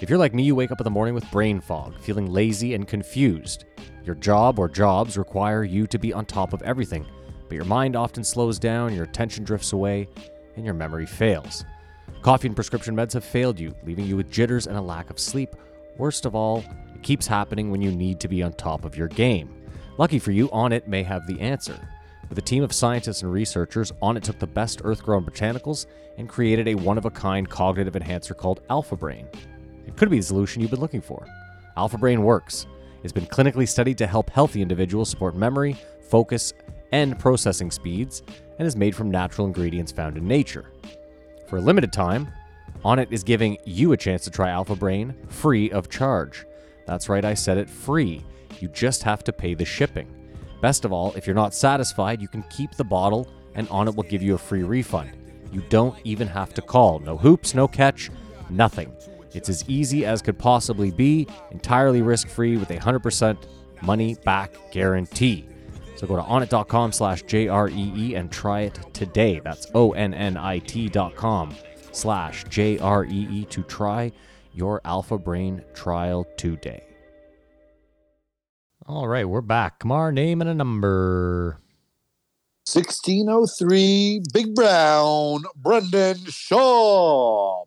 [0.00, 2.74] If you're like me, you wake up in the morning with brain fog, feeling lazy
[2.74, 3.64] and confused.
[4.04, 7.06] Your job or jobs require you to be on top of everything,
[7.48, 10.08] but your mind often slows down, your attention drifts away,
[10.56, 11.64] and your memory fails.
[12.22, 15.20] Coffee and prescription meds have failed you, leaving you with jitters and a lack of
[15.20, 15.54] sleep.
[15.96, 19.06] Worst of all, it keeps happening when you need to be on top of your
[19.06, 19.54] game.
[19.98, 21.78] Lucky for you, Onnit may have the answer.
[22.28, 25.86] With a team of scientists and researchers, Onnit took the best earth grown botanicals
[26.18, 29.28] and created a one of a kind cognitive enhancer called Alpha Brain.
[29.86, 31.26] It could be the solution you've been looking for.
[31.76, 32.66] Alpha Brain works.
[33.02, 35.76] It's been clinically studied to help healthy individuals support memory,
[36.08, 36.54] focus,
[36.90, 38.22] and processing speeds,
[38.58, 40.72] and is made from natural ingredients found in nature.
[41.48, 42.28] For a limited time,
[42.84, 46.46] Onnit is giving you a chance to try Alpha Brain free of charge.
[46.86, 48.24] That's right, I said it free.
[48.60, 50.08] You just have to pay the shipping.
[50.60, 54.04] Best of all, if you're not satisfied, you can keep the bottle and Onnit will
[54.04, 55.16] give you a free refund.
[55.52, 56.98] You don't even have to call.
[56.98, 58.10] No hoops, no catch,
[58.50, 58.92] nothing.
[59.32, 63.36] It's as easy as could possibly be, entirely risk free with a 100%
[63.82, 65.46] money back guarantee.
[65.96, 69.40] So go to onnit.com slash JREE and try it today.
[69.42, 71.54] That's O-N-N-I-T.com
[71.92, 74.12] slash J-R-E-E to try
[74.54, 76.82] your Alpha Brain trial today.
[78.86, 79.80] All right, we're back.
[79.80, 81.58] Kamar, name and a number.
[82.66, 87.66] 1603, Big Brown, Brendan Schaub.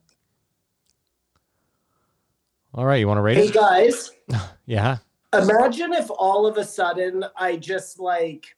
[2.73, 3.47] All right, you want to rate Hey it?
[3.47, 4.11] Hey guys,
[4.65, 4.97] Yeah.
[5.34, 8.55] imagine if all of a sudden I just like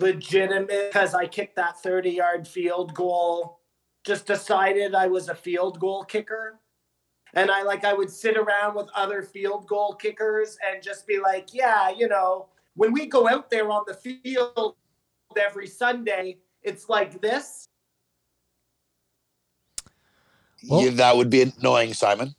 [0.00, 3.60] legitimate because I kicked that 30 yard field goal,
[4.04, 6.60] just decided I was a field goal kicker.
[7.36, 11.18] And I like I would sit around with other field goal kickers and just be
[11.18, 14.76] like, yeah, you know, when we go out there on the field
[15.36, 17.66] every Sunday, it's like this.
[20.68, 22.34] Well- Yeah, that would be annoying, Simon.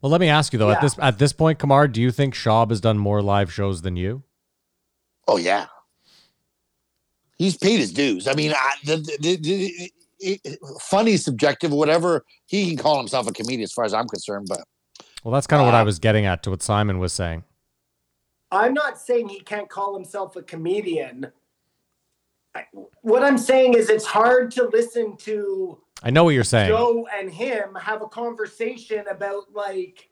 [0.00, 0.70] Well, let me ask you though.
[0.70, 3.82] At this at this point, Kamar, do you think Schaub has done more live shows
[3.82, 4.22] than you?
[5.28, 5.66] Oh yeah,
[7.36, 8.26] he's paid his dues.
[8.26, 12.24] I mean, I, the, the, the, the, it- funny, subjective, whatever.
[12.46, 14.46] He can call himself a comedian, as far as I'm concerned.
[14.48, 14.64] But
[15.24, 17.44] Well, that's kind of what I Uh, was getting at to what Simon was saying.
[18.52, 21.30] I'm not saying he can't call himself a comedian.
[22.54, 22.64] I,
[23.02, 26.68] what I'm saying is it's hard to listen to I know what you're saying.
[26.68, 30.08] Joe and him have a conversation about like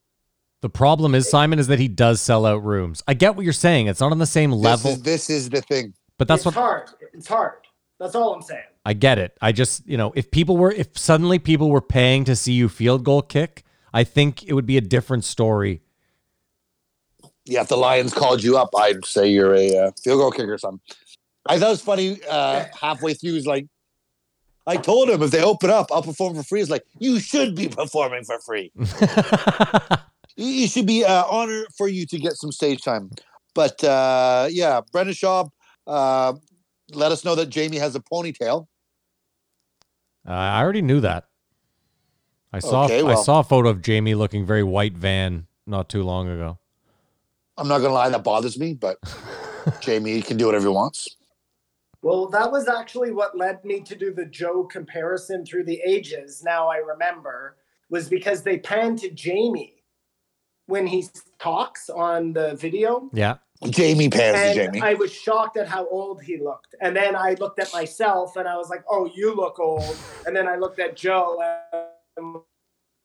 [0.61, 3.03] The problem is Simon is that he does sell out rooms.
[3.09, 3.87] I get what you're saying.
[3.89, 5.95] It's not on the same this level, is, this is the thing.
[6.19, 6.91] but that's it's what hard.
[7.13, 7.67] It's hard.
[7.99, 8.63] That's all I'm saying.
[8.89, 9.37] I get it.
[9.43, 12.71] I just, you know, if people were if suddenly people were paying to see you
[12.71, 13.63] field goal kick,
[13.93, 15.83] I think it would be a different story.
[17.45, 20.55] Yeah, if the Lions called you up, I'd say you're a uh, field goal kicker
[20.55, 20.81] or something.
[21.47, 22.19] I thought it was funny.
[22.31, 23.67] Uh, halfway through, he's like,
[24.67, 26.63] I told him if they open up, I'll perform for free.
[26.63, 28.73] It's like you should be performing for free.
[30.37, 33.11] You- It should be uh, honor for you to get some stage time.
[33.55, 35.51] But uh, yeah, Brendan Schaub,
[35.87, 36.33] uh,
[36.93, 38.68] let us know that Jamie has a ponytail.
[40.29, 41.25] Uh, I already knew that.
[42.53, 46.03] I saw Okay, I saw a photo of Jamie looking very white van not too
[46.03, 46.59] long ago.
[47.57, 48.99] I'm not gonna lie, that bothers me, but
[49.81, 51.17] Jamie can do whatever he wants.
[52.03, 56.43] Well, that was actually what led me to do the Joe comparison through the ages.
[56.45, 57.57] Now I remember
[57.91, 59.83] was because they panned to Jamie
[60.67, 61.07] when he
[61.39, 63.11] talks on the video.
[63.13, 63.39] Yeah.
[63.71, 64.81] Jamie pans to And Jamie.
[64.81, 66.75] I was shocked at how old he looked.
[66.81, 69.97] And then I looked at myself and I was like, oh, you look old.
[70.27, 71.39] And then I looked at Joe
[72.17, 72.37] and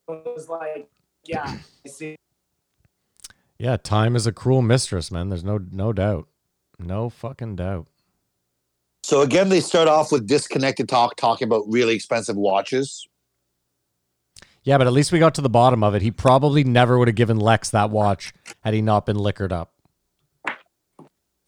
[0.07, 0.89] I was like,
[1.25, 2.15] yeah, I see.
[3.57, 5.29] Yeah, time is a cruel mistress, man.
[5.29, 6.27] There's no no doubt.
[6.77, 7.87] No fucking doubt.
[9.03, 13.07] So again, they start off with disconnected talk, talking about really expensive watches.
[14.63, 16.01] Yeah, but at least we got to the bottom of it.
[16.01, 19.72] He probably never would have given Lex that watch had he not been liquored up.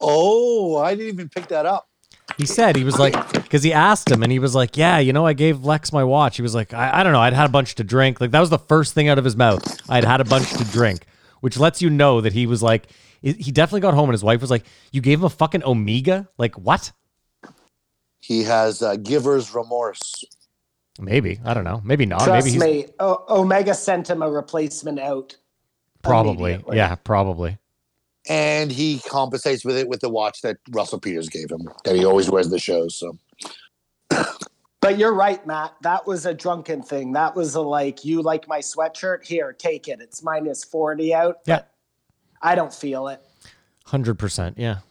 [0.07, 1.89] Oh, I didn't even pick that up.
[2.37, 5.13] He said he was like, because he asked him, and he was like, "Yeah, you
[5.13, 7.45] know, I gave Lex my watch." He was like, I, "I don't know, I'd had
[7.45, 9.63] a bunch to drink." Like that was the first thing out of his mouth.
[9.89, 11.05] I'd had a bunch to drink,
[11.41, 12.87] which lets you know that he was like,
[13.21, 16.27] he definitely got home, and his wife was like, "You gave him a fucking Omega?
[16.37, 16.91] Like what?"
[18.19, 20.23] He has uh, giver's remorse.
[20.99, 21.81] Maybe I don't know.
[21.83, 22.21] Maybe not.
[22.21, 25.35] Trust Maybe he's me, o- Omega sent him a replacement out.
[26.01, 26.59] probably.
[26.73, 27.57] Yeah, probably.
[28.27, 32.05] And he compensates with it with the watch that Russell Peters gave him, that he
[32.05, 32.95] always wears the shows.
[32.95, 33.17] So
[34.81, 35.73] But you're right, Matt.
[35.81, 37.13] That was a drunken thing.
[37.13, 39.25] That was a like, you like my sweatshirt?
[39.25, 39.99] Here, take it.
[39.99, 41.37] It's minus 40 out.
[41.47, 41.61] Yeah,
[42.43, 43.19] I don't feel it.
[43.87, 44.59] hundred percent.
[44.59, 44.81] Yeah.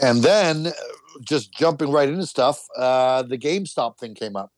[0.00, 0.72] and then uh,
[1.20, 4.50] just jumping right into stuff, uh, the GameStop thing came up.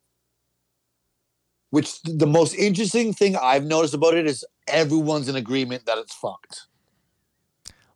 [1.70, 6.14] Which the most interesting thing I've noticed about it is everyone's in agreement that it's
[6.14, 6.67] fucked.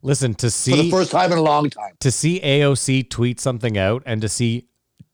[0.02, 1.94] Listen to see For the first time in a long time.
[2.00, 4.66] to see AOC tweet something out and to see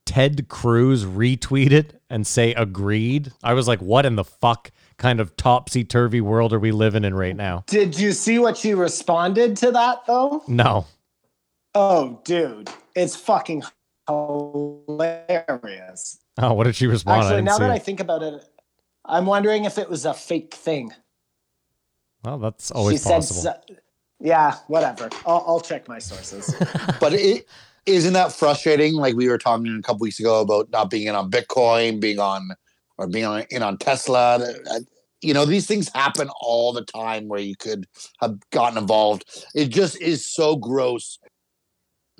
[0.06, 3.31] Ted Cruz retweet it and say agreed.
[3.43, 7.05] I was like, what in the fuck kind of topsy turvy world are we living
[7.05, 7.65] in right now?
[7.66, 10.43] Did you see what she responded to that, though?
[10.48, 10.86] No.
[11.74, 12.70] Oh, dude.
[12.97, 13.62] It's fucking
[14.09, 16.19] hilarious.
[16.39, 17.24] Oh, what did she respond?
[17.24, 17.74] Actually, now that it.
[17.74, 18.43] I think about it,
[19.05, 20.94] I'm wondering if it was a fake thing.
[22.24, 23.43] well, that's always she possible.
[23.43, 23.74] said, so-
[24.20, 25.09] yeah, whatever.
[25.27, 26.55] I'll, I'll check my sources.
[27.01, 27.47] But it
[27.86, 28.95] isn't that frustrating?
[28.95, 32.19] Like we were talking a couple weeks ago about not being in on Bitcoin, being
[32.19, 32.51] on
[32.99, 34.40] or being on, in on Tesla.
[35.20, 37.86] You know, these things happen all the time where you could
[38.20, 39.24] have gotten involved.
[39.55, 41.19] It just is so gross.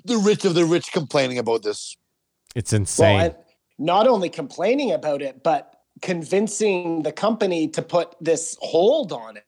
[0.05, 1.95] The rich of the rich complaining about this.
[2.55, 3.15] it's insane.
[3.15, 3.35] Well, and
[3.77, 9.43] not only complaining about it, but convincing the company to put this hold on it.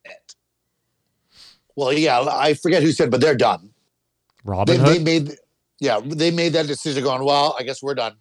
[1.82, 3.72] Well, yeah, I forget who said, but they're done.
[4.44, 5.06] Robin They, Hood.
[5.06, 5.36] they made,
[5.80, 7.04] yeah, they made that decision.
[7.04, 8.18] Going, well, I guess we're done.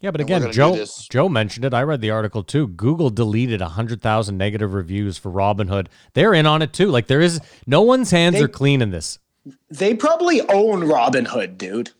[0.00, 0.84] yeah, but again, Joe.
[1.10, 1.72] Joe mentioned it.
[1.72, 2.66] I read the article too.
[2.66, 5.86] Google deleted hundred thousand negative reviews for Robinhood.
[6.14, 6.88] They're in on it too.
[6.88, 9.20] Like there is no one's hands They- are clean in this.
[9.70, 11.90] They probably own Robinhood, dude.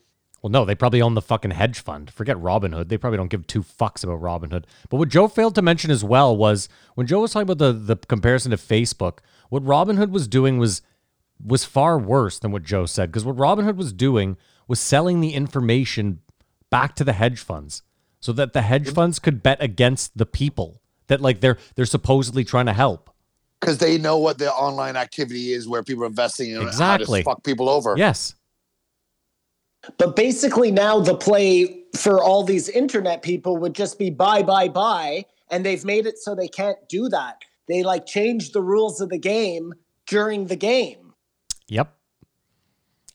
[0.41, 2.11] Well, no, they probably own the fucking hedge fund.
[2.11, 2.89] Forget Robinhood.
[2.89, 4.65] They probably don't give two fucks about Robinhood.
[4.89, 7.71] But what Joe failed to mention as well was when Joe was talking about the
[7.71, 9.19] the comparison to Facebook,
[9.49, 10.81] what Robinhood was doing was
[11.43, 13.11] was far worse than what Joe said.
[13.11, 14.37] Because what Robinhood was doing
[14.67, 16.19] was selling the information
[16.69, 17.83] back to the hedge funds
[18.19, 22.43] so that the hedge funds could bet against the people that like they're they're supposedly
[22.43, 23.09] trying to help.
[23.61, 27.19] Because they know what the online activity is where people are investing in Exactly.
[27.19, 27.95] how to fuck people over.
[27.97, 28.35] Yes.
[29.97, 34.67] But basically, now the play for all these internet people would just be buy, buy,
[34.67, 35.25] buy.
[35.51, 37.43] And they've made it so they can't do that.
[37.67, 39.73] They like changed the rules of the game
[40.07, 41.04] during the game.
[41.67, 41.93] Yep.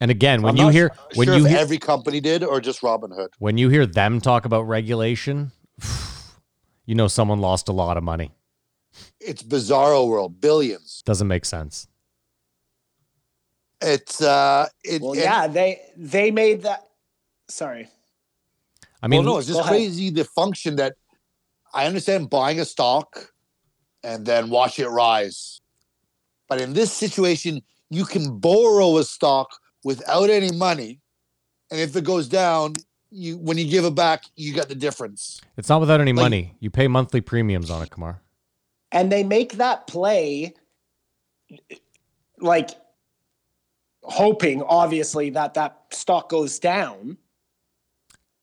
[0.01, 2.21] And again, when I'm you not hear su- when sure you if hear every company
[2.21, 3.29] did or just Robinhood.
[3.39, 5.53] when you hear them talk about regulation,
[6.87, 8.33] you know someone lost a lot of money.
[9.21, 11.03] It's bizarro world, billions.
[11.05, 11.87] Doesn't make sense.
[13.81, 16.87] It's uh, it, Well, and- yeah, they they made that.
[17.49, 17.89] Sorry.
[19.03, 19.73] I mean, well, no, it's just go ahead.
[19.73, 20.95] crazy the function that
[21.73, 23.33] I understand buying a stock
[24.03, 25.61] and then watch it rise.
[26.49, 29.51] But in this situation, you can borrow a stock
[29.85, 31.01] without any money.
[31.71, 32.75] And if it goes down,
[33.11, 35.41] you when you give it back, you get the difference.
[35.57, 36.55] it's not without any like- money.
[36.61, 38.23] You pay monthly premiums on it, Kamar.
[38.93, 40.55] and they make that play
[42.39, 42.71] like
[44.03, 47.19] hoping obviously that that stock goes down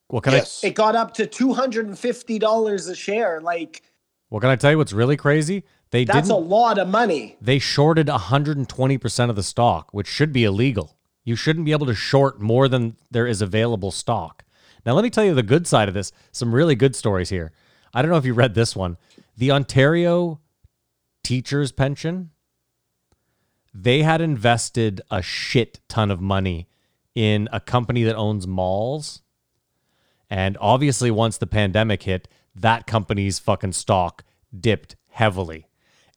[0.10, 0.64] Well, can yes.
[0.64, 3.88] it got up to $250 a share like I?
[4.30, 5.64] Well, can I tell you what's really crazy?
[5.92, 10.34] They that's a lot of money they shorted 120 percent of the stock, which should
[10.34, 10.98] be illegal.
[11.24, 14.44] You shouldn't be able to short more than there is available stock.
[14.86, 16.14] Now, let me tell you the good side of this.
[16.32, 17.52] Some really good stories here.
[17.94, 18.96] I don't know if you read this one.
[19.36, 20.40] The Ontario
[21.24, 22.32] teachers' pension,
[23.74, 26.70] they had invested a shit ton of money
[27.14, 29.22] in a company that owns malls.
[30.30, 34.24] And obviously, once the pandemic hit, that company's fucking stock
[34.58, 35.68] dipped heavily.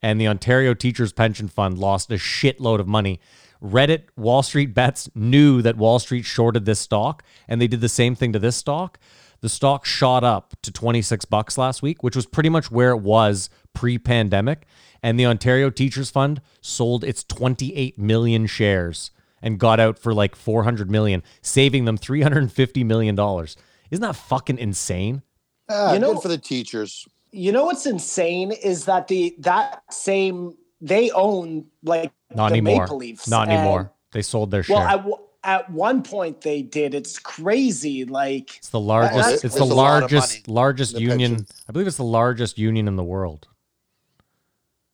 [0.02, 3.20] And the Ontario Teachers Pension Fund lost a shitload of money.
[3.62, 7.89] Reddit, Wall Street Bets knew that Wall Street shorted this stock, and they did the
[7.90, 8.98] same thing to this stock.
[9.43, 13.01] The stock shot up to 26 bucks last week, which was pretty much where it
[13.01, 14.66] was pre-pandemic.
[15.02, 19.10] And the Ontario Teachers Fund sold its 28 million shares
[19.43, 23.56] and got out for like 400 million, saving them 350 million dollars.
[23.90, 25.22] Isn't that fucking insane?
[25.68, 27.06] Ah, You know- good for the teachers.
[27.32, 32.82] You know what's insane is that the that same they own like Not the anymore.
[32.82, 33.28] Maple Leafs.
[33.28, 33.93] Not and- anymore.
[34.12, 34.77] They sold their share.
[34.77, 36.94] Well, at, w- at one point they did.
[36.94, 38.05] It's crazy.
[38.05, 39.31] Like it's the largest.
[39.35, 41.36] It's It's the a lot of largest largest the union.
[41.36, 41.47] pension.
[41.69, 43.47] I believe it's the largest union in the world.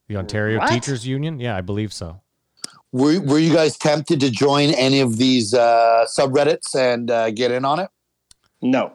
[0.09, 0.69] The Ontario What?
[0.71, 1.41] Teachers Union.
[1.41, 2.21] Yeah, I believe so.
[2.93, 7.51] Were, were you guys tempted to join any of these uh, subreddits and uh, get
[7.51, 7.91] in on it?
[8.63, 8.93] no,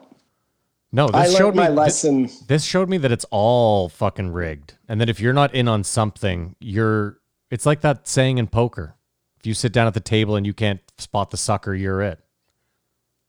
[0.92, 2.30] No, this I showed learned me my thi- lesson.
[2.48, 5.84] this showed me that it's all fucking rigged, and that if you're not in on
[5.84, 7.18] something, you're.
[7.50, 8.96] It's like that saying in poker:
[9.40, 12.18] if you sit down at the table and you can't spot the sucker, you're it.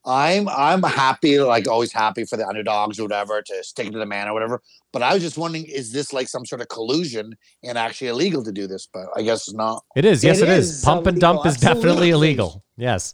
[0.06, 4.06] I'm I'm happy, like always happy for the underdogs or whatever to stick to the
[4.06, 4.62] man or whatever.
[4.92, 8.44] But I was just wondering, is this like some sort of collusion and actually illegal
[8.44, 8.86] to do this?
[8.94, 9.86] But I guess it's not.
[9.96, 10.22] It is.
[10.22, 10.80] Yes, It it is.
[10.80, 12.66] is Pump and dump illegal, is definitely illegal.
[12.76, 13.14] Yes.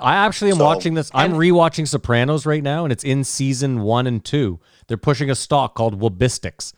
[0.00, 1.10] I actually am So- watching this.
[1.14, 4.60] I'm and- rewatching Sopranos right now, and it's in season one and two.
[4.86, 6.72] They're pushing a stock called Webistics,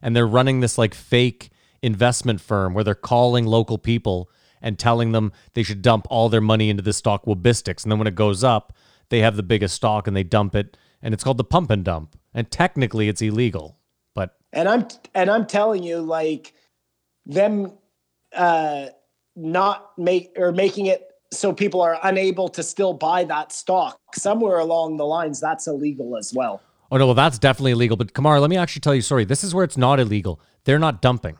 [0.00, 1.50] and they're running this like fake
[1.82, 4.30] investment firm where they're calling local people
[4.60, 7.82] and telling them they should dump all their money into this stock Webistics.
[7.82, 8.72] And then when it goes up,
[9.08, 10.76] they have the biggest stock and they dump it.
[11.02, 12.16] And it's called the pump and dump.
[12.32, 13.76] And technically it's illegal.
[14.14, 16.54] But and I'm and I'm telling you, like
[17.26, 17.72] them
[18.34, 18.86] uh
[19.34, 21.02] not make or making it
[21.32, 26.16] so people are unable to still buy that stock somewhere along the lines that's illegal
[26.16, 26.60] as well
[26.90, 27.96] Oh no, well that's definitely illegal.
[27.96, 29.00] But Kamara, let me actually tell you.
[29.00, 30.38] Sorry, this is where it's not illegal.
[30.64, 31.38] They're not dumping.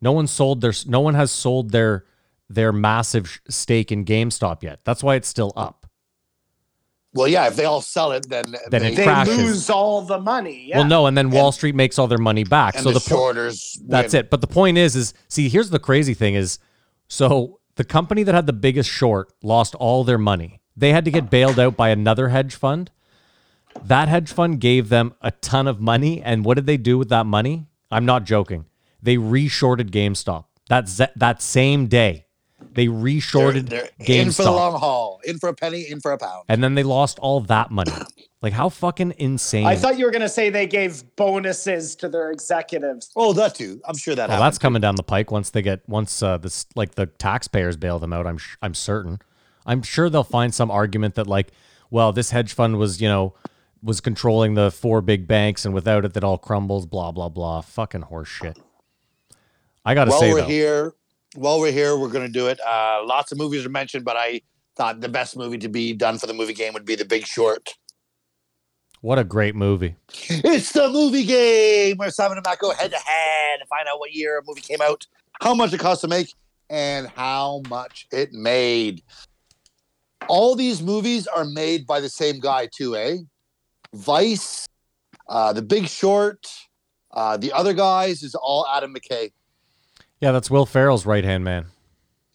[0.00, 0.72] No one sold their.
[0.86, 2.04] No one has sold their
[2.48, 4.78] their massive stake in GameStop yet.
[4.84, 5.88] That's why it's still up.
[7.12, 9.36] Well, yeah, if they all sell it, then Then they, it they crashes.
[9.36, 12.44] lose all the money yeah Well, no, and then Wall Street makes all their money
[12.44, 12.76] back.
[12.76, 13.32] and so the, the, po-
[13.88, 14.20] that's win.
[14.20, 14.30] it.
[14.30, 16.60] But the point is, is see, here's the crazy thing: is
[17.08, 20.60] so the company that had the biggest short lost all their money.
[20.76, 22.90] They had to get bailed out by another hedge fund.
[23.82, 27.08] That hedge fund gave them a ton of money, and what did they do with
[27.08, 27.66] that money?
[27.90, 28.66] I'm not joking.
[29.02, 30.44] They re-shorted GameStop.
[30.68, 32.26] That ze- that same day,
[32.74, 36.00] they They're, re-shorted they're in for the GameStop, long haul, in for a penny, in
[36.00, 36.44] for a pound.
[36.48, 37.92] and then they lost all that money.
[38.42, 39.66] Like how fucking insane!
[39.66, 43.54] i thought you were going to say they gave bonuses to their executives Oh, that
[43.54, 43.80] too.
[43.86, 44.46] I'm sure that Well, happened.
[44.46, 47.98] that's coming down the pike once they get once uh, this like the taxpayers bail
[48.00, 48.26] them out.
[48.26, 49.20] I'm sh- I'm certain.
[49.64, 51.52] I'm sure they'll find some argument that like,
[51.90, 53.34] well, this hedge fund was you know
[53.84, 56.84] was controlling the four big banks, and without it, that all crumbles.
[56.86, 57.60] Blah blah blah.
[57.60, 58.58] Fucking horse shit.
[59.84, 60.92] I gotta while say we're though, here,
[61.36, 62.60] while we're here, we're going to do it.
[62.60, 64.40] Uh, lots of movies are mentioned, but I
[64.76, 67.26] thought the best movie to be done for the movie game would be The Big
[67.26, 67.74] Short.
[69.02, 69.96] What a great movie.
[70.28, 73.98] It's the movie game where Simon and Matt go head to head to find out
[73.98, 75.06] what year a movie came out,
[75.40, 76.32] how much it cost to make,
[76.70, 79.02] and how much it made.
[80.28, 83.16] All these movies are made by the same guy, too, eh?
[83.92, 84.68] Vice,
[85.28, 86.46] uh, The Big Short,
[87.10, 89.32] uh, the other guys is all Adam McKay.
[90.20, 91.66] Yeah, that's Will Ferrell's right hand man.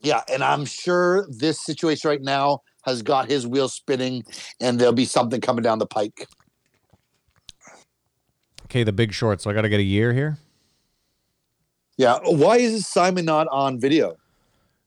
[0.02, 4.26] Yeah, and I'm sure this situation right now has got his wheels spinning,
[4.60, 6.27] and there'll be something coming down the pike.
[8.68, 9.41] Okay, The Big Short.
[9.41, 10.38] So I got to get a year here.
[11.95, 14.18] Yeah, why is Simon not on video?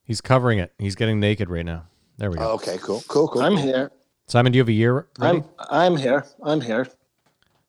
[0.03, 0.71] He's covering it.
[0.77, 1.85] He's getting naked right now.
[2.17, 2.51] There we go.
[2.51, 3.41] Okay, cool, cool, cool.
[3.41, 3.91] i'm here
[4.27, 5.07] Simon, do you have a year?
[5.17, 5.39] Ready?
[5.39, 6.91] i'm i'm here i'm here do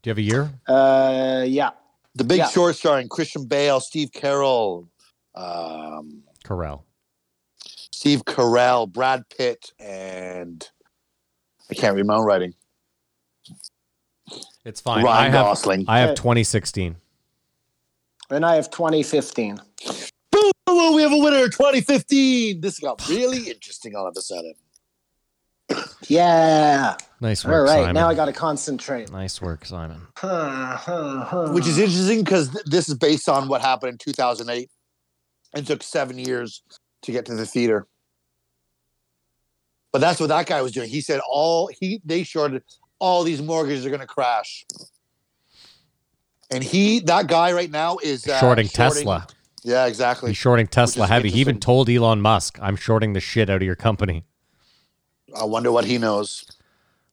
[0.05, 0.51] you have a year?
[0.69, 1.71] uh yeah
[2.15, 2.49] The Big Yeah.
[2.49, 4.91] Short starring Christian Bale, Steve Carroll,
[5.35, 6.85] um, Corral.
[7.65, 10.69] Steve Carell, Brad Pitt, and
[11.71, 12.53] I can't read my own writing.
[14.65, 15.05] It's fine.
[15.05, 15.85] Ryan I have Gosling.
[15.89, 16.97] I have uh, 2016.
[18.31, 19.61] and i have 2015
[20.31, 20.95] Boom!
[20.95, 22.61] We have a winner, 2015.
[22.61, 24.55] This got really interesting all of a sudden.
[26.09, 27.95] yeah Nice work, right Simon.
[27.95, 30.01] now i gotta concentrate Nice work, Simon.
[31.55, 34.71] Which is interesting because th- this is based on what happened in 2008
[35.55, 36.63] and took seven years
[37.03, 37.87] to get to the theater.
[39.93, 40.89] But that's what that guy was doing.
[40.89, 42.63] He said all he they shorted
[43.03, 44.65] all these mortgages are going to crash.
[46.53, 49.27] And he, that guy right now is uh, shorting Tesla.
[49.65, 50.31] Yeah, exactly.
[50.31, 51.29] He's shorting Tesla heavy.
[51.31, 54.25] He even told Elon Musk, "I'm shorting the shit out of your company."
[55.37, 56.45] I wonder what he knows.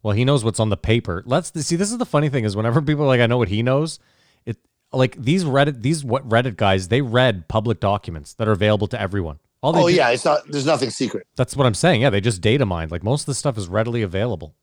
[0.04, 1.24] Well, he knows what's on the paper.
[1.26, 1.76] Let's see.
[1.76, 4.00] This is the funny thing is whenever people are like, I know what he knows.
[4.46, 4.58] It
[4.94, 9.00] like these Reddit these what Reddit guys they read public documents that are available to
[9.02, 9.40] everyone.
[9.62, 10.42] All they Oh do- yeah, it's not.
[10.48, 11.26] There's nothing secret.
[11.36, 12.02] that's what I'm saying.
[12.02, 12.92] Yeah, they just data mined.
[12.92, 14.54] Like most of the stuff is readily available.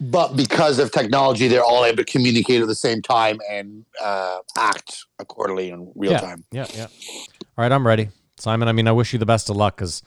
[0.00, 4.38] But because of technology, they're all able to communicate at the same time and uh,
[4.56, 6.44] act accordingly in real yeah, time.
[6.52, 6.86] yeah, yeah.
[6.86, 8.68] All right, I'm ready, Simon.
[8.68, 10.02] I mean, I wish you the best of luck because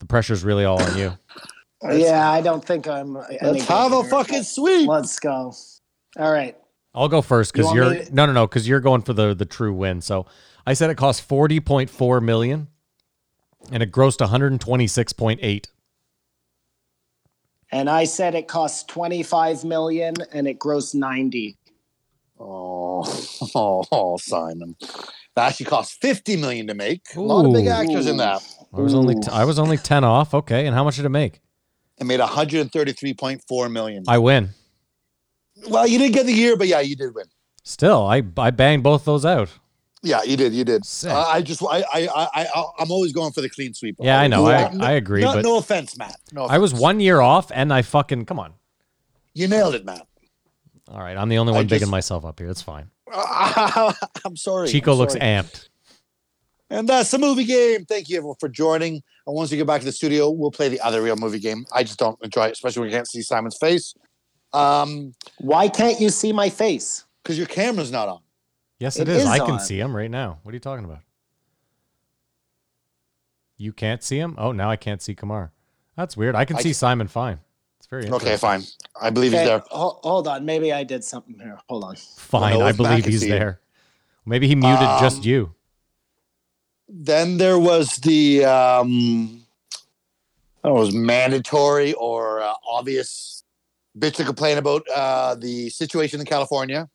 [0.00, 1.16] the pressure's really all on you.
[1.88, 3.16] yeah, I don't think I'm.
[3.16, 4.88] any Let's have a here, fucking but sweep.
[4.88, 5.52] Let's go.
[6.18, 6.56] All right.
[6.94, 9.34] I'll go first because you you're to- no, no, no, because you're going for the
[9.34, 10.00] the true win.
[10.00, 10.26] So
[10.66, 12.66] I said it cost forty point four million,
[13.70, 15.68] and it grossed one hundred twenty six point eight.
[17.70, 21.56] And I said it costs 25 million and it grossed 90.
[22.40, 23.02] Oh,
[23.54, 24.76] oh, oh, Simon.
[25.34, 27.02] That actually cost fifty million to make.
[27.14, 27.70] A lot of big Ooh.
[27.70, 28.42] actors in that.
[28.72, 30.34] I was only t- I was only ten off.
[30.34, 31.40] Okay, and how much did it make?
[31.98, 34.04] It made 133.4 million.
[34.06, 34.50] I win.
[35.68, 37.26] well, you didn't get the year, but yeah, you did win.
[37.64, 39.50] Still, I I banged both those out.
[40.02, 40.52] Yeah, you did.
[40.54, 40.82] You did.
[41.04, 43.96] Uh, I just, I, I, I, I, I'm always going for the clean sweep.
[43.98, 44.46] Yeah, I know.
[44.46, 46.16] I, No- I agree, no, but no offense, Matt.
[46.32, 48.52] No, I was one year off, and I fucking come on.
[49.34, 50.06] You nailed it, Matt.
[50.88, 52.48] All right, I'm the only I one bigging just- myself up here.
[52.48, 52.90] It's fine.
[53.12, 54.68] I'm sorry.
[54.68, 55.68] Chico I'm looks amped.
[56.70, 57.86] And that's the movie game.
[57.86, 58.94] Thank you everyone for joining.
[59.26, 61.64] And once we get back to the studio, we'll play the other real movie game.
[61.72, 63.94] I just don't enjoy it, especially when you can't see Simon's face.
[64.52, 67.04] Um, Why can't you see my face?
[67.22, 68.20] because your camera's not on.
[68.78, 69.22] Yes, It it is.
[69.22, 69.60] is I can on.
[69.60, 70.38] see him right now.
[70.42, 71.00] What are you talking about?
[73.56, 74.36] You can't see him?
[74.38, 75.52] Oh, now I can't see Kamar.
[75.96, 76.34] That's weird.
[76.36, 77.40] I can I see can- Simon fine.
[77.78, 78.28] It's very interesting.
[78.28, 78.62] Okay, fine.
[79.00, 79.62] I believe he's there.
[79.70, 80.44] ho- hold on.
[80.44, 81.58] Maybe I did something here.
[81.68, 81.96] Hold on.
[81.96, 83.30] Fine, know I believe he's see it.
[83.38, 83.60] there.
[84.26, 85.54] Maybe he muted just Um, you.
[86.88, 89.44] Then there was the um,
[90.64, 93.44] I don't know, it was mandatory or uh, obvious
[93.98, 96.88] bitch to complain about uh, the situation in California.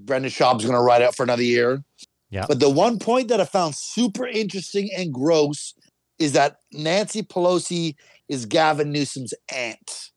[0.00, 1.82] Brendan Schaub's going to ride out for another year.
[2.30, 2.44] Yeah.
[2.48, 5.74] But the one point that I found super interesting and gross
[6.18, 7.94] is that Nancy Pelosi
[8.28, 10.10] is Gavin Newsom's aunt.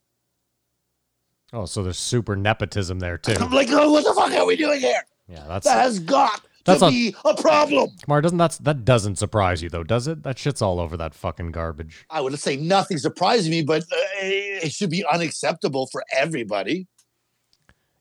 [1.52, 3.34] Oh, so there's super nepotism there too.
[3.40, 5.02] I'm like, oh, what the fuck are we doing here?
[5.28, 7.90] Yeah, that's That has got That's to a- be a problem.
[8.04, 8.22] Kamar.
[8.22, 10.24] Doesn't that's that doesn't surprise you though, does it?
[10.24, 12.06] That shit's all over that fucking garbage.
[12.10, 16.88] I would say nothing surprising me, but uh, it should be unacceptable for everybody.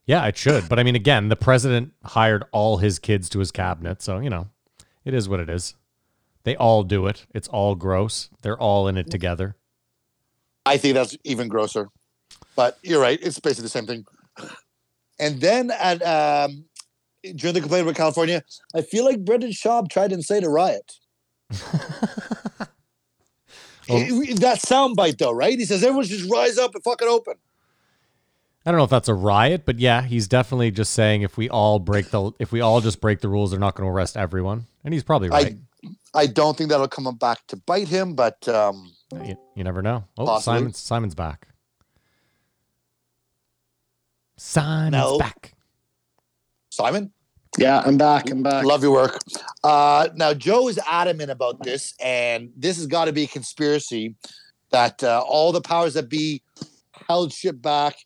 [0.08, 0.70] Yeah, it should.
[0.70, 4.30] But I mean, again, the president hired all his kids to his cabinet, so you
[4.30, 4.48] know,
[5.04, 5.74] it is what it is.
[6.44, 7.26] They all do it.
[7.34, 8.30] It's all gross.
[8.40, 9.54] They're all in it together.
[10.64, 11.88] I think that's even grosser.
[12.56, 14.06] But you're right; it's basically the same thing.
[15.20, 16.64] And then at um,
[17.36, 18.42] during the complaint about California,
[18.74, 20.94] I feel like Brendan Schaub tried to incite a riot.
[23.86, 25.58] He- that soundbite, though, right?
[25.58, 27.34] He says everyone should just rise up and fucking open.
[28.68, 31.48] I don't know if that's a riot, but yeah, he's definitely just saying if we
[31.48, 34.14] all break the if we all just break the rules, they're not going to arrest
[34.14, 35.56] everyone, and he's probably right.
[36.12, 38.92] I don't think that'll come back to bite him, but um,
[39.24, 40.04] you, you never know.
[40.18, 40.58] Oh, Possibly.
[40.58, 41.48] Simon's Simon's back.
[44.36, 45.18] Simon's No.
[45.18, 45.54] back.
[46.68, 47.10] Simon,
[47.56, 48.28] Yeah, I'm back.
[48.28, 48.66] I'm back.
[48.66, 49.18] Love your work.
[49.64, 54.14] Uh, now, Joe is adamant about this, and this has got to be a conspiracy
[54.72, 56.42] that uh, all the powers that be
[57.08, 57.96] held shit back,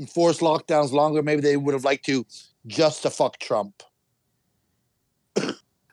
[0.00, 1.22] enforced lockdowns longer.
[1.22, 2.24] Maybe they would have liked to
[2.66, 3.82] just to fuck Trump.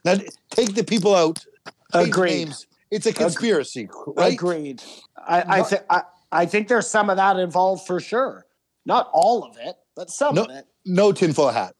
[0.04, 0.14] now,
[0.50, 1.44] take the people out.
[1.92, 2.30] Agreed.
[2.46, 2.66] names.
[2.90, 4.32] It's a conspiracy, right?
[4.32, 4.82] Agreed.
[5.16, 6.02] I I, th- I
[6.32, 8.46] I think there's some of that involved for sure.
[8.86, 10.44] Not all of it, but some No.
[10.44, 10.66] of it.
[10.86, 11.74] No tinfoil hat.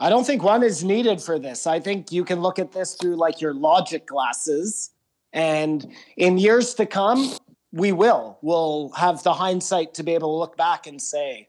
[0.00, 1.66] I don't think one is needed for this.
[1.66, 4.90] I think you can look at this through like your logic glasses,
[5.32, 7.32] and in years to come,
[7.72, 8.38] we will.
[8.42, 11.48] We'll have the hindsight to be able to look back and say,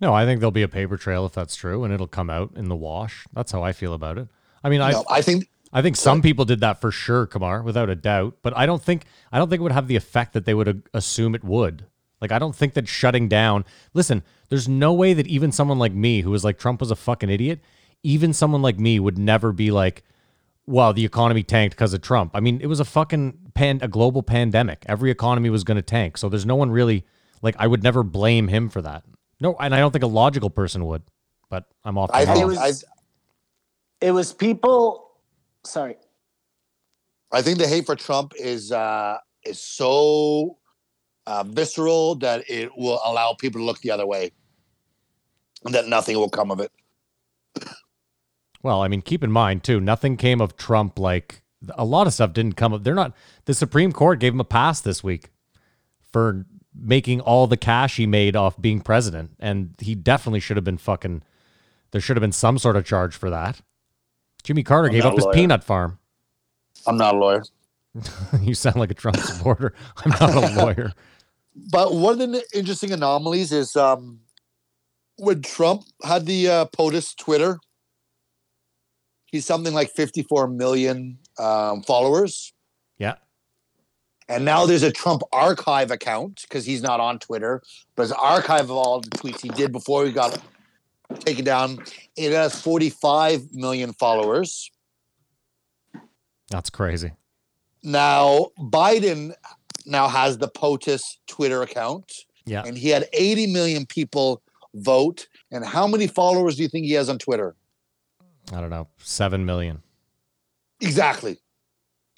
[0.00, 2.52] No, I think there'll be a paper trail if that's true, and it'll come out
[2.56, 3.26] in the wash.
[3.32, 4.28] That's how I feel about it.
[4.62, 7.62] I mean, I No, I think I think some people did that for sure, Kamar,
[7.62, 8.36] without a doubt.
[8.42, 10.82] But I don't think I don't think it would have the effect that they would
[10.92, 11.86] assume it would.
[12.20, 13.64] Like I don't think that shutting down.
[13.94, 16.96] Listen, there's no way that even someone like me, who was like Trump was a
[16.96, 17.60] fucking idiot,
[18.02, 20.04] even someone like me would never be like,
[20.66, 23.88] "Well, the economy tanked because of Trump." I mean, it was a fucking pan, a
[23.88, 24.84] global pandemic.
[24.86, 26.16] Every economy was going to tank.
[26.16, 27.04] So there's no one really
[27.42, 29.04] like I would never blame him for that.
[29.40, 31.02] No, and I don't think a logical person would.
[31.50, 32.10] But I'm off.
[32.10, 32.84] the I think it was
[34.00, 35.10] it was people.
[35.64, 35.96] Sorry,
[37.30, 40.58] I think the hate for Trump is uh, is so
[41.26, 44.32] uh, visceral that it will allow people to look the other way,
[45.64, 46.72] and that nothing will come of it.
[48.62, 50.98] Well, I mean, keep in mind too, nothing came of Trump.
[50.98, 51.42] Like
[51.76, 52.84] a lot of stuff didn't come up.
[52.84, 53.12] They're not.
[53.44, 55.30] The Supreme Court gave him a pass this week.
[56.12, 56.44] for
[56.74, 59.30] making all the cash he made off being president.
[59.38, 61.22] And he definitely should have been fucking,
[61.90, 63.60] there should have been some sort of charge for that.
[64.42, 65.98] Jimmy Carter gave up his peanut farm.
[66.86, 67.44] I'm not a lawyer.
[68.40, 69.74] you sound like a Trump supporter.
[69.98, 70.92] I'm not a lawyer.
[71.70, 74.20] But one of the interesting anomalies is um,
[75.18, 77.60] when Trump had the uh, POTUS Twitter,
[79.26, 82.52] he's something like 54 million um, followers.
[82.98, 83.14] Yeah.
[84.28, 87.62] And now there's a Trump archive account because he's not on Twitter,
[87.96, 90.40] but his archive of all the tweets he did before he got
[91.20, 91.78] taken down,
[92.16, 94.70] it has 45 million followers.
[96.50, 97.12] That's crazy.
[97.82, 99.34] Now, Biden
[99.86, 102.12] now has the POTUS Twitter account,
[102.46, 102.62] Yeah.
[102.64, 104.42] and he had 80 million people
[104.74, 105.26] vote.
[105.50, 107.56] And how many followers do you think he has on Twitter?
[108.52, 108.88] I don't know.
[108.98, 109.82] Seven million.
[110.82, 111.38] Exactly.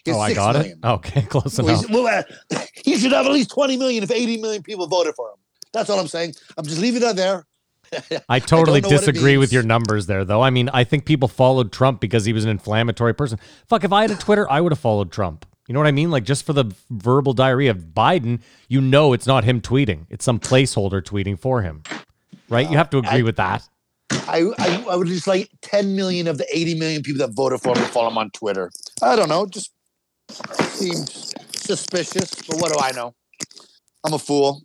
[0.08, 0.80] Oh, I got million.
[0.82, 0.86] it.
[0.86, 1.90] Okay, close Well, enough.
[1.90, 2.06] well,
[2.52, 5.36] uh, he should have at least 20 million if 80 million people voted for him.
[5.72, 6.34] That's all I'm saying.
[6.58, 7.46] I'm just leaving it there.
[8.28, 10.40] I totally it disagree with your numbers there, though.
[10.42, 13.38] I mean, I think people followed Trump because he was an inflammatory person.
[13.68, 15.46] Fuck, if I had a Twitter, I would have followed Trump.
[15.68, 16.10] You know what I mean?
[16.10, 20.24] Like just for the verbal diarrhea of Biden, you know it's not him tweeting; it's
[20.24, 21.82] some placeholder tweeting for him,
[22.50, 22.70] right?
[22.70, 23.66] You have to agree with that.
[24.28, 27.60] I, I, I would just like 10 million of the 80 million people that voted
[27.60, 28.70] for him to follow him on Twitter.
[29.02, 29.46] I don't know.
[29.46, 29.72] Just
[30.30, 33.14] seems suspicious, but what do I know?
[34.04, 34.62] I'm a fool.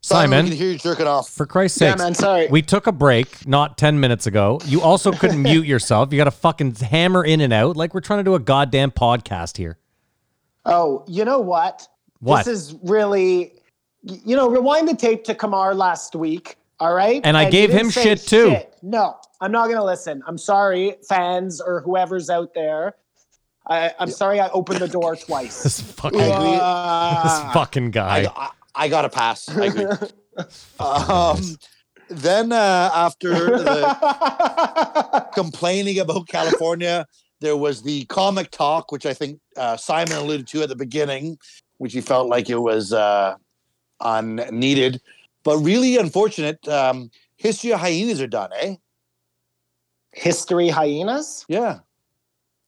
[0.00, 1.28] Simon, we can hear you jerking off.
[1.28, 2.48] For Christ's Yeah, sake, man, sorry.
[2.48, 4.58] we took a break not 10 minutes ago.
[4.64, 6.12] You also couldn't mute yourself.
[6.12, 8.90] You got to fucking hammer in and out like we're trying to do a goddamn
[8.90, 9.78] podcast here.
[10.64, 11.86] Oh, you know what?
[12.20, 12.44] What?
[12.46, 13.52] This is really,
[14.02, 16.56] you know, rewind the tape to Kamar last week.
[16.80, 17.20] All right.
[17.24, 18.56] And I you gave him shit too.
[18.82, 20.22] No, I'm not going to listen.
[20.26, 22.94] I'm sorry, fans or whoever's out there.
[23.66, 25.62] I, I'm sorry I opened the door twice.
[25.64, 27.28] This fucking, I agree.
[27.28, 28.24] this fucking guy.
[28.24, 29.48] I, I, I got to pass.
[29.48, 29.86] I agree.
[30.80, 31.58] um,
[32.08, 37.06] then uh, after the complaining about California,
[37.40, 41.38] there was the comic talk, which I think uh, Simon alluded to at the beginning,
[41.76, 43.34] which he felt like it was uh,
[44.00, 45.00] unneeded,
[45.48, 46.68] but really unfortunate.
[46.68, 48.74] Um, History of Hyenas are done, eh?
[50.12, 51.46] History hyenas?
[51.48, 51.78] Yeah.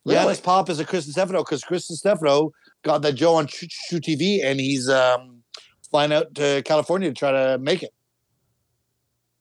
[0.06, 0.18] Really?
[0.18, 2.52] Yannis Pappas a Chris Distefano because Chris Distefano
[2.82, 5.42] got that Joe on True truTV and he's um,
[5.90, 7.92] flying out to California to try to make it.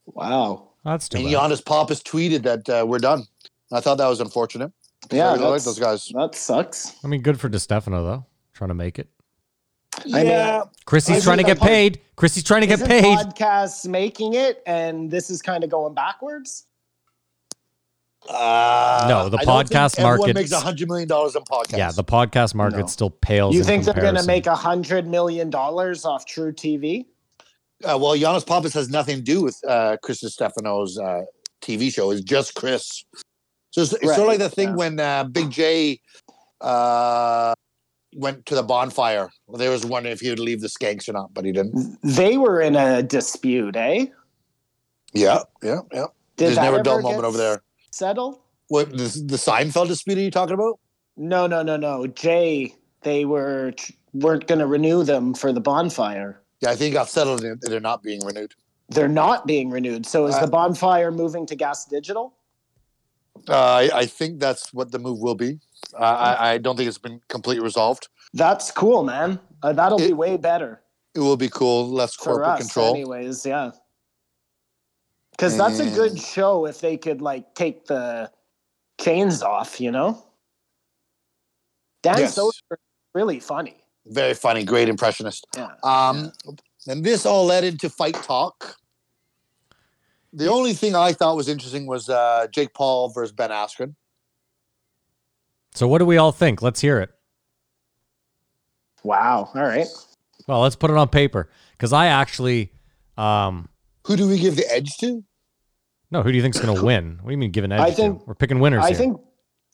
[0.06, 0.72] Wow.
[0.84, 1.34] That's too And bad.
[1.36, 3.24] Yannis Pappas has tweeted that uh, we're done.
[3.72, 4.74] I thought that was unfortunate.
[5.12, 6.12] Yeah, I really like those guys.
[6.14, 6.94] That sucks.
[7.06, 9.08] I mean, good for Distefano, though, trying to make it.
[9.98, 12.02] I mean, yeah, Chrissy's Isn't trying to get pod- paid.
[12.16, 13.18] Chrissy's trying to get Isn't paid.
[13.18, 16.66] podcasts making it, and this is kind of going backwards.
[18.30, 21.42] uh, No, the I don't think podcast everyone market- makes a hundred million dollars in
[21.44, 21.78] podcasts.
[21.78, 22.86] Yeah, the podcast market No.
[22.88, 23.54] still pales.
[23.56, 27.06] You in think they're going to make a hundred million dollars off truTV?
[27.86, 31.22] uh, well, Yannis Pappas has nothing to do with uh, Chris Distefano's uh,
[31.62, 32.12] TV show.
[32.12, 33.06] It's just Chris.
[33.72, 34.76] So it's, it's sort of like the thing yeah.
[34.76, 36.02] when uh, Big Jay
[36.60, 37.54] uh,
[38.14, 39.30] went to the bonfire.
[39.48, 41.98] Well, they was one if he would leave the skanks or not, but he didn't.
[42.04, 44.08] They were in a dispute, eh?
[45.14, 46.06] Yeah, yeah, yeah.
[46.38, 47.62] Did There's never a dull moment over there.
[47.92, 48.44] Settle?
[48.68, 50.80] What the, the Seinfeld dispute are you talking about?
[51.18, 52.08] No, no, no, no.
[52.08, 53.74] Jay, they were
[54.14, 56.42] weren't going to renew them for the bonfire.
[56.62, 58.54] Yeah, I think it got settled and they're not being renewed.
[58.90, 60.06] They're not being renewed.
[60.06, 62.34] So is Uh, the bonfire moving to Gas Digital?
[63.48, 65.60] Uh, I, I think that's what the move will be.
[65.94, 68.10] Uh, I, I don't think it's been completely resolved.
[68.34, 69.40] That's cool, man.
[69.64, 70.82] Uh, that'll be way better
[71.16, 72.94] It will be cool, less corporate us, control.
[72.94, 73.46] anyways.
[73.46, 73.72] Yeah,
[75.32, 78.32] because that's a good show if they could like take the
[79.02, 79.82] chains off.
[79.82, 80.24] You know,
[82.04, 82.38] Dan Yes.
[82.38, 82.78] Soder
[83.14, 83.76] really funny.
[84.06, 85.46] Very funny, great impressionist.
[85.56, 85.72] Yeah.
[85.84, 86.32] Um,
[86.88, 88.76] And this all led into fight talk.
[90.32, 93.96] The only thing I thought was interesting was uh, Jake Paul versus Ben Askren.
[95.74, 96.62] So, what do we all think?
[96.62, 97.10] Let's hear it.
[99.04, 99.50] Wow.
[99.56, 99.88] All right.
[100.48, 102.72] Well, let's put it on paper because I actually,
[103.18, 103.70] um,
[104.08, 105.24] Who do we give the edge to?
[106.12, 106.24] no.
[106.24, 107.20] Who do you think's going to win?
[107.22, 107.96] What do you mean give an edge I to?
[107.96, 108.98] think- We're picking winners I here.
[108.98, 109.22] think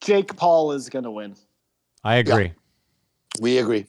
[0.02, 1.36] Jake Paul is going to win.
[2.04, 2.52] I agree.
[3.40, 3.88] We agree.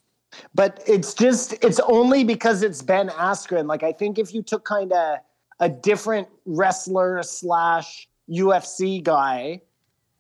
[0.54, 3.66] But it's just it's only because it's Ben Askren.
[3.66, 5.18] Like I think if you took kind of
[5.60, 9.60] a different wrestler slash UFC guy,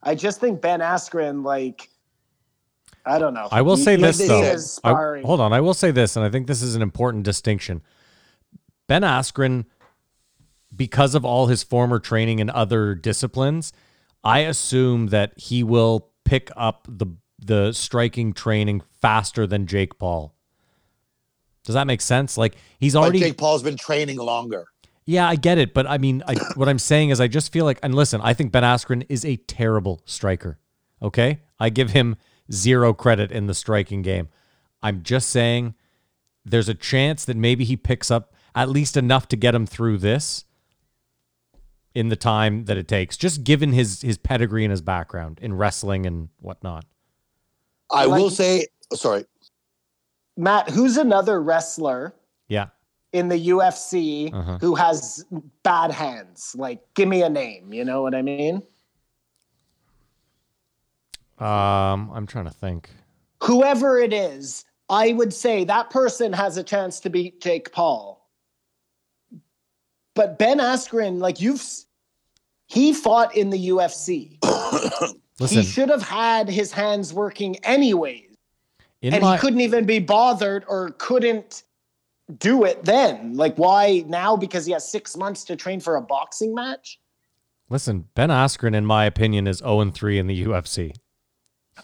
[0.06, 1.90] I just think Ben Askren like
[3.04, 3.48] I don't know.
[3.52, 4.42] I will He- say he this did though.
[4.42, 7.24] his I- hold on, I will say this, and I think this is an important
[7.24, 7.82] distinction.
[8.86, 9.64] Ben Askren,
[10.74, 13.72] because of all his former training in other disciplines,
[14.22, 17.06] I assume that he will pick up the
[17.38, 20.34] the striking training faster than Jake Paul.
[21.64, 22.38] Does that make sense?
[22.38, 24.66] Like he's But already Jake Paul's been training longer.
[25.06, 27.64] Yeah, I get it, but I mean, I, what I'm saying is, I just feel
[27.64, 30.58] like, and listen, I think Ben Askren is a terrible striker.
[31.00, 32.16] Okay, I give him
[32.52, 34.28] zero credit in the striking game.
[34.82, 35.74] I'm just saying,
[36.44, 39.98] there's a chance that maybe he picks up at least enough to get him through
[39.98, 40.44] this
[41.94, 45.54] in the time that it takes, just given his his pedigree and his background in
[45.54, 46.84] wrestling and whatnot.
[47.92, 49.24] I will say, sorry,
[50.36, 52.14] Matt, who's another wrestler
[52.48, 52.68] Yeah,
[53.16, 54.58] in the UFC Uh-huh.
[54.60, 55.24] who has
[55.62, 56.54] bad hands?
[56.58, 57.72] Like, give me a name.
[57.72, 58.62] You know what I mean?
[61.38, 62.88] um, I'm trying to think.
[63.42, 68.26] Whoever it is, I would say that person has a chance to beat Jake Paul.
[70.14, 71.62] But Ben Askren, like you've,
[72.68, 74.38] he fought in the UFC.
[75.38, 78.34] Listen, he should have had his hands working anyways.
[79.02, 81.64] and my he couldn't even be bothered or couldn't
[82.38, 83.34] do it then.
[83.34, 84.36] Like, why now?
[84.36, 86.98] Because he has six months to train for a boxing match?
[87.68, 90.94] listen, Ben Askren, in my opinion, is 0 3 in the UFC.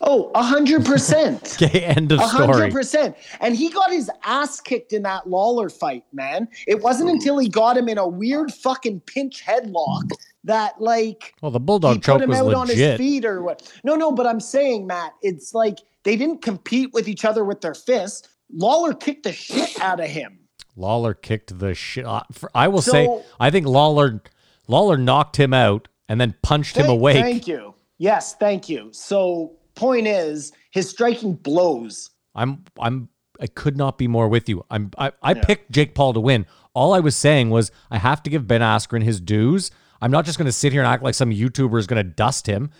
[0.00, 1.58] Oh, a hundred percent.
[1.62, 2.70] Okay, end of A hundred story.
[2.70, 3.16] percent.
[3.40, 6.48] And he got his ass kicked in that Lawler fight, man.
[6.66, 10.10] It wasn't until he got him in a weird fucking pinch headlock
[10.44, 13.42] that like Well, the bulldog he bulldog put him was out on his feet or
[13.42, 13.70] what.
[13.84, 17.60] No, no, but I'm saying, Matt, it's like they didn't compete with each other with
[17.60, 18.28] their fists.
[18.52, 20.40] Lawler kicked the shit out of him.
[20.76, 22.06] Lawler kicked the shit.
[22.54, 23.08] I will say,
[23.38, 24.22] I think Lawler
[24.68, 27.16] Lawler knocked him out and then punched him Thank- awake.
[27.22, 27.74] Thank you.
[27.98, 28.88] Yes, thank you.
[28.92, 32.10] So, point is, his striking blows.
[32.34, 33.08] I'm I'm
[33.40, 34.64] I could not be more with you.
[34.70, 36.46] I'm I, I picked Jake Paul to win.
[36.74, 39.70] All I was saying was I have to give Ben Askren his dues.
[40.00, 42.10] I'm not just going to sit here and act like some YouTuber is going to
[42.10, 42.70] dust him.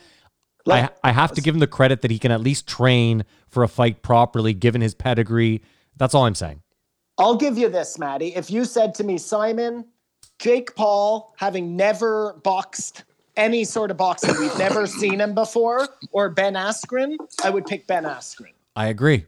[0.66, 3.24] I, Like- I have to give him the credit that he can at least train
[3.48, 5.62] for a fight properly, given his pedigree.
[5.97, 6.62] That's all I'm saying.
[7.18, 8.34] I'll give you this, Maddie.
[8.34, 9.84] If you said to me, Simon,
[10.39, 13.05] Jake Paul, having never boxed
[13.36, 17.86] any sort of boxing, we've never seen him before, or Ben Askren, I would pick
[17.86, 18.52] Ben Askren.
[18.74, 19.26] I agree,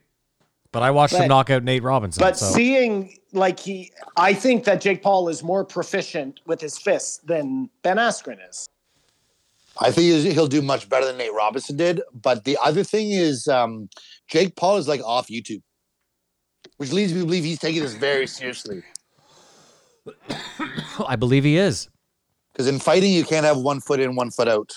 [0.71, 2.21] but I watched him knock out Nate Robinson.
[2.21, 2.47] But so.
[2.47, 7.69] seeing like he, I think that Jake Paul is more proficient with his fists than
[7.83, 8.67] Ben Askren is.
[9.79, 12.01] I think he'll do much better than Nate Robinson did.
[12.13, 13.89] But the other thing is, um,
[14.27, 15.61] Jake Paul is like off YouTube,
[16.77, 18.83] which leads me to believe he's taking this very seriously.
[21.07, 21.89] I believe he is.
[22.53, 24.71] Because in fighting, you can't have one foot in, one foot out.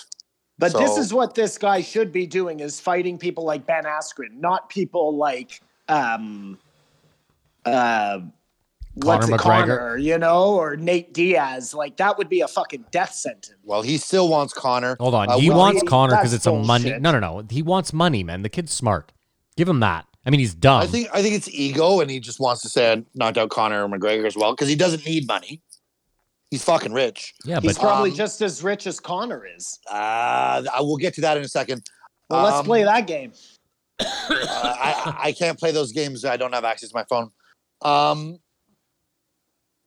[0.57, 4.41] But this is what this guy should be doing: is fighting people like Ben Askren,
[4.41, 6.59] not people like um,
[7.65, 8.19] uh,
[8.95, 9.77] what's Conor it, McGregor.
[9.77, 11.73] Conor, you know, or Nate Diaz.
[11.73, 13.55] Like that would be a fucking death sentence.
[13.63, 14.95] Well, he still wants Conor.
[14.99, 15.29] Hold on.
[15.29, 16.97] Uh, he well, wants he- Conor because that's it's a money.
[16.99, 17.43] No, no, no.
[17.49, 18.41] He wants money, man.
[18.41, 19.11] The kid's smart.
[19.57, 20.05] Give him that.
[20.25, 20.81] I mean, he's dumb.
[20.81, 23.49] I think I think it's ego, and he just wants to say I knocked out
[23.49, 25.61] Conor McGregor as well because he doesn't need money.
[26.51, 27.33] He's fucking rich.
[27.45, 29.77] yeah, He's but probably um, just as rich as Conor is.
[29.89, 31.83] Uh, I will get to that in a second.
[32.29, 33.33] Well, let's Um, play that game.
[33.99, 36.25] uh, I, I can't play those games.
[36.25, 37.29] I don't have access to my phone.
[37.83, 38.39] Um,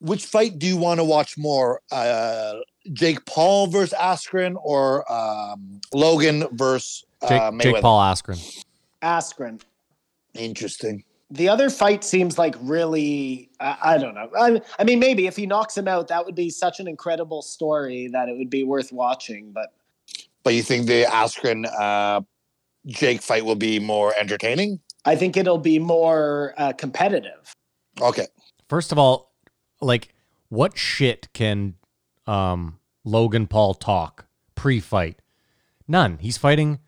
[0.02, 1.80] which fight do you want to watch more?
[1.92, 2.54] Uh,
[2.92, 7.62] Jake Paul versus Askren or um, Logan versus uh, Jake, Mayweather?
[7.62, 8.64] Jake Paul Askren.
[9.00, 9.60] Askren.
[10.34, 11.04] Interesting.
[11.30, 14.28] The other fight seems like really, I, I don't know.
[14.36, 17.40] I, I mean, maybe if he knocks him out, that would be such an incredible
[17.40, 19.52] story that it would be worth watching.
[19.52, 19.72] But
[20.42, 22.22] But you think the Askren uh,
[22.86, 24.80] Jake fight will be more entertaining?
[25.04, 27.54] I think it'll be more uh, competitive.
[28.00, 28.26] Okay.
[28.68, 29.31] First of all,
[29.82, 30.14] like,
[30.48, 31.74] what shit can
[32.26, 35.20] um, Logan Paul talk pre-fight?
[35.88, 36.18] None.
[36.18, 36.78] He's fighting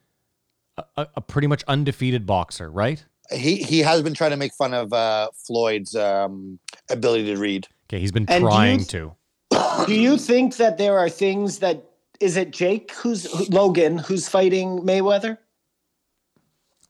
[0.77, 3.05] a, a, a pretty much undefeated boxer, right?
[3.31, 6.59] He he has been trying to make fun of uh, Floyd's um,
[6.91, 7.67] ability to read.
[7.89, 9.15] Okay, he's been And do trying th- to.
[9.87, 11.85] Do you think that there are things that
[12.21, 15.39] is it Jake who's who, Logan who's fighting Mayweather?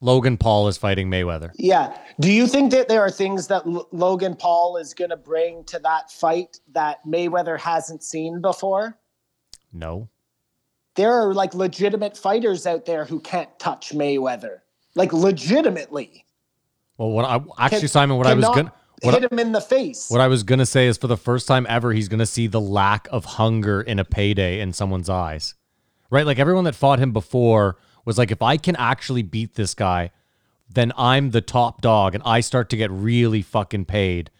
[0.04, 1.50] Logan Paul is fighting Mayweather.
[1.56, 1.96] Yeah.
[2.20, 5.64] Do you think that there are things that L- Logan Paul is going to bring
[5.64, 8.98] to that fight that Mayweather hasn't seen before?
[9.72, 10.10] No.
[10.94, 14.58] There are like legitimate fighters out there who can't touch Mayweather.
[14.94, 16.26] Like legitimately.
[16.98, 19.60] Well, what I actually, Can- Simon, what I was gonna what, hit him in the
[19.62, 20.10] face.
[20.10, 22.60] what I was gonna say is for the first time ever, he's gonna see the
[22.60, 25.54] lack of hunger in a payday in someone's eyes,
[26.10, 26.26] right?
[26.26, 30.10] Like everyone that fought him before was like, if I can actually beat this guy,
[30.68, 34.30] then I'm the top dog, and I start to get really fucking paid.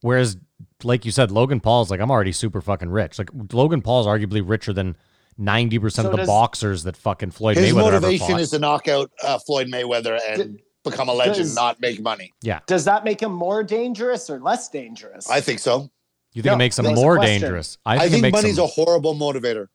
[0.00, 0.36] Whereas,
[0.82, 3.18] like you said, Logan Paul's like, I'm already super fucking rich.
[3.18, 4.96] Like Logan Paul's arguably richer than
[5.38, 8.40] ninety percent So of the boxers that fucking Floyd His Mayweather ever motivation fought.
[8.40, 12.32] is to knock out uh, Floyd Mayweather and become a legend, Does- not make money.
[12.42, 12.60] Yeah.
[12.66, 15.28] Does that make him more dangerous or less dangerous?
[15.30, 15.90] I think so.
[16.32, 17.78] You think No, it makes him more dangerous?
[17.86, 19.68] I, I think, think, it makes money's them, a horrible motivator.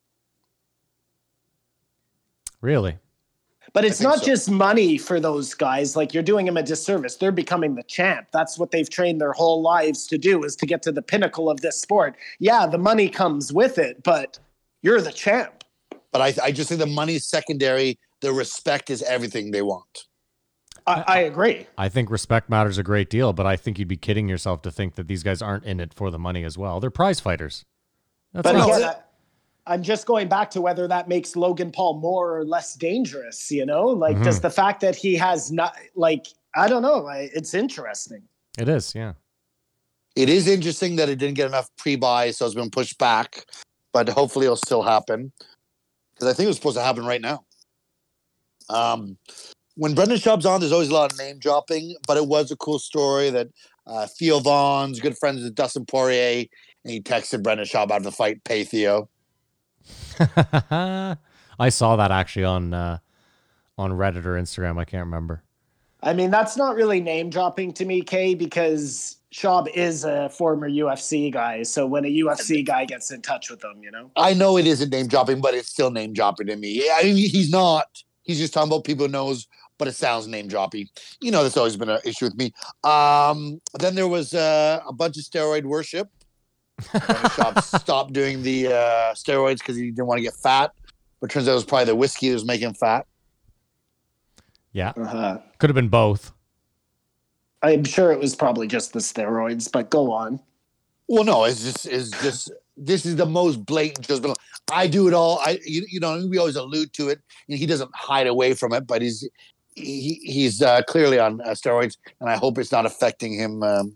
[2.61, 2.97] Really.
[3.73, 4.25] But it's not so.
[4.25, 5.95] just money for those guys.
[5.95, 7.15] Like you're doing them a disservice.
[7.15, 8.27] They're becoming the champ.
[8.33, 11.49] That's what they've trained their whole lives to do is to get to the pinnacle
[11.49, 12.15] of this sport.
[12.39, 14.39] Yeah, the money comes with it, but
[14.81, 15.63] you're the champ.
[16.11, 17.97] But I, I just think the money's secondary.
[18.19, 20.05] The respect is everything they want.
[20.85, 21.67] I, I agree.
[21.77, 24.71] I think respect matters a great deal, but I think you'd be kidding yourself to
[24.71, 26.79] think that these guys aren't in it for the money as well.
[26.79, 27.63] They're prize fighters.
[28.33, 28.95] That's But not, again, I,
[29.71, 33.49] I'm just going back to whether that makes Logan Paul more or less dangerous.
[33.49, 37.07] You know, like does the fact that he has not like I don't know.
[37.07, 38.23] It's interesting.
[38.57, 39.13] it is, yeah.
[40.17, 43.45] It is interesting that it didn't get enough pre-buy, so it's been pushed back.
[43.93, 45.31] But hopefully, it'll still happen
[46.13, 47.45] because I think it was supposed to happen right now.
[48.69, 49.17] Um,
[49.75, 52.57] when Brendan Schaub's on, there's always a lot of name dropping, but it was a
[52.57, 53.47] cool story that
[53.87, 56.45] uh, Theo Von's good friends with Dustin Poirier,
[56.83, 59.07] and he texted Brendan Schaub after the fight, "Pay Theo."
[61.59, 62.99] I saw that actually on uh,
[63.77, 64.79] on Reddit or Instagram.
[64.79, 65.43] I can't remember.
[66.03, 70.69] I mean, that's not really name dropping to me, Kay, because Schaub is a former
[70.69, 71.63] UFC guy.
[71.63, 74.65] So when a UFC guy gets in touch with them, you know, I know it
[74.65, 76.89] isn't name dropping, but it's still name dropping to me.
[76.91, 77.85] I mean, he's not.
[78.23, 79.47] He's just talking about people who knows,
[79.77, 80.87] but it sounds name dropping.
[81.21, 82.53] You know, that's always been an issue with me.
[82.83, 86.09] Um, then there was uh, a bunch of steroid worship.
[86.81, 90.71] Schaub stopped doing the uh, steroids because he didn't want to get fat.
[91.19, 93.05] But turns out it was probably the whiskey that was making him fat.
[94.73, 95.39] Yeah, uh-huh.
[95.59, 96.31] could have been both.
[97.61, 99.71] I'm sure it was probably just the steroids.
[99.71, 100.39] But go on.
[101.07, 104.07] Well, no, it's just it's just this is the most blatant.
[104.07, 104.25] Just
[104.71, 105.39] I do it all.
[105.39, 108.73] I you, you know we always allude to it, and he doesn't hide away from
[108.73, 108.87] it.
[108.87, 109.27] But he's
[109.75, 113.95] he, he's uh, clearly on uh, steroids, and I hope it's not affecting him um,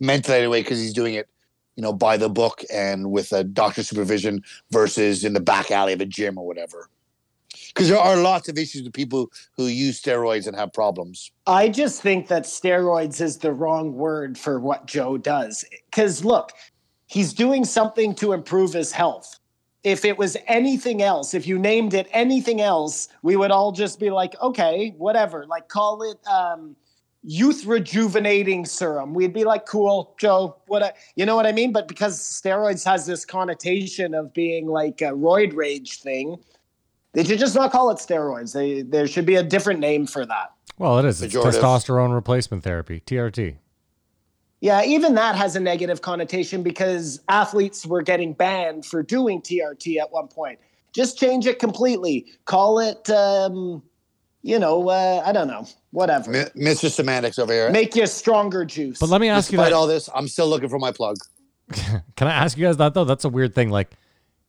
[0.00, 1.28] mentally anyway because he's doing it,
[1.76, 5.92] you know, by the book and with a doctor supervision versus in the back alley
[5.92, 6.88] of a gym or whatever.
[7.68, 11.32] Because there are lots of issues with people who use steroids and have problems.
[11.46, 15.64] I just think that steroids is the wrong word for what Joe does.
[15.86, 16.52] Because look,
[17.06, 19.38] he's doing something to improve his health.
[19.84, 23.98] If it was anything else, if you named it anything else, we would all just
[23.98, 25.46] be like, okay, whatever.
[25.46, 26.76] Like call it um,
[27.22, 29.14] youth rejuvenating serum.
[29.14, 30.56] We'd be like, cool, Joe.
[30.66, 31.72] What I, you know what I mean?
[31.72, 36.38] But because steroids has this connotation of being like a roid rage thing,
[37.12, 38.52] they should just not call it steroids.
[38.52, 40.52] They, there should be a different name for that.
[40.78, 41.22] Well, it is.
[41.22, 41.60] It's Pejorative.
[41.60, 43.56] testosterone replacement therapy, TRT.
[44.60, 49.98] Yeah, even that has a negative connotation because athletes were getting banned for doing TRT
[49.98, 50.60] at one point.
[50.92, 52.26] Just change it completely.
[52.44, 53.82] Call it, um,
[54.42, 56.30] you know, uh, I don't know, whatever.
[56.30, 56.90] Mi- Mr.
[56.90, 57.70] Semantics over here.
[57.70, 58.98] Make you stronger juice.
[58.98, 59.76] But let me ask you Despite that.
[59.76, 61.16] all this, I'm still looking for my plug.
[61.72, 63.04] Can I ask you guys that though?
[63.04, 63.90] That's a weird thing, like,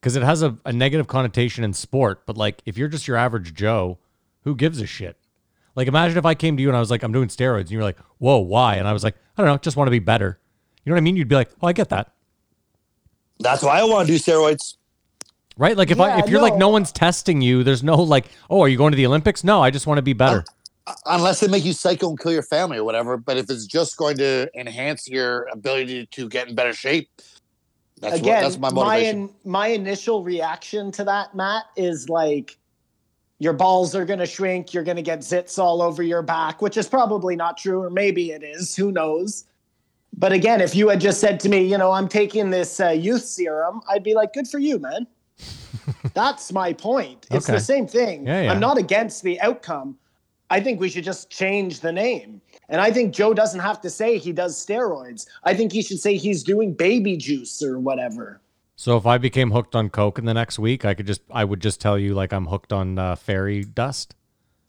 [0.00, 2.26] because it has a, a negative connotation in sport.
[2.26, 3.98] But like, if you're just your average Joe,
[4.42, 5.16] who gives a shit?
[5.76, 7.70] Like, imagine if I came to you and I was like, I'm doing steroids, and
[7.72, 8.76] you were like, Whoa, why?
[8.76, 10.38] And I was like, I don't know, just want to be better.
[10.84, 11.16] You know what I mean?
[11.16, 12.12] You'd be like, Oh, I get that,
[13.40, 14.76] That's why I want to do steroids.
[15.56, 15.76] Right?
[15.76, 16.60] Like, if I if you're like, no.
[16.60, 19.44] no one's testing you, there's no like, Oh, are you going to the Olympics?
[19.44, 20.44] No, I just want to be better.
[21.06, 23.16] unless they make you psycho and kill your family or whatever.
[23.16, 27.08] But if it's just going to enhance your ability to get in better shape,
[28.00, 29.18] that's Again, what, that's my my motivation.
[29.20, 32.58] in, my initial reaction to that, Matt, is like
[33.38, 34.74] your balls are going to shrink.
[34.74, 37.90] You're going to get zits all over your back, which is probably not true, or
[37.90, 38.76] maybe it is.
[38.76, 39.44] Who knows?
[40.16, 42.90] But again, if you had just said to me, you know, I'm taking this uh,
[42.90, 45.06] youth serum, I'd be like, good for you, man.
[46.14, 47.26] That's my point.
[47.30, 47.58] It's Okay.
[47.58, 48.26] the same thing.
[48.26, 48.52] Yeah, yeah.
[48.52, 49.98] I'm not against the outcome.
[50.50, 52.40] I think we should just change the name.
[52.68, 55.26] And I think Joe doesn't have to say he does steroids.
[55.42, 58.40] I think he should say he's doing baby juice or whatever.
[58.76, 61.44] So if I became hooked on coke in the next week, I could just I
[61.44, 64.14] would just tell you like I'm hooked on uh, fairy dust.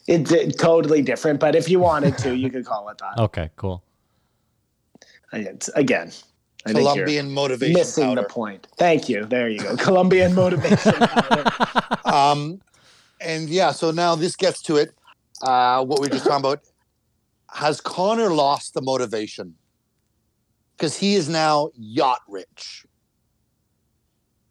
[0.06, 3.18] It's it, totally different, but if you wanted to, you could call it that.
[3.18, 3.82] Okay, cool.
[5.32, 6.12] It's, again,
[6.66, 8.22] I Colombian motivation missing powder.
[8.22, 8.66] the point.
[8.76, 9.24] Thank you.
[9.24, 9.76] There you go.
[9.76, 10.94] Colombian motivation.
[12.04, 12.60] Um,
[13.20, 14.90] and yeah, so now this gets to it.
[15.42, 16.60] Uh, what we were just talking about.
[17.52, 19.54] Has Conor lost the motivation?
[20.76, 22.84] Because he is now yacht rich.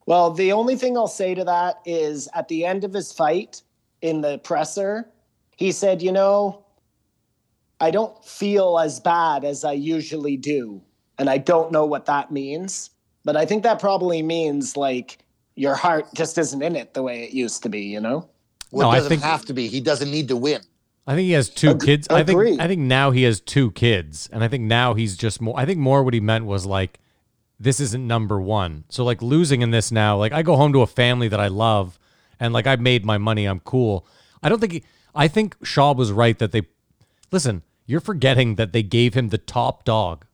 [0.06, 3.62] Well, the only thing I'll say to that is at the end of his fight
[4.02, 5.10] in the presser,
[5.58, 6.66] he said, You know,
[7.80, 10.82] I don't feel as bad as I usually do.
[11.18, 12.90] And I don't know what that means.
[13.24, 15.20] But I think that probably means like
[15.56, 18.30] your heart just isn't in it the way it used to be, you know?
[18.72, 19.68] Well, No, it I doesn't think- have to be.
[19.68, 20.62] He doesn't need to win.
[21.08, 22.08] I think he has two Ag- kids.
[22.10, 25.40] I think I think now he has two kids, and I think now he's just
[25.40, 25.54] more.
[25.58, 27.00] I think more what he meant was like,
[27.60, 28.86] this isn't number one.
[28.90, 31.48] So like losing in this now, like I go home to a family that I
[31.48, 32.00] love,
[32.40, 34.06] and like I made my money, I'm cool.
[34.42, 34.74] I don't think.
[34.74, 34.84] He,
[35.14, 36.64] I think Schaub was right that they.
[37.32, 40.26] Listen, you're forgetting that they gave him the top dog.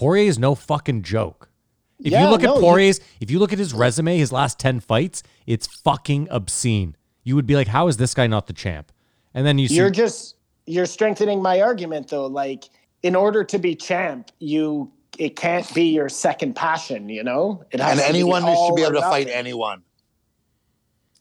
[0.00, 1.50] Poirier is no fucking joke.
[1.98, 4.32] If Yeah, you look no, at you- Poirier's, if you look at his resume, his
[4.32, 6.96] last 10 fights, it's fucking obscene.
[7.22, 8.92] You would be like, how is this guy not the champ?
[9.34, 12.26] And then you see, You're just you're strengthening my argument though.
[12.28, 12.64] Like
[13.02, 17.10] in order to be champ, you it can't be your second passion.
[17.10, 19.82] You know, it has And to be anyone all should be able to fight anyone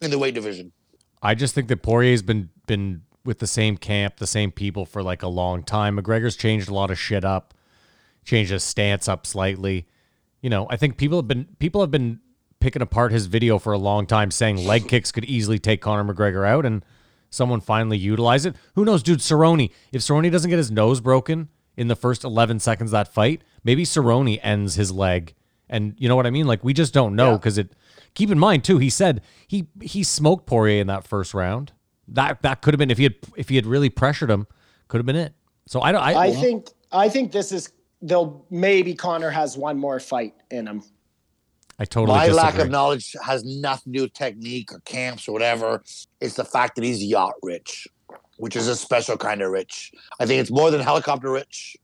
[0.02, 0.72] in the weight division.
[1.22, 5.04] I just think that Poirier's been been with the same camp, the same people for
[5.04, 5.98] like a long time.
[5.98, 7.54] McGregor's changed a lot of shit up,
[8.30, 9.88] changed his stance up slightly.
[10.42, 12.20] You know, I think people have been people have been
[12.60, 16.14] picking apart his video for a long time, saying leg kicks could easily take Conor
[16.14, 16.86] McGregor out, and
[17.30, 18.56] someone finally utilized it.
[18.76, 19.20] Who knows, dude?
[19.20, 19.72] Cerrone.
[19.92, 23.42] If Cerrone doesn't get his nose broken in the first eleven seconds of that fight,
[23.64, 25.34] maybe Cerrone ends his leg.
[25.68, 26.48] And you know what I mean?
[26.48, 27.74] Like we just don't know because it.
[28.16, 31.74] Keep in mind too, he said he he smoked Poirier in that first round.
[32.08, 34.48] That that could have been if he had if he had really pressured him,
[34.88, 35.34] could have been it.
[35.68, 36.02] So I don't.
[36.02, 40.68] I, I think I think this is they'll maybe Conor has one more fight in
[40.68, 40.84] him.
[41.78, 42.44] I totally My disagree.
[42.44, 45.82] lack of knowledge has nothing to do with technique or camps or whatever.
[46.20, 47.88] It's the fact that he's yacht rich,
[48.38, 49.92] which is a special kind of rich.
[50.20, 51.78] I think it's more than helicopter rich.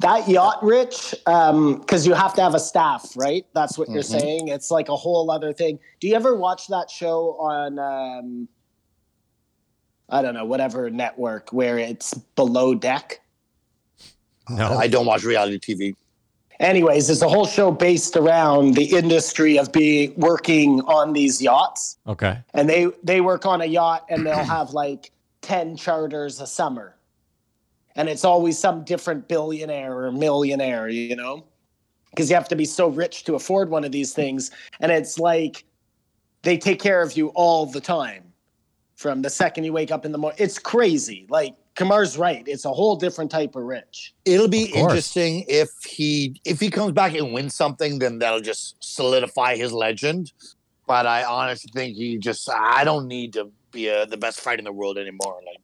[0.00, 3.46] That yacht rich, because you have to have a staff, right?
[3.54, 4.20] That's what you're Mhm.
[4.20, 4.48] saying.
[4.48, 5.78] It's like a whole other thing.
[6.00, 8.48] Do you ever watch that show on, um,
[10.08, 13.20] I don't know, whatever network where it's below deck?
[14.48, 15.96] Oh, no, I don't watch reality TV.
[16.60, 21.98] Anyways, it's a whole show based around the industry of being working on these yachts.
[22.06, 22.38] okay.
[22.54, 25.10] and they they work on a yacht and they'll have like
[25.42, 26.96] 10 charters a summer
[27.96, 31.44] and it's always some different billionaire or millionaire you know
[32.10, 34.50] because you have to be so rich to afford one of these things
[34.80, 35.64] and it's like
[36.42, 38.24] they take care of you all the time
[38.96, 42.64] from the second you wake up in the morning it's crazy like kamar's right it's
[42.64, 47.14] a whole different type of rich It'll be interesting if he if he comes back
[47.14, 50.32] and wins something, then that'll just solidify his legend.
[50.86, 54.58] But I honestly think he just I don't need to be uh the best fight
[54.58, 55.40] in the world anymore.
[55.46, 55.62] Like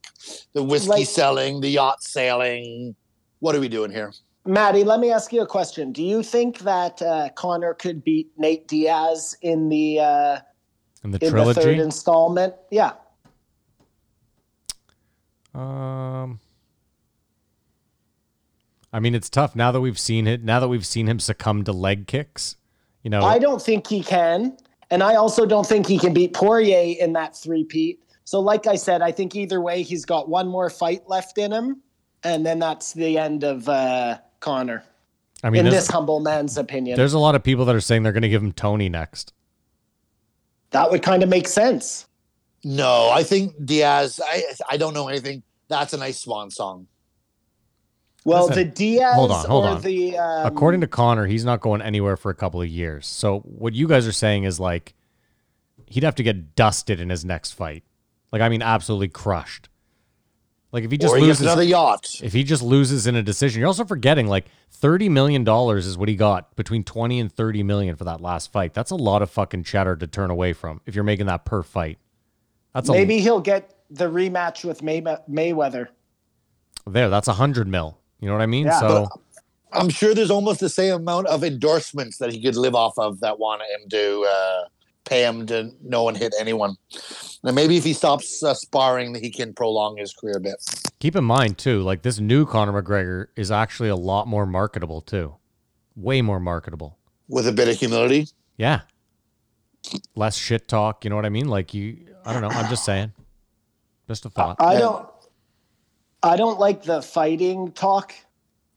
[0.53, 2.95] the whiskey Like- selling, the yacht sailing.
[3.39, 4.13] What are we doing here?
[4.47, 5.93] Maddie, let me ask you a question.
[5.93, 10.39] Do you think that uh, Conor could beat Nate Diaz in the uh,
[11.05, 12.55] In the in the third installment?
[12.71, 12.93] Yeah.
[15.55, 16.41] Um,
[18.93, 20.43] I mean, it's tough now that we've seen it.
[20.43, 22.57] Now that we've seen him succumb to leg kicks,
[23.03, 24.57] you know, I don't think he can.
[24.91, 28.01] And I also don't think he can beat Poirier in that three-peat.
[28.25, 31.53] So, like I said, I think either way, he's got one more fight left in
[31.53, 31.81] him.
[32.23, 34.85] And then that's the end of uh, Conor,
[35.43, 36.97] I mean, in this humble man's opinion.
[36.97, 39.33] there's a lot of people that are saying they're going to give him Tony next.
[40.71, 42.07] That would kind of make sense.
[42.65, 44.21] No, I think Diaz.
[44.25, 45.43] I I don't know anything.
[45.69, 46.87] That's a nice swan song.
[48.25, 49.81] Well, Listen, the Diaz hold on, hold or on.
[49.81, 50.19] the.
[50.19, 53.07] Um, According to Conor, he's not going anywhere for a couple of years.
[53.07, 54.95] So what you guys are saying is like
[55.87, 57.83] he'd have to get dusted in his next fight.
[58.31, 59.69] Like I mean, absolutely crushed.
[60.73, 62.21] Like if he just or he loses, another yacht.
[62.23, 65.99] if he just loses in a decision, you're also forgetting like thirty million dollars is
[65.99, 68.75] what he got between twenty and thirty million for that last fight.
[68.75, 71.63] That's a lot of fucking cheddar to turn away from if you're making that per
[71.63, 71.99] fight.
[72.75, 75.89] That's a, maybe he'll get the rematch with May- Mayweather.
[76.87, 77.09] there.
[77.11, 77.99] That's a hundred mil.
[78.21, 78.67] You know what I mean?
[78.67, 78.81] Yeah.
[78.81, 79.09] so
[79.73, 83.21] I'm sure there's almost the same amount of endorsements that he could live off of
[83.21, 84.69] that want him to uh,
[85.05, 86.77] pay him to no one hit anyone.
[87.43, 90.57] And maybe if he stops uh, sparring, he can prolong his career a bit.
[90.99, 95.01] keep in mind too, like this new Conor McGregor is actually a lot more marketable
[95.01, 95.35] too,
[95.97, 96.99] way more marketable.
[97.29, 98.29] with a bit of humility.
[98.57, 98.81] Yeah.
[100.15, 101.49] Less shit talk, you know what I mean?
[101.49, 103.13] Like you I don't know, I'm just saying.
[104.09, 104.57] Just a thought.
[104.61, 104.79] I Yeah.
[104.81, 105.09] don't
[106.23, 108.13] I don't like the fighting talk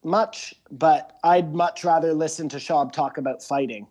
[0.03, 3.87] much, but I'd much rather listen to Schaub talk about fighting.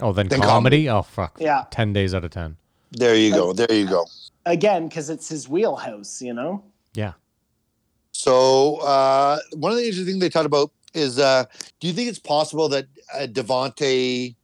[0.00, 0.88] oh, then then comedy?
[0.88, 1.36] Oh fuck.
[1.40, 1.64] Yeah.
[1.70, 2.56] 10 days out of 10.
[2.92, 3.52] There you go.
[3.52, 4.06] There you go.
[4.46, 6.64] Again, because it's his wheelhouse, you know?
[6.94, 7.12] Yeah.
[8.12, 11.44] So uh, one of the interesting things they talked about is: uh,
[11.80, 14.34] Do you think it's possible that uh, Devonte,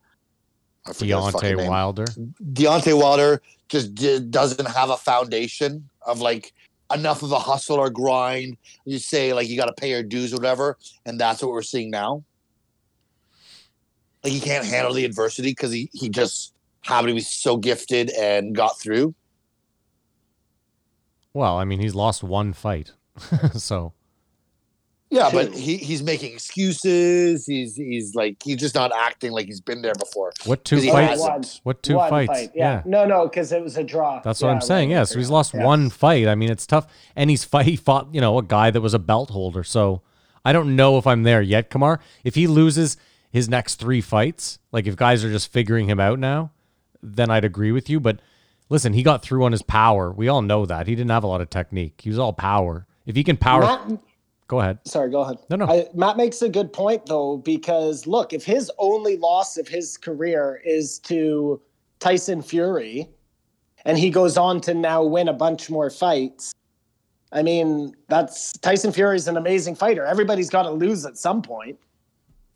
[0.86, 1.68] I forget his fucking Deontay.
[1.68, 2.04] Wilder.
[2.04, 6.52] Deontay Wilder just d- doesn't have a foundation of like
[6.92, 8.56] enough of a hustle or grind.
[8.84, 11.62] You say like you got to pay your dues or whatever, and that's what we're
[11.62, 12.22] seeing now.
[14.22, 16.52] Like he can't handle the adversity because he he just
[16.82, 19.14] happened to be so gifted and got through.
[21.32, 22.92] Well, I mean, he's lost one fight,
[23.54, 23.92] so
[25.14, 25.36] Yeah, Two.
[25.36, 27.46] but he, he's making excuses.
[27.46, 30.32] He's he's like he's just not acting like he's been there before.
[30.44, 31.10] what two fights?
[31.22, 31.60] hasn't.
[31.62, 32.26] What two fights?
[32.32, 32.82] fight, Yeah.
[32.84, 34.20] No, no, because it was a draw.
[34.22, 34.88] That's what Yeah, I'm saying.
[34.90, 35.64] right, Yeah, so he's lost Yeah.
[35.64, 36.26] one fight.
[36.28, 36.86] I mean, it's tough.
[37.16, 37.66] And he's fight.
[37.66, 39.62] He fought, you know, a guy that was a belt holder.
[39.64, 40.02] So
[40.44, 42.00] I don't know if I'm there yet, Kamar.
[42.24, 42.96] If he loses
[43.30, 46.50] his next three fights, like if guys are just figuring him out now,
[47.02, 48.00] then I'd agree with you.
[48.00, 48.18] But
[48.68, 50.10] listen, he got through on his power.
[50.10, 52.00] We all know that he didn't have a lot of technique.
[52.02, 52.86] He was all power.
[53.06, 54.00] If he can power, Matt,
[54.46, 54.78] go ahead.
[54.84, 55.38] sorry, go ahead.
[55.50, 55.66] No, no.
[55.66, 59.96] I, Matt makes a good point though, because look, if his only loss of his
[59.96, 61.60] career is to
[62.00, 63.08] Tyson Fury,
[63.84, 66.54] and he goes on to now win a bunch more fights.
[67.32, 70.04] I mean, that's Tyson Fury is an amazing fighter.
[70.04, 71.78] Everybody's got to lose at some point.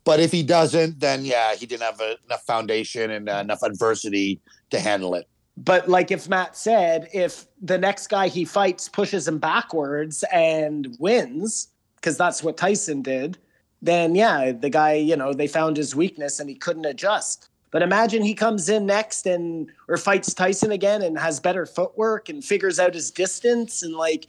[0.05, 3.61] But if he doesn't, then yeah, he didn't have a, enough foundation and uh, enough
[3.61, 4.39] adversity
[4.71, 5.27] to handle it.
[5.57, 10.95] But like if Matt said, if the next guy he fights pushes him backwards and
[10.99, 11.67] wins,
[11.99, 13.37] because that's what Tyson did,
[13.81, 17.49] then yeah, the guy, you know, they found his weakness and he couldn't adjust.
[17.71, 22.27] But imagine he comes in next and or fights Tyson again and has better footwork
[22.29, 24.25] and figures out his distance and like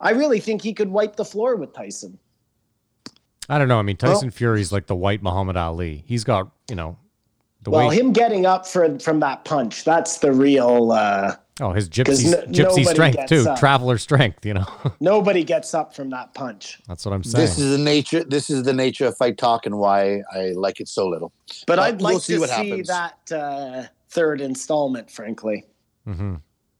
[0.00, 2.18] I really think he could wipe the floor with Tyson.
[3.48, 3.78] I don't know.
[3.78, 6.04] I mean, Tyson Fury's like the white Muhammad Ali.
[6.06, 6.96] He's got, you know,
[7.62, 7.96] the Well, way.
[7.98, 12.64] him getting up for, from that punch, that's the real uh oh, his gypsy, no-
[12.64, 13.44] gypsy strength too.
[13.48, 13.58] up.
[13.58, 14.44] Traveler strength.
[14.44, 14.66] You know,
[15.00, 16.80] nobody gets up from that punch.
[16.88, 17.46] that's what I'm saying.
[17.46, 18.24] This is the nature.
[18.24, 21.32] This is the nature of fight talk and why I like it so little.
[21.66, 22.88] But But I'd like we'll see to what see happens.
[22.88, 25.64] that uh, third installment, frankly.
[26.04, 26.34] hmm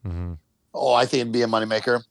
[0.05, 0.35] hmm
[0.73, 2.03] Oh, I think it'd be a moneymaker.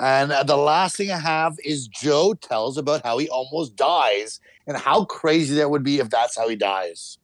[0.00, 4.40] And uh, the last thing I have is Joe tells about how he almost dies
[4.66, 7.18] and how crazy that would be if that's how he dies.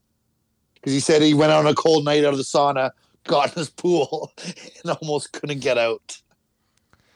[0.75, 2.91] Because he said he went on a cold night out of the sauna,
[3.29, 4.33] got in his pool,
[4.83, 6.21] and almost couldn't get out.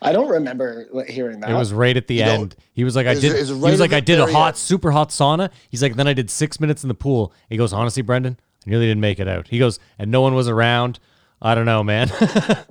[0.01, 1.51] I don't remember hearing that.
[1.51, 2.57] It was right at the You know, end.
[2.73, 3.33] He was like, I did.
[3.33, 4.57] it's he right was like, I did a hot, end.
[4.57, 5.51] super hot sauna.
[5.71, 7.33] He's like, then I did six minutes in the pool.
[7.49, 8.37] He goes, honestly, Brendan,
[8.67, 9.47] I nearly didn't make it out.
[9.49, 10.99] He goes, and no one was around.
[11.41, 12.11] I don't know, man.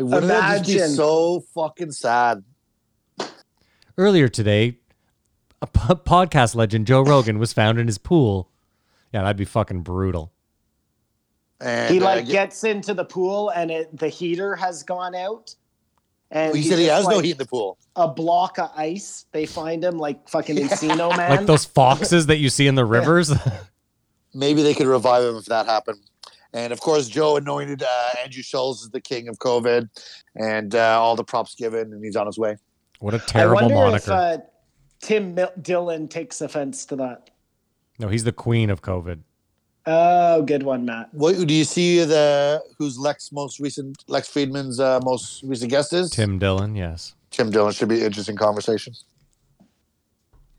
[0.00, 0.94] Like, wouldn't that just be Imagine.
[0.94, 2.44] so fucking sad?
[3.96, 4.78] Earlier today,
[5.60, 8.48] a podcast legend Joe Rogan was found in his pool.
[9.12, 10.32] Yeah, that'd be fucking brutal.
[11.60, 15.14] And he uh, like ge- gets into the pool and it, the heater has gone
[15.14, 15.54] out.
[16.30, 17.78] And he he's said he just has no heat in the pool.
[17.96, 19.24] A block of ice.
[19.32, 21.30] They find him like fucking Encino Man.
[21.30, 23.32] Like those foxes that you see in the rivers.
[24.34, 26.00] Maybe they could revive him if that happened.
[26.52, 29.88] And of course, Joe anointed uh, Andrew Schulz as the king of COVID,
[30.36, 32.56] and uh, all the props given, and he's on his way.
[33.00, 33.96] what a terrible I wonder moniker.
[34.04, 34.38] if uh,
[35.00, 37.30] Tim Mil- Dillon takes offense to that.
[37.98, 39.20] no, he's the queen of COVID.
[39.90, 41.08] Oh, good one, Matt.
[41.14, 42.04] What do you see?
[42.04, 44.04] The who's Lex most recent?
[44.06, 47.14] Lex Fridman's uh, most recent guest is Tim Dillon, yes.
[47.30, 47.72] Tim Dillon.
[47.72, 48.92] Should be an interesting conversation.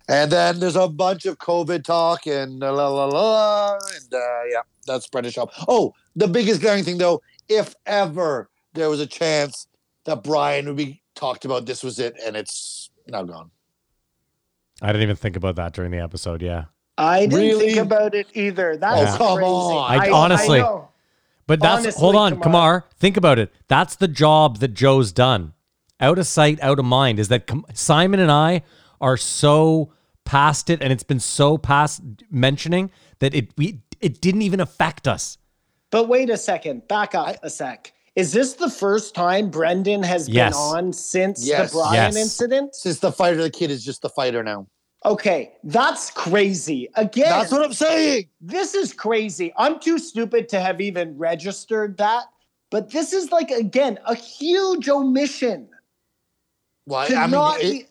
[0.07, 4.17] And then there's a bunch of COVID talk and la la la, la and uh,
[4.51, 5.51] yeah, that's Brendan Schaub.
[5.67, 9.67] Oh, the biggest glaring thing though, if ever there was a chance
[10.05, 13.51] that Brian would be talked about, this was it, and it's now gone.
[14.81, 16.41] I didn't even think about that during the episode.
[16.41, 16.65] Yeah.
[16.99, 17.67] I didn't Really?
[17.73, 18.75] think about it either.
[18.77, 19.49] That's Oh, come crazy.
[19.49, 19.99] on.
[20.01, 20.89] I- honestly- know.
[21.47, 22.85] But that's Honestly, hold on, Kamar- Kamar.
[22.99, 23.51] Think about it.
[23.69, 25.53] That's the job that Joe's done.
[25.99, 27.17] Out of sight, out of mind.
[27.19, 28.61] Is that Simon and I
[29.01, 29.91] are so
[30.25, 35.07] past it, and it's been so past mentioning that it we it didn't even affect
[35.07, 35.37] us.
[35.91, 36.87] But wait a second.
[36.87, 37.93] Back up a sec.
[38.15, 40.53] Is this the first time Brendan has Yes.
[40.53, 41.71] been on since Yes.
[41.71, 42.15] the Brian Yes.
[42.15, 42.75] incident?
[42.75, 44.67] Since the fighter, the kid is just the fighter now.
[45.05, 46.89] Okay, that's crazy.
[46.95, 48.27] Again, That's what I'm saying.
[48.41, 49.53] this is crazy.
[49.57, 52.25] I'm too stupid to have even registered that.
[52.69, 55.69] But this is like again a huge omission.
[56.85, 57.87] Well, I mean, it,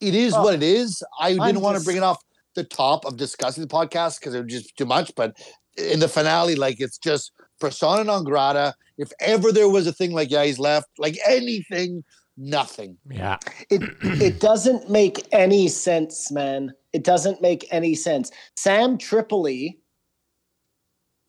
[0.00, 0.42] be- it is Oh.
[0.42, 1.02] what it is.
[1.18, 2.22] I oh, didn't I'm want to bring it off
[2.54, 5.12] the top of discussing the podcast because it was just too much.
[5.14, 5.36] But
[5.78, 8.74] in the finale, like it's just persona non grata.
[8.98, 12.02] If ever there was a thing like, yeah, he's left, like anything,
[12.40, 12.96] nothing.
[13.08, 13.36] Yeah.
[13.70, 16.74] it it doesn't make any sense, man.
[16.92, 18.32] It doesn't make any sense.
[18.56, 19.78] Sam Tripoli,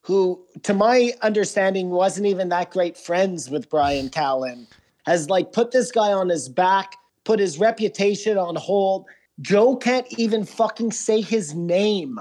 [0.04, 4.66] who to my understanding wasn't even that great friends with Brian Callen,
[5.06, 9.06] has like put this guy on his back, put his reputation on hold.
[9.42, 12.20] Joe can't even fucking say his name.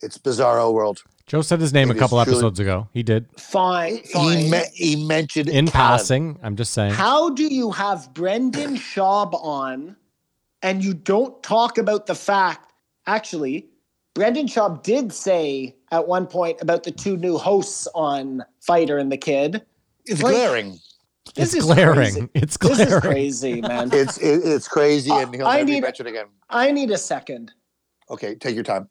[0.00, 1.02] It's bizarro world.
[1.28, 2.88] Joe said his name It a couple episodes ago.
[2.92, 3.26] He did.
[3.38, 4.38] Fine, fine.
[4.38, 5.72] He, me- he mentioned In Callen.
[5.72, 6.92] passing, I'm just saying.
[6.94, 9.94] How do you have Brendan Schaub on
[10.62, 12.72] and you don't talk about the fact,
[13.06, 13.66] actually,
[14.14, 19.12] Brendan Schaub did say at one point about the two new hosts on Fighter and
[19.12, 19.62] the Kid.
[20.06, 20.78] It's Like- glaring.
[21.36, 21.94] It's This is glaring.
[21.94, 22.28] crazy.
[22.34, 22.78] It's glaring.
[22.78, 23.90] This is crazy, man.
[23.92, 26.24] It's it, it's crazy, and he'll I never be need- mentioned again.
[26.48, 27.52] I need a second.
[28.10, 28.88] Okay, take your time.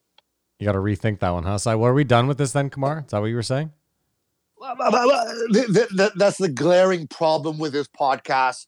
[0.60, 1.58] You got to rethink that one, huh?
[1.60, 3.04] So, were we done with this then, Kamar?
[3.06, 3.72] Is that what you were saying?
[5.54, 8.66] Th- th- th- That's the glaring problem with this podcast.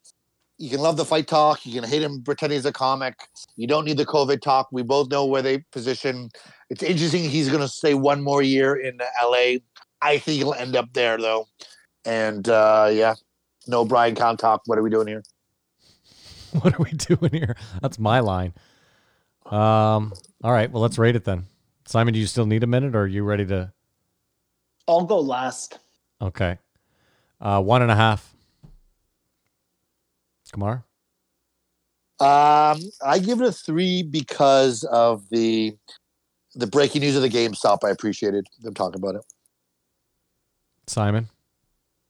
[0.60, 1.66] You can love the fight talk.
[1.66, 3.16] You can hate him pretending he's a comic.
[3.56, 4.68] You don't need the COVID talk.
[4.72, 6.30] We both know where they position.
[6.70, 7.24] It's interesting.
[7.24, 9.60] He's going to stay one more year in LA.
[10.02, 11.48] I think he'll end up there though.
[12.06, 13.16] And uh, yeah,
[13.68, 14.62] no Brian Callen talk.
[14.66, 15.24] What are we doing here?
[16.62, 17.56] What are we doing here?
[17.80, 18.54] That's my line.
[19.46, 20.14] Um.
[20.44, 20.72] All right.
[20.72, 21.46] Well, let's rate it then.
[21.90, 23.74] Simon, do you still need a minute, or are you ready to?
[24.88, 25.80] I'll go last.
[26.22, 26.60] Okay.
[27.42, 28.32] Uh, one and a half.
[30.52, 30.84] Kamar.
[32.20, 35.76] Um, I give it a three because of the
[36.54, 37.80] the breaking news of the GameStop.
[37.84, 39.26] I appreciated them talking about it.
[40.86, 41.28] Simon.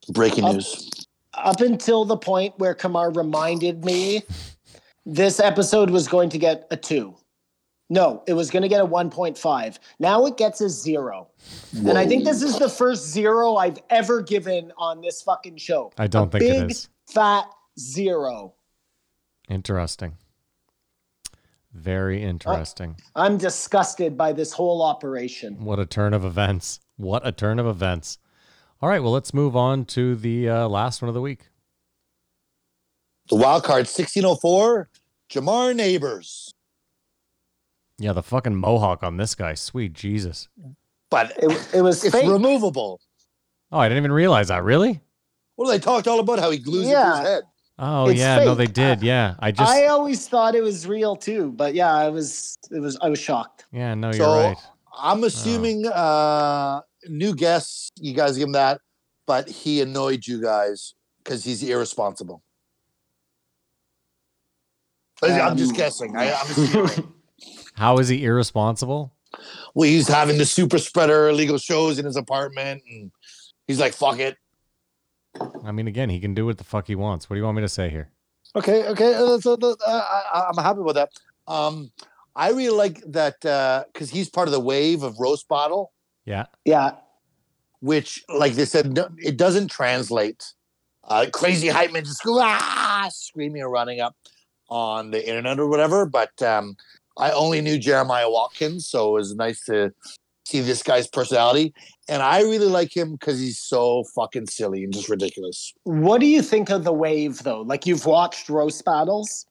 [0.10, 0.90] Breaking Um, news.
[1.36, 4.24] Up until the point where Kamar reminded me
[5.06, 7.16] this episode was going to get a two.
[7.90, 9.80] No, it was going to get a 1.5.
[10.00, 11.30] Now it gets a zero.
[11.76, 15.92] And I think this is the first zero I've ever given on this fucking show.
[15.98, 16.90] I don't A think it big, is.
[17.08, 17.46] Fat
[17.80, 18.54] zero.
[19.50, 20.18] Interesting.
[21.74, 22.96] Very interesting.
[23.16, 25.64] I'm disgusted by this whole operation.
[25.64, 26.80] What a turn of events.
[26.98, 28.18] What a turn of events.
[28.82, 31.50] All right, well, let's move on to the uh, last one of the week.
[33.30, 34.90] The wild card 1604,
[35.30, 36.54] Jamar Neighbors.
[38.00, 39.54] Yeah, the fucking mohawk on this guy.
[39.54, 40.48] Sweet Jesus.
[41.12, 42.30] But It, it was it's fake.
[42.30, 43.00] removable.
[43.72, 44.64] Oh, I didn't even realize that.
[44.64, 45.02] Really?
[45.58, 47.44] Well, they talked all about how he glues it to his head.
[47.78, 48.44] Oh, It's yeah.
[48.44, 48.74] No, they fake.
[48.76, 49.02] did.
[49.04, 49.36] Yeah.
[49.40, 49.70] I just.
[49.70, 53.20] I always thought it was real too, but yeah, I was it was I was
[53.20, 53.66] shocked.
[53.72, 54.58] yeah, no, you're So- right.
[55.02, 58.82] I'm assuming uh new guests, you guys give him that,
[59.26, 60.94] but he annoyed you guys
[61.24, 62.44] because he's irresponsible.
[65.22, 66.16] I'm just Um, guessing.
[66.18, 67.14] I, I'm assuming.
[67.80, 69.14] How is he irresponsible?
[69.74, 73.12] well, he's having the super spreader illegal shows in his apartment, and
[73.68, 74.38] he's like, "Fuck it."
[75.64, 77.30] I mean, again, he can do what the fuck he wants.
[77.30, 78.10] What do you want me to say here?
[78.56, 81.12] Okay, okay, uh, so the, uh, I, I'm happy with that.
[81.48, 81.92] Um,
[82.36, 83.40] I really like that
[83.94, 85.94] because he's part of the wave of roast battle.
[86.26, 86.46] Yeah.
[86.66, 86.92] Yeah.
[87.80, 90.54] which, like they said, no, it doesn't translate.
[91.04, 94.16] Uh, crazy hype men just ah, screaming or running up
[94.70, 96.06] on the internet or whatever.
[96.06, 96.76] But um,
[97.20, 99.92] I only knew Jeremiah Watkins, so it was nice to
[100.46, 101.74] see this guy's personality,
[102.08, 105.74] and I really like him because he's so fucking silly and just ridiculous.
[105.84, 107.62] What do you think of the wave though?
[107.62, 109.46] Like you've watched roast battles?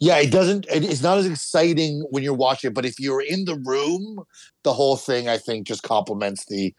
[0.00, 0.66] Yeah, it doesn't.
[0.70, 4.24] It's not as exciting when you're watching it, but if you're in the room,
[4.64, 6.74] the whole thing I think just complements the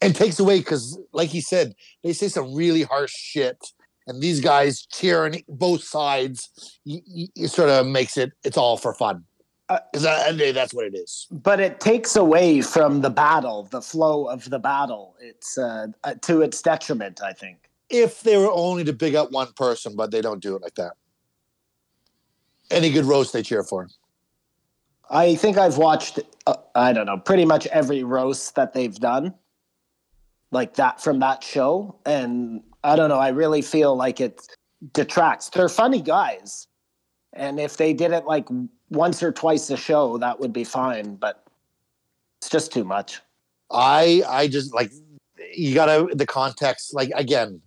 [0.00, 3.56] and takes away because, like he said, they say some really harsh shit,
[4.08, 6.50] and these guys cheering both sides.
[6.84, 8.32] It sort of makes it.
[8.42, 9.24] It's all for fun.
[9.68, 11.26] Uh, Because at the end of the day, that's what it is.
[11.30, 15.16] But it takes away from the battle, the flow of the battle.
[15.20, 17.70] It's uh, uh, to its detriment, I think.
[17.88, 20.74] If they were only to big up one person, but they don't do it like
[20.74, 20.92] that.
[22.70, 23.88] Any good roast they cheer for.
[25.10, 29.34] I think I've watched, uh, I don't know, pretty much every roast that they've done,
[30.50, 31.98] like that from that show.
[32.06, 34.40] And I don't know, I really feel like it
[34.92, 35.50] detracts.
[35.50, 36.66] They're funny guys.
[37.34, 38.48] And if they did it like
[38.94, 41.16] once or twice a show, that would be fine.
[41.16, 41.44] But
[42.40, 43.20] it's just too much.
[43.70, 44.92] I I just like
[45.54, 46.94] you gotta the context.
[46.94, 47.60] Like again,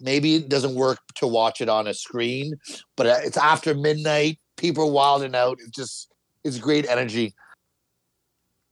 [0.00, 2.54] maybe it doesn't work to watch it on a screen,
[2.96, 4.38] but uh, it's after midnight.
[4.56, 5.58] People are wilding out.
[5.60, 6.12] It's just
[6.44, 7.34] it's great energy.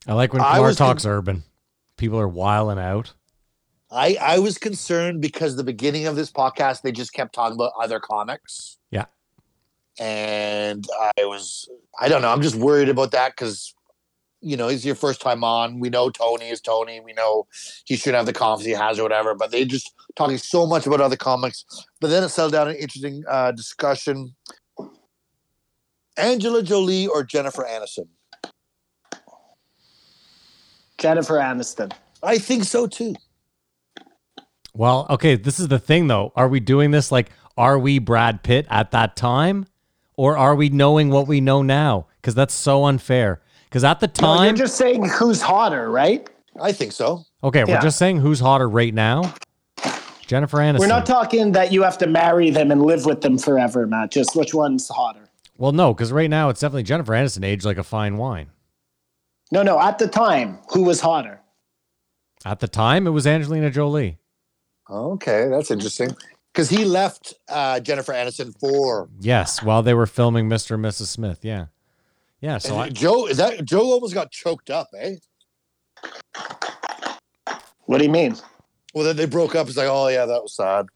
[0.06, 1.42] I like when I talks con- urban.
[1.96, 3.12] People are wilding out.
[3.90, 7.72] I I was concerned because the beginning of this podcast they just kept talking about
[7.80, 8.78] other comics.
[10.00, 10.06] Yeah.
[10.06, 10.86] And
[11.18, 11.68] I was
[12.00, 12.30] I don't know.
[12.30, 13.74] I'm just worried about that because
[14.40, 15.78] you know he's your first time on.
[15.78, 17.00] We know Tony is Tony.
[17.00, 17.46] We know
[17.84, 19.34] he shouldn't have the confidence he has or whatever.
[19.34, 21.64] But they just talking so much about other comics.
[22.00, 24.34] But then it settled down an interesting uh, discussion.
[26.18, 28.08] Angelina Jolie or Jennifer Aniston?
[30.98, 31.92] Jennifer Aniston.
[32.22, 33.14] I think so too.
[34.74, 36.32] Well, okay, this is the thing though.
[36.36, 39.66] Are we doing this like are we Brad Pitt at that time
[40.20, 42.06] or are we knowing what we know now?
[42.22, 43.40] Cuz that's so unfair.
[43.70, 46.28] Cuz at the No, you're just saying who's hotter, right?
[46.60, 47.24] I think so.
[47.42, 49.32] Okay, we're just saying who's hotter right now.
[50.26, 50.80] Jennifer Aniston.
[50.80, 54.10] We're not talking that you have to marry them and live with them forever, Matt.
[54.10, 55.24] Just which one's hotter?
[55.56, 58.50] well, no, cuz right now it's definitely Jennifer Aniston aged like a fine wine.
[59.50, 59.80] No, no.
[59.80, 61.40] At the time, who was hotter?
[62.44, 64.18] At the time it was Angelina Jolie.
[64.90, 66.10] Okay, that's interesting.
[66.52, 70.74] Because he left uh, Jennifer Aniston for Yes, while they were filming Mr.
[70.74, 71.06] and Mrs.
[71.06, 71.40] Smith.
[71.44, 71.66] Yeah.
[72.40, 72.58] Yeah.
[72.58, 73.26] So I, Joe.
[73.26, 74.88] Is that Joe almost got choked up?
[74.98, 75.16] Eh.
[77.86, 78.36] What do you mean?
[78.94, 79.68] Well, then they broke up.
[79.68, 80.86] It's like, oh yeah, that was sad.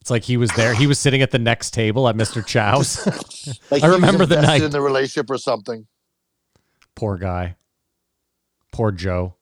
[0.00, 0.74] it's like he was there.
[0.74, 2.44] He was sitting at the next table at Mr.
[2.44, 3.06] Chow's.
[3.70, 4.62] Like I remember the night.
[4.62, 5.86] in the relationship or something.
[6.94, 7.56] Poor guy.
[8.72, 9.34] Poor Joe.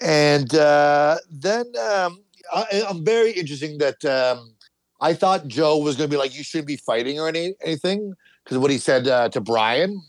[0.00, 4.54] And uh, then um, I, I'm very interesting that um,
[5.00, 8.14] I thought Joe was going to be like, you shouldn't be fighting or any, anything
[8.42, 10.00] because of what he said uh, to Brian.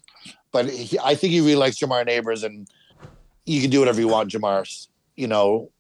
[0.52, 2.68] But he, I think he really likes Jamar Neighbors and
[3.46, 4.88] you can do whatever you want, Jamar.
[5.16, 5.72] You know.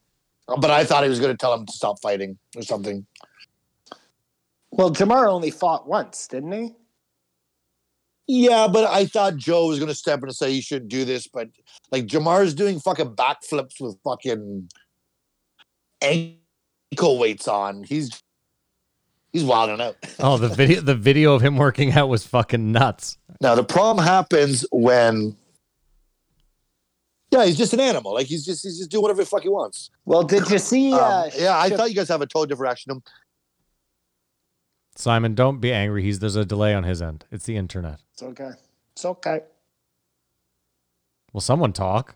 [0.47, 3.05] But I thought he was going to tell him to stop fighting or something.
[4.71, 6.73] Well, Jamar only fought once, didn't he?
[8.27, 11.05] Yeah, but I thought Joe was going to step in and say you shouldn't do
[11.05, 11.27] this.
[11.27, 11.49] But
[11.91, 14.69] like Jamar's doing fucking backflips with fucking
[16.01, 16.39] ankle
[17.03, 17.83] weights on.
[17.83, 18.21] He's
[19.31, 19.95] he's wilding out.
[20.19, 23.17] Oh, the video the video of him working out was fucking nuts.
[23.41, 25.35] Now the problem happens when
[27.31, 28.13] yeah, he's just an animal.
[28.13, 29.89] Like he's just he's just doing whatever the fuck he wants.
[30.05, 30.93] Well, did you see?
[30.93, 33.01] Um, Uh, yeah, I thought you guys have a totally different reaction.
[34.95, 36.03] Simon, don't be angry.
[36.03, 37.25] He's there's a delay on his end.
[37.31, 37.99] It's the internet.
[38.13, 38.51] It's okay.
[38.93, 39.41] It's okay.
[41.33, 42.15] Will someone talk?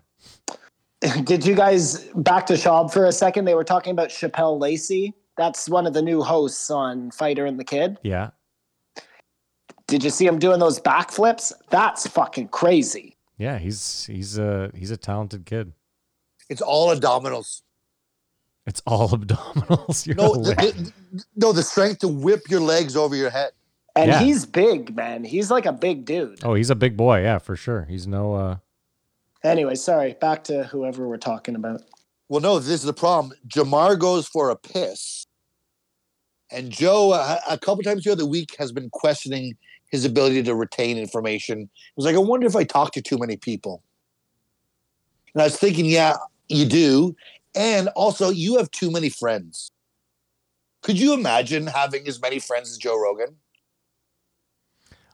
[1.24, 3.46] Did you guys back to Schaub for a second?
[3.46, 5.14] They were talking about Chappelle Lacey.
[5.38, 7.98] That's one of the new hosts on Fighter and the Kid.
[8.04, 8.32] Yeah.
[9.88, 11.52] Did you see him doing those backflips?
[11.70, 13.16] That's fucking crazy.
[13.38, 15.72] Yeah, he's he's a he's a talented kid.
[16.50, 17.62] It's all abdominals.
[18.68, 20.06] It's all abdominals.
[20.06, 23.52] You're No, the, the- no, the strength to whip your legs over your head.
[23.96, 24.20] And Yeah.
[24.20, 25.24] he's big, man.
[25.24, 26.40] He's like a big dude.
[26.44, 27.22] oh, he's a big boy.
[27.24, 27.86] Yeah, for sure.
[27.90, 28.34] He's no.
[28.36, 28.58] uh
[29.44, 30.16] Anyway, sorry.
[30.20, 31.82] Back to whoever we're talking about.
[32.28, 33.34] Well, no, this is the problem.
[33.48, 35.26] Jamar goes for a piss,
[36.52, 39.56] and Joe, a, couple times throughout the week, has been questioning
[39.92, 41.62] his ability to retain information.
[41.62, 43.82] He was like, "I wonder if I talk to too many people."
[45.34, 46.18] And I was thinking, yeah,
[46.48, 47.16] you do,
[47.56, 49.72] and also you have too many friends.
[50.82, 53.36] Could you imagine having as many friends as Joe Rogan?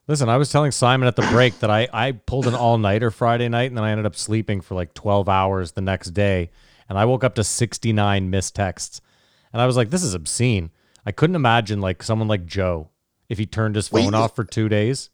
[0.07, 3.09] Listen, I was telling Simon at the break that I I pulled an all nighter
[3.09, 6.51] Friday night, and then I ended up sleeping for like twelve hours the next day,
[6.87, 9.01] and I woke up to sixty nine missed texts,
[9.51, 10.69] and I was like, this is obscene.
[11.05, 12.89] I couldn't imagine like someone like Joe
[13.29, 15.09] if he turned his phone you- off for two days.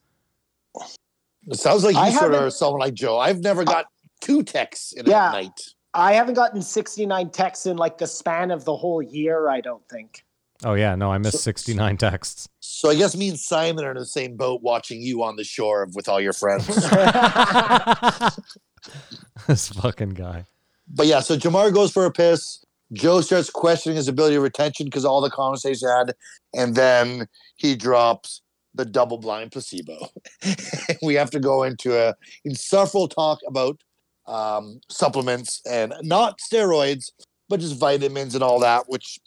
[1.47, 3.17] It sounds like I you sort of haven't- are someone like Joe.
[3.17, 3.85] I've never got
[4.19, 5.29] two texts in Yeah.
[5.29, 5.59] a night.
[5.93, 9.81] I haven't gotten 69 texts in like the span of the whole year, I don't
[9.89, 10.23] think.
[10.63, 12.47] Oh yeah, no, I missed sixty nine texts.
[12.59, 15.43] So I guess me and Simon are in the same boat, watching you on the
[15.43, 16.67] shore with all your friends.
[19.47, 20.45] this fucking guy.
[20.87, 22.63] but yeah, so Jamar goes for a piss.
[22.93, 26.13] Joe starts questioning his ability of retention because all the conversation had,
[26.53, 28.41] and then he drops
[28.73, 30.09] the double blind placebo.
[31.01, 33.79] we have to go into a insufferable talk about
[34.27, 37.11] um, supplements and not steroids,
[37.49, 39.19] but just vitamins and all that, which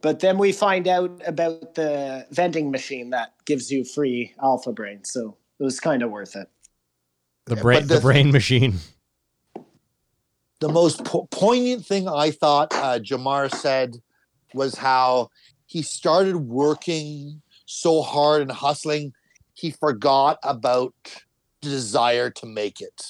[0.00, 5.04] But then we find out about the vending machine that gives you free alpha brain.
[5.04, 6.48] So it was kind of worth it.
[7.46, 8.78] The Yeah, brain but the the- brain machine.
[10.60, 13.96] the most po- poignant thing I thought uh, Jamar said
[14.54, 15.30] was how
[15.66, 19.12] he started working so hard and hustling,
[19.54, 20.94] he forgot about
[21.62, 23.04] the desire to make it.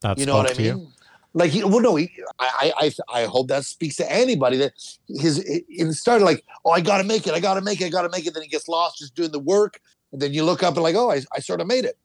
[0.00, 0.92] That's you know what I to you?
[1.34, 1.40] Mean?
[1.40, 4.72] Like, he, well, no, he, I, I, I I hope that speaks to anybody that
[5.08, 7.80] his it, it started like, oh, I got to make it, I got to make
[7.80, 8.34] it, I got to make it.
[8.34, 9.80] Then he gets lost just doing the work,
[10.12, 11.98] and then you look up and like, oh, I, I sort of made it,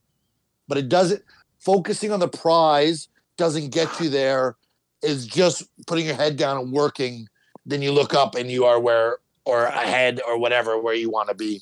[0.68, 1.24] but it doesn't.
[1.60, 4.56] Focusing on the prize doesn't get you there.
[5.04, 7.28] Is just putting your head down and working.
[7.68, 11.30] Then you look up and you are where or ahead or whatever where you want
[11.30, 11.62] to be.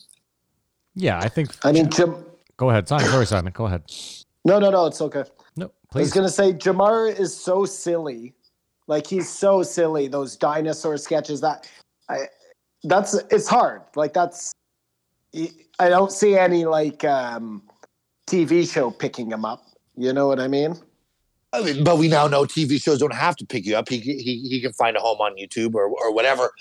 [0.96, 1.50] Yeah, I think.
[1.64, 2.26] I mean, Jam-
[2.58, 3.08] Go ahead, Simon.
[3.08, 3.52] Sorry, Simon.
[3.54, 3.84] Go ahead.
[4.46, 5.24] no, no, no, it's okay.
[5.96, 8.34] No, I was gonna say Jamar is so silly,
[8.88, 10.10] like he's so silly.
[10.10, 11.70] Those dinosaur sketches that
[12.10, 12.26] I,
[12.84, 13.82] that's it's hard.
[13.96, 14.52] Like that's
[15.80, 17.64] I don't see any like um,
[18.28, 19.64] TV show picking him up.
[19.96, 20.76] You know what I mean?
[21.54, 23.88] I mean, but we now know TV shows don't have to pick you up.
[23.88, 26.52] He he he can find a home on YouTube or or whatever.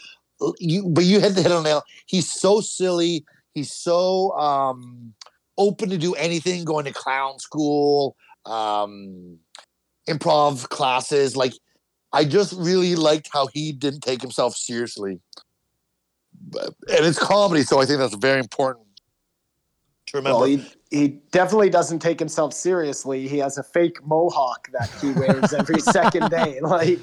[0.61, 1.83] You but you hit the hit on the nail.
[2.07, 3.25] He's so silly.
[3.53, 5.15] He's so um
[5.59, 6.65] open to do anything.
[6.65, 9.39] Going to clown school, um,
[10.09, 11.37] improv classes.
[11.37, 11.53] Like
[12.13, 15.21] I just really liked how he didn't take himself seriously.
[16.55, 18.87] And it's comedy, so I think that's very important
[20.07, 20.39] to remember.
[20.39, 23.27] Well, he he definitely doesn't take himself seriously.
[23.27, 26.61] He has a fake mohawk that he wears every second day.
[26.61, 27.01] Like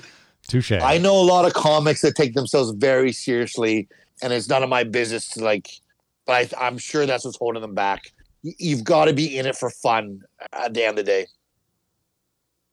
[0.48, 0.72] Touche.
[0.72, 3.88] I know a lot of comics that take themselves very seriously,
[4.22, 5.70] and it's none of my business to like.
[6.26, 8.12] But I, I'm sure that's what's holding them back.
[8.44, 10.22] You've got to be in it for fun
[10.54, 11.28] at the end of the day.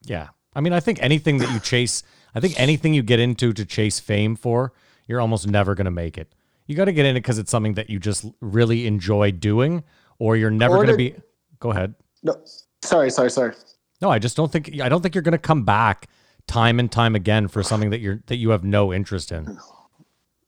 [0.02, 0.28] Yeah.
[0.54, 2.02] I mean, I think anything that you chase,
[2.34, 4.72] I think anything you get into to chase fame for,
[5.06, 6.34] you're almost never going to make it.
[6.66, 9.84] You got to get in it because it's something that you just really enjoy doing,
[10.18, 11.14] or you're never going to to- be.
[11.60, 11.94] Go ahead.
[12.22, 12.42] No,
[12.82, 13.54] sorry, sorry, sorry.
[14.00, 14.80] No, I just don't think.
[14.80, 16.08] I don't think you're going to come back
[16.46, 19.58] time and time again for something that you're that you have no interest in,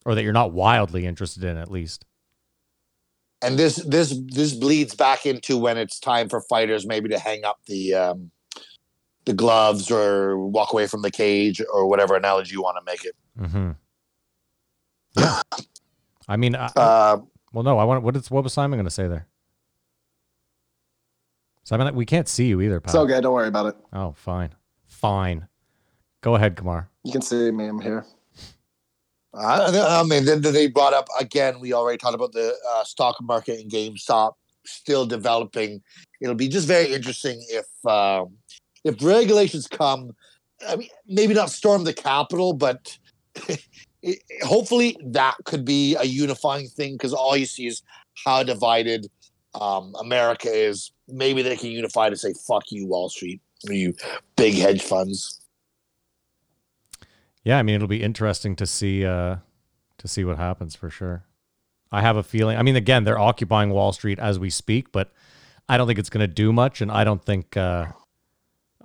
[0.05, 2.05] or that you're not wildly interested in, at least.
[3.43, 7.45] And this this this bleeds back into when it's time for fighters maybe to hang
[7.45, 8.31] up the um,
[9.25, 13.05] the gloves or walk away from the cage or whatever analogy you want to make
[13.05, 13.17] it.
[13.41, 13.71] Mm-hmm.
[15.17, 15.43] Yeah.
[16.29, 17.19] I mean, I, Uh,
[17.53, 17.79] well, no.
[17.79, 18.03] I want.
[18.05, 19.27] What is what was Simon going to say there?
[21.65, 22.91] Simon, we can't see you either, pal.
[22.91, 23.21] It's okay.
[23.21, 23.77] Don't worry about it.
[23.93, 24.51] Oh, fine.
[24.87, 25.47] Fine.
[26.21, 26.89] Go ahead, Kamar.
[27.05, 27.67] You can see me.
[27.67, 28.05] I'm here.
[29.32, 31.61] I, I mean, then they brought up again.
[31.61, 34.32] We already talked about the uh, stock market and GameStop
[34.66, 35.82] still developing.
[36.20, 38.36] It'll be just very interesting if um,
[38.85, 40.15] if regulations come.
[40.69, 42.98] I mean, maybe not storm the Capitol, but
[44.02, 47.82] it, hopefully that could be a unifying thing because all you see is
[48.24, 49.07] how divided
[49.55, 50.93] um, America is.
[51.09, 53.94] Maybe they can unify to say "fuck you, Wall Street," you
[54.36, 55.40] big hedge funds.
[57.45, 59.37] Yeah, I mean, it'll be interesting to see uh,
[59.99, 61.25] to see what happens for sure.
[61.93, 62.57] I have a feeling.
[62.57, 65.12] I mean, again, they're occupying Wall Street as we speak, but
[65.69, 67.57] I don't think it's going to do much, and I don't think.
[67.57, 67.87] Uh,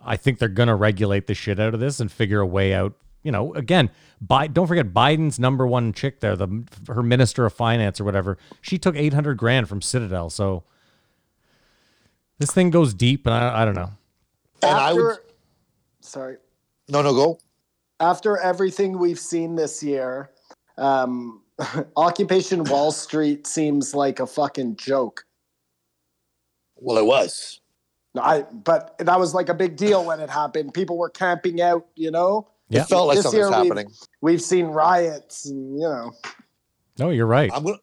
[0.08, 2.74] I think they're going to regulate the shit out of this and figure a way
[2.76, 2.94] out.
[3.24, 3.90] You know, again,
[4.22, 8.38] Bi- don't forget Biden's number one chick there, the her minister of finance or whatever.
[8.62, 10.64] She took eight hundred grand from Citadel, so
[12.38, 13.92] this thing goes deep, and I, I don't know.
[14.62, 15.18] And I After, would
[16.02, 16.38] sorry.
[16.88, 17.40] no no go.
[18.00, 20.32] After everything we've seen this year,
[20.78, 21.42] um,
[21.96, 25.26] Occupation Wall Street seems like a fucking joke.
[26.76, 27.62] Well, it was.
[28.14, 30.74] No, I but that was like a big deal when it happened.
[30.74, 32.48] People were camping out, you know.
[32.70, 32.82] Yeah.
[32.82, 33.94] It felt like This something was year we've- happening.
[34.22, 36.12] We've seen riots, and you know.
[36.98, 37.50] No, you're right.
[37.54, 37.78] I'm gonna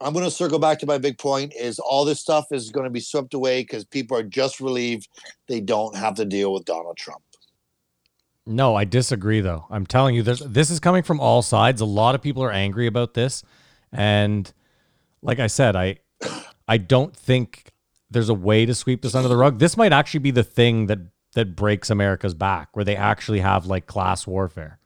[0.00, 3.00] I'm gonna circle back to my big point is all this stuff is gonna be
[3.00, 5.08] swept away because people are just relieved
[5.48, 7.22] they don't have to deal with Donald Trump.
[8.46, 9.66] No, I disagree though.
[9.70, 11.80] I'm telling you this this is coming from all sides.
[11.80, 13.42] A lot of people are angry about this
[13.92, 14.52] and
[15.22, 15.98] like I said, I
[16.68, 17.72] I don't think
[18.10, 19.58] there's a way to sweep this under the rug.
[19.58, 20.98] This might actually be the thing that
[21.34, 24.78] that breaks America's back where they actually have like class warfare.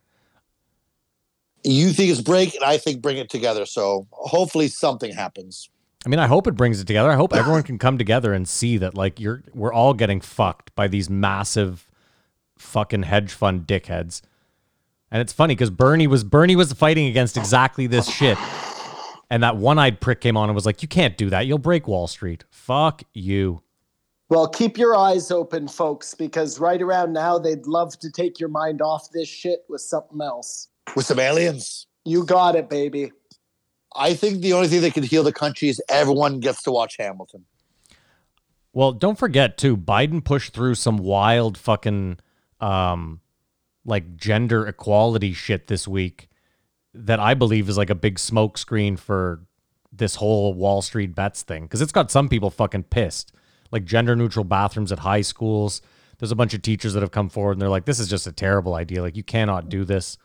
[1.65, 3.67] You think it's break, and I think bring it together.
[3.67, 5.69] So hopefully something happens.
[6.07, 7.11] I mean, I hope it brings it together.
[7.11, 10.75] I hope everyone can come together and see that like you're we're all getting fucked
[10.75, 11.88] by these massive
[12.59, 14.23] fucking hedge fund dickheads.
[15.11, 18.37] And it's funny because Bernie was Bernie was fighting against exactly this shit.
[19.31, 21.47] And that one-eyed prick came on and was like, "You can't do that.
[21.47, 22.45] You'll break Wall Street.
[22.51, 23.63] Fuck you."
[24.31, 28.51] Well, keep your eyes open, folks, because right around now they'd love to take your
[28.51, 30.69] mind off this shit with something else.
[30.95, 31.87] With some aliens.
[32.05, 33.13] You got it, baby.
[33.97, 36.97] I think the only thing that could heal the country is everyone gets to watch
[36.99, 37.45] Hamilton.
[38.73, 42.19] Well, don't forget too, Biden pushed through some wild fucking
[42.61, 43.21] um
[43.85, 46.29] like gender equality shit this week
[46.93, 49.41] that I believe is like a big smokescreen for
[49.93, 53.33] this whole Wall Street bets thing because it's got some people fucking pissed.
[53.71, 55.83] Like gender neutral bathrooms at high schools.
[56.19, 58.27] There's a bunch of teachers that have come forward and they're like, "This is just
[58.27, 59.03] a terrible idea.
[59.03, 60.19] Like you cannot do this."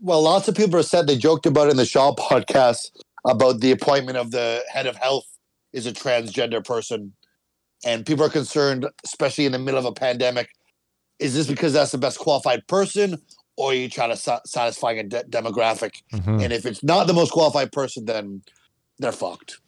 [0.00, 2.90] Well, lots of people have said they joked about it in the Schaub podcast
[3.26, 5.26] about the appointment of the head of health
[5.72, 7.12] is a transgender person.
[7.84, 10.48] And people are concerned, especially in the middle of a pandemic.
[11.18, 13.20] Is this because that's the best qualified person,
[13.56, 16.02] or are you trying to sa- satisfy a de- demographic?
[16.12, 16.42] Mhm.
[16.44, 18.42] And if it's not the most qualified person, then
[18.98, 19.58] they're fucked.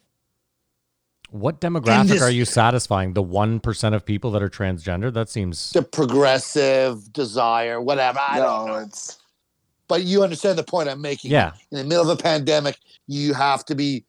[1.29, 3.13] What demographic this- are you satisfying?
[3.13, 5.13] The one percent of people that are transgender?
[5.13, 8.19] That seems The progressive desire, whatever.
[8.19, 8.79] I don't no, know.
[8.83, 9.17] it's
[9.87, 11.31] But you understand the point I'm making.
[11.31, 11.51] yeah.
[11.71, 14.05] in the middle of a pandemic, you have to be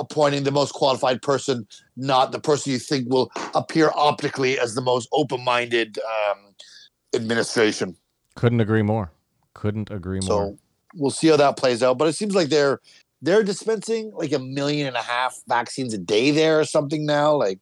[0.00, 1.66] appointing the most qualified person,
[1.96, 6.53] not the person you think will appear optically as the most open-minded um,
[7.14, 7.96] administration.
[8.34, 9.10] Couldn't agree more.
[9.54, 10.48] Couldn't agree more.
[10.50, 10.58] So
[10.94, 11.98] we'll see how that plays out.
[11.98, 12.80] But it seems like they're
[13.22, 17.34] they're dispensing like a million and a half vaccines a day there or something now.
[17.34, 17.60] Like,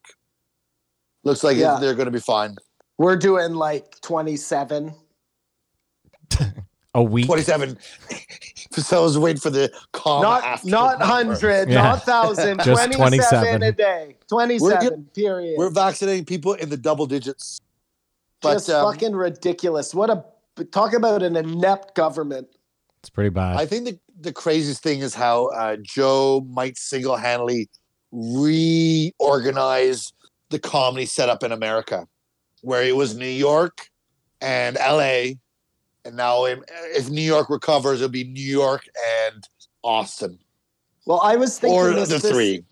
[1.25, 1.79] looks like Yeah.
[1.81, 2.57] they're going to be fine.
[2.99, 4.93] we're doing like 27.
[6.95, 7.27] a week.
[7.27, 7.79] Twenty-seven.
[8.73, 11.75] so I was waiting for the comma not after not 100, Yeah.
[11.83, 13.63] not 1,000, Just 27, 27.
[13.63, 14.17] a day.
[14.29, 15.55] 27, period.
[15.59, 17.61] We're vaccinating people in the double digits.
[18.43, 19.95] But Just um, fucking ridiculous.
[19.95, 20.25] What a
[20.73, 22.49] talk about an inept government.
[23.01, 23.57] It's pretty bad.
[23.57, 27.69] I think the, the craziest thing is how uh, Joe might single handedly
[28.13, 30.13] reorganize
[30.51, 32.07] the comedy setup in America,
[32.61, 33.89] where it was New York
[34.41, 35.33] and LA.
[36.05, 36.59] And now, if,
[36.97, 38.85] if New York recovers, it'll be New York
[39.31, 39.49] and
[39.83, 40.39] Austin,
[41.07, 42.65] Well, I was thinking or this, the this- three.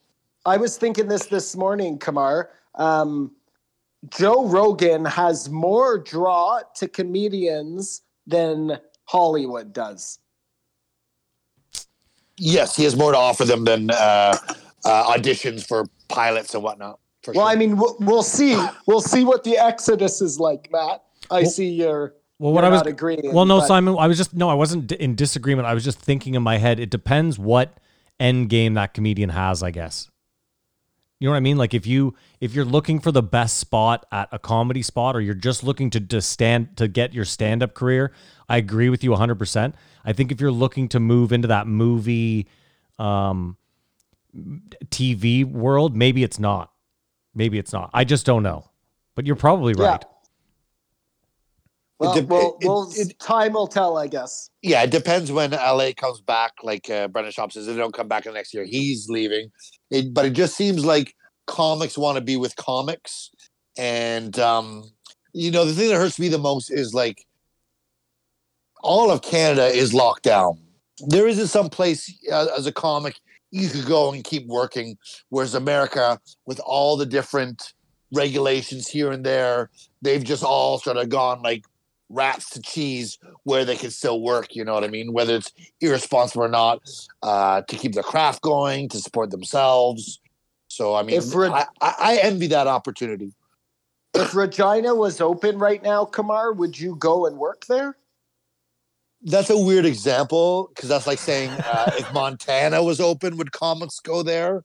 [0.46, 2.50] I was thinking this this morning, Kamar.
[2.76, 3.32] Um,
[4.08, 10.18] Joe Rogan has more draw to comedians than Hollywood does.
[12.38, 14.36] Yes, he has more to offer them than uh,
[14.84, 16.98] uh, auditions for pilots and whatnot.
[17.22, 17.52] For Well, sure.
[17.52, 18.58] I mean, we'll, we'll see.
[18.86, 21.02] We'll see what the Exodus is like, Matt.
[21.30, 22.14] I see your.
[22.38, 23.96] Well, what you're I was not agreeing, Well, no, but- Simon.
[23.98, 24.48] I was just no.
[24.48, 25.68] I wasn't d- in disagreement.
[25.68, 26.80] I was just thinking in my head.
[26.80, 27.76] It depends what
[28.18, 29.62] end game that comedian has.
[29.62, 30.08] I guess.
[31.20, 31.58] You know what I mean?
[31.58, 35.20] Like if you if you're looking for the best spot at a comedy spot, or
[35.20, 38.12] you're just looking to to stand to get your stand up career,
[38.48, 39.34] I agree with you 100.
[39.38, 42.48] percent I think if you're looking to move into that movie,
[42.98, 43.58] um,
[44.86, 46.72] TV world, maybe it's not.
[47.34, 47.90] Maybe it's not.
[47.92, 48.70] I just don't know.
[49.14, 49.98] But you're probably Yeah.
[52.00, 54.48] Well, dep- well, it- well it- time will tell, I guess.
[54.62, 56.52] yeah, it depends when LA comes back.
[56.62, 59.08] Like uh, Brendan Schaub says, if they don't come back in the next year, he's
[59.10, 59.50] leaving.
[59.90, 61.14] It, but it just seems like
[61.46, 63.30] comics want to be with comics,
[63.76, 64.84] and um,
[65.34, 67.26] you know the thing that hurts me the most is like
[68.82, 70.58] all of Canada is locked down.
[71.06, 73.20] There isn't some place uh, as a comic
[73.50, 74.96] you could go and keep working,
[75.28, 77.74] whereas America, with all the different
[78.12, 79.70] regulations here and there,
[80.02, 81.64] they've just all sort of gone like
[82.10, 84.54] rats to cheese where they can still work.
[84.54, 85.12] You know what I mean?
[85.12, 86.82] Whether it's irresponsible or not,
[87.22, 90.20] uh, to keep their craft going, to support themselves.
[90.68, 93.32] So I mean, If I, I, I envy that opportunity.
[94.12, 97.96] If Regina was open right now, Kamar, would you go and work there?
[99.22, 104.00] That's a weird example because that's like saying uh, if Montana was open, would comics
[104.00, 104.64] go there?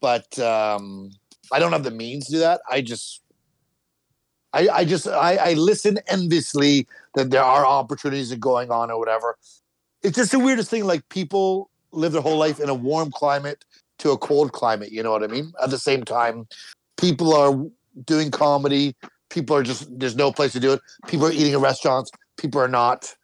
[0.00, 1.10] But um,
[1.52, 2.60] I don't have the means to do that.
[2.70, 3.22] I just,
[4.52, 8.98] I, I just, I, I listen enviously that there are opportunities that going on or
[8.98, 9.36] whatever.
[10.02, 10.84] It's just the weirdest thing.
[10.84, 13.64] Like people live their whole life in a warm climate
[13.98, 14.92] to a cold climate.
[14.92, 15.52] You know what I mean?
[15.62, 16.46] At the same time,
[16.96, 17.66] people are
[18.04, 18.94] doing comedy.
[19.30, 20.80] People are just there's no place to do it.
[21.06, 22.10] People are eating at restaurants.
[22.38, 23.14] People are not.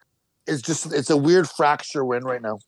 [0.46, 2.58] It's just it's a weird fracture we're in right now.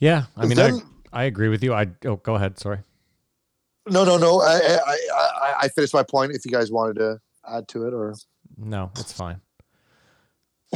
[0.00, 0.72] Yeah, I mean, I,
[1.12, 1.72] I agree with you.
[1.72, 2.58] I oh, go ahead.
[2.58, 2.80] Sorry.
[3.88, 4.40] No, no, no.
[4.40, 6.32] I I, I, I- finished my point.
[6.32, 8.14] If you guys wanted to add to it, or
[8.56, 9.40] No, it's fine.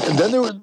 [0.07, 0.55] and then there was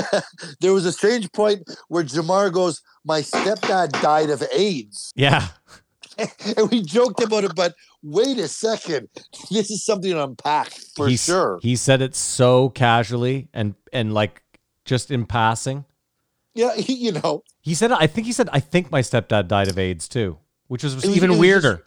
[0.60, 5.48] there was a strange point where Jamar goes, "My stepdad died of AIDS," Yeah,
[6.18, 7.54] and we joked about it.
[7.54, 9.08] But wait a second,
[9.50, 11.58] this is something to unpack for He's- sure.
[11.62, 14.42] He said it so casually and and like
[14.84, 15.84] just in passing.
[16.54, 19.68] yeah, he, you know, He said, I think he said, I think my stepdad died
[19.68, 20.36] of AIDS too,
[20.68, 21.84] which was, was- even was weirder.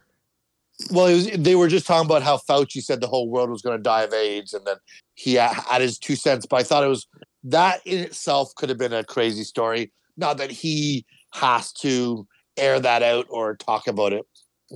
[0.92, 3.64] Well, it was, they were just talking about how Fauci said the whole world was
[3.64, 4.76] going to die of AIDS, and then
[5.16, 6.46] he had had his two cents.
[6.46, 7.08] But I thought it was
[7.46, 9.92] that in itself could have been a crazy story.
[10.18, 14.26] Not that he has to air that out or talk about it,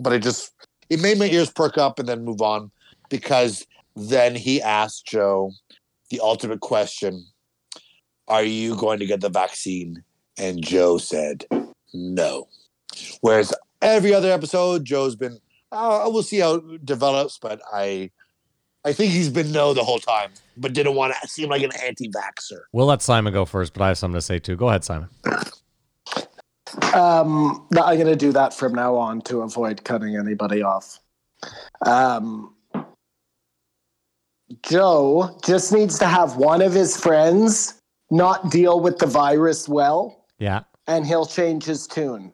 [0.02, 0.52] but it just
[0.90, 2.72] it made my ears perk up and then move on
[3.10, 3.66] because
[3.96, 5.52] then he asked Joe
[6.10, 7.28] the ultimate question:
[8.28, 10.04] Are you going to get the vaccine?
[10.38, 11.46] And Joe said
[11.94, 12.48] no.
[13.22, 15.40] Whereas every other episode, Joe's been
[15.72, 18.12] uh, we'll see how it develops, but I
[18.84, 21.72] I think he's been no the whole time, but didn't want to seem like an
[21.84, 22.62] anti-vaxer.
[22.74, 24.56] We'll let Simon go first, but I have something to say too.
[24.56, 25.10] Go ahead, Simon.
[26.94, 31.00] Um, no, I'm going to do that from now on to avoid cutting anybody off.
[31.86, 32.56] Um,
[34.64, 37.80] Joe just needs to have one of his friends
[38.10, 40.62] not deal with the virus well, Yeah.
[40.88, 42.34] and he'll change his tune.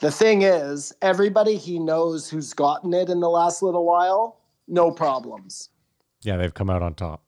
[0.00, 4.90] The thing is, everybody he knows who's gotten it in the last little while, no
[4.90, 5.70] problems.
[6.22, 7.22] Yeah, they've come out on top.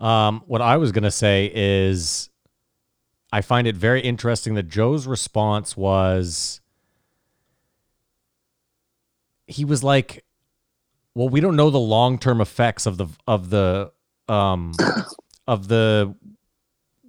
[0.00, 2.30] Um, what I was gonna say is,
[3.32, 6.60] I find it very interesting that Joe's response was,
[9.46, 10.24] he was like,
[11.14, 13.92] "Well, we don't know the long term effects of the of the
[14.28, 14.72] um
[15.46, 16.14] of the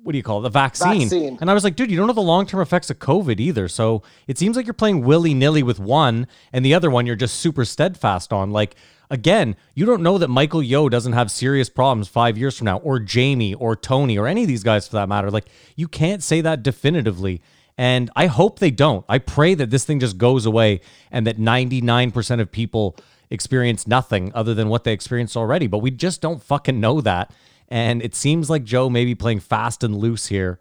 [0.05, 1.01] what do you call it the vaccine.
[1.01, 1.37] Vaccine.
[1.41, 3.67] And I was like, dude, you don't know the long term effects of COVID either.
[3.67, 7.15] So it seems like you're playing willy nilly with one, and the other one you're
[7.15, 8.51] just super steadfast on.
[8.51, 8.75] Like,
[9.09, 12.77] again, you don't know that Michael Yo doesn't have serious problems five years from now,
[12.77, 15.31] or Jamie, or Tony, or any of these guys for that matter.
[15.31, 17.41] Like, you can't say that definitively.
[17.75, 19.03] And I hope they don't.
[19.09, 22.95] I pray that this thing just goes away and that 99% of people
[23.31, 25.65] experience nothing other than what they experienced already.
[25.65, 27.31] But we just don't fucking know that.
[27.67, 30.59] And it seems like Joe may be playing fast and loose here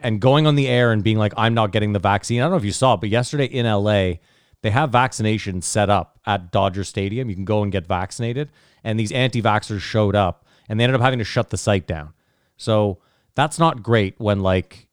[0.00, 2.40] and going on the air and being like, I'm not getting the vaccine.
[2.40, 4.14] I don't know if you saw it, but yesterday in LA,
[4.62, 7.28] they have vaccinations set up at Dodger Stadium.
[7.28, 8.50] You can go and get vaccinated.
[8.82, 11.86] And these anti vaxxers showed up and they ended up having to shut the site
[11.86, 12.12] down.
[12.56, 12.98] So
[13.34, 14.88] that's not great when, like,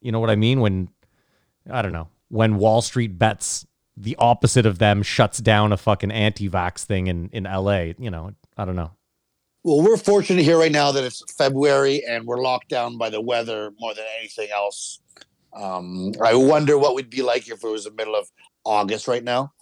[0.00, 0.60] you know what I mean?
[0.60, 0.88] When,
[1.70, 6.10] I don't know, when Wall Street bets the opposite of them shuts down a fucking
[6.10, 7.92] anti vax thing in, in LA.
[7.98, 8.92] You know, I don't know.
[9.64, 13.20] Well, we're fortunate here right now that it's February and we're locked down by the
[13.20, 15.00] weather more than anything else.
[15.52, 18.28] Um, I wonder what we'd be like if it was the middle of
[18.64, 19.52] August right now.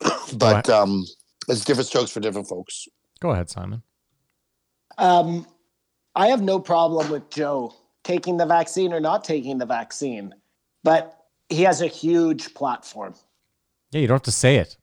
[0.36, 1.06] but um,
[1.48, 2.88] it's different strokes for different folks.
[3.20, 3.82] Go ahead, Simon.
[4.98, 5.46] Um,
[6.16, 10.34] I have no problem with Joe taking the vaccine or not taking the vaccine,
[10.82, 13.14] but he has a huge platform.
[13.92, 14.76] Yeah, you don't have to say it.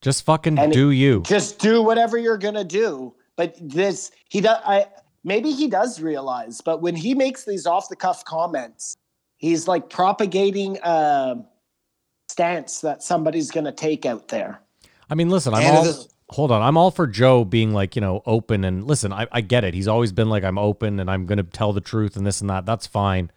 [0.00, 1.22] Just fucking And do you.
[1.22, 3.14] Just do whatever you're gonna do.
[3.36, 4.58] But this, he does.
[4.64, 4.86] I
[5.24, 8.96] maybe he does realize, but when he makes these off the cuff comments,
[9.36, 11.36] he's like propagating a
[12.28, 14.60] stance that somebody's gonna take out there.
[15.10, 15.84] I mean, listen, I'm And all.
[15.84, 19.12] this- hold on, I'm all for Joe being like, you know, open and listen.
[19.12, 19.74] I, I get it.
[19.74, 22.40] He's always been like, I'm open and I'm going to tell the truth and this
[22.40, 22.64] and that.
[22.64, 23.30] That's fine.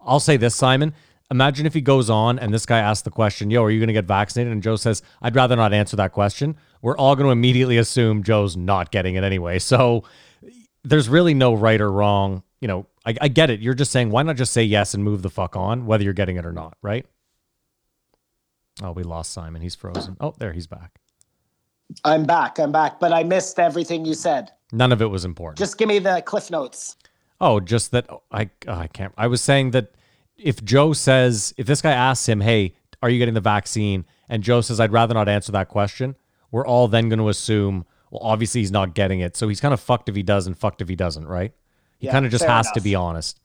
[0.00, 0.94] I'll say this, Simon.
[1.32, 3.88] Imagine if he goes on and this guy asks the question, "Yo, are you going
[3.88, 7.26] to get vaccinated?" And Joe says, "I'd rather not answer that question." We're all going
[7.26, 9.58] to immediately assume Joe's not getting it anyway.
[9.58, 10.04] So
[10.84, 12.42] there's really no right or wrong.
[12.60, 13.60] You know, I, I get it.
[13.60, 16.12] You're just saying, why not just say yes and move the fuck on, whether you're
[16.12, 17.06] getting it or not, right?
[18.82, 19.62] Oh, we lost Simon.
[19.62, 20.16] He's frozen.
[20.20, 20.98] Oh, there, he's back.
[22.04, 22.58] I'm back.
[22.58, 24.50] I'm back, but I missed everything you said.
[24.72, 25.58] None of it was important.
[25.58, 26.96] Just give me the cliff notes.
[27.40, 29.12] oh, just that oh, I oh, I can't.
[29.18, 29.92] I was saying that
[30.36, 34.42] if Joe says if this guy asks him, "Hey, are you getting the vaccine?" and
[34.42, 36.16] Joe says, "I'd rather not answer that question,"
[36.52, 39.74] we're all then going to assume, well, obviously he's not getting it, so he's kind
[39.74, 41.52] of fucked if he does and fucked if he doesn't, right?
[41.98, 43.40] He Yeah, kind of just fair has to be honest.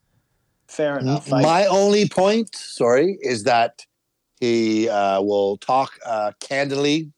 [0.68, 1.32] Fair enough.
[1.34, 3.86] I- My only point, sorry, is that
[4.40, 7.12] he uh, will talk uh, candidly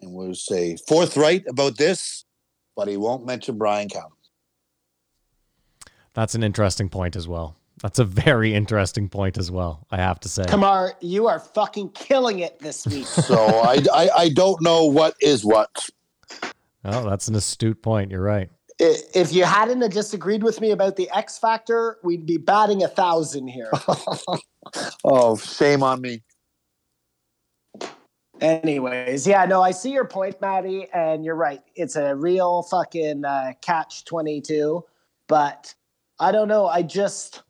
[0.00, 2.24] and will say forthright about this,
[2.74, 4.10] but he won't mention Brian Callen.
[6.14, 7.56] That's an interesting point as well.
[7.84, 9.86] That's a very interesting point as well.
[9.90, 10.46] I have to say.
[10.46, 13.04] Kamar, you are fucking killing it this week.
[13.24, 15.90] So I, I, I don't know what is what.
[16.86, 18.10] Oh, that's an astute point.
[18.10, 18.48] You're right.
[18.78, 22.88] If you hadn't have disagreed with me about the X Factor, we'd be batting a
[22.88, 23.70] thousand here.
[25.04, 26.22] Oh, shame on me.
[28.40, 31.60] Anyways, yeah, no, I see your point, Maddie, and you're right.
[31.74, 34.82] It's a real fucking uh, catch 22.
[35.28, 35.74] But
[36.18, 36.66] I don't know.
[36.66, 37.42] I just,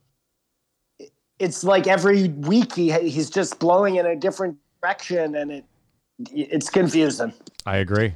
[1.38, 5.64] it's like every week he he's just blowing in a different direction, and it
[6.30, 7.32] it's confusing.
[7.66, 8.14] I agree.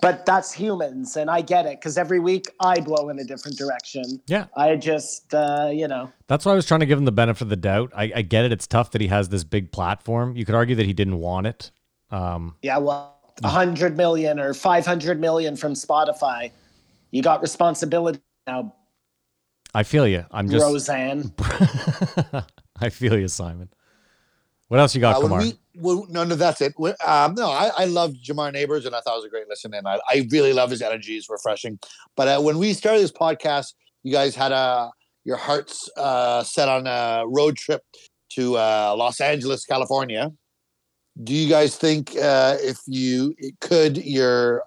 [0.00, 3.58] But that's humans, and I get it because every week I blow in a different
[3.58, 4.22] direction.
[4.26, 4.46] Yeah.
[4.56, 7.42] I just, uh, you know, That's why I was trying to give him the benefit
[7.42, 7.92] of the doubt.
[7.94, 8.52] I, I get it.
[8.52, 10.36] It's tough that he has this big platform.
[10.36, 11.70] You could argue that he didn't want it.
[12.10, 16.50] Um, yeah, well, a hundred million or five hundred million from Spotify.
[17.10, 18.74] You got responsibility now,
[19.74, 20.24] I feel you.
[20.30, 20.64] I'm just.
[20.64, 21.32] Roseanne.
[22.80, 23.68] I feel you, Simon.
[24.68, 25.42] What else you got, Uh, when Kamar?
[25.44, 26.74] we, well, no, no, that's it.
[26.76, 29.48] When- Um, no, I, I love Jamar Neighbors, and I thought it was a great
[29.48, 31.16] listen, and I, I really love his energy.
[31.16, 31.78] It's refreshing.
[32.16, 34.90] But uh, when we started this podcast, you guys had a
[35.24, 37.82] your hearts uh, set on a road trip
[38.30, 40.32] to uh, Los Angeles, California.
[41.22, 44.62] Do you guys think uh, if you could your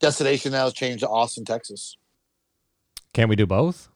[0.00, 1.96] destination now has changed to Austin, Texas?
[3.12, 3.88] Can we do both?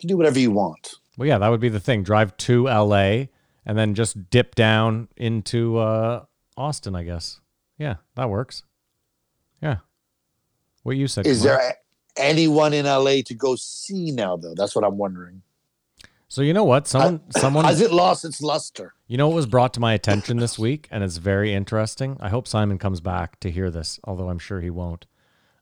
[0.00, 0.94] Do whatever you want.
[1.16, 2.02] Well, yeah, that would be the thing.
[2.04, 3.26] Drive to LA
[3.66, 6.24] and then just dip down into uh,
[6.56, 7.40] Austin, I guess.
[7.78, 8.62] Yeah, that works.
[9.60, 9.78] Yeah.
[10.84, 11.26] What you said.
[11.26, 11.74] Is there a-
[12.20, 14.54] anyone in LA to go see now, though?
[14.54, 15.42] That's what I'm wondering.
[16.28, 16.86] So you know what?
[16.86, 18.92] Someone, someone, Has it lost its luster?
[19.06, 22.18] you know what was brought to my attention this week, and it's very interesting.
[22.20, 25.06] I hope Simon comes back to hear this, although I'm sure he won't.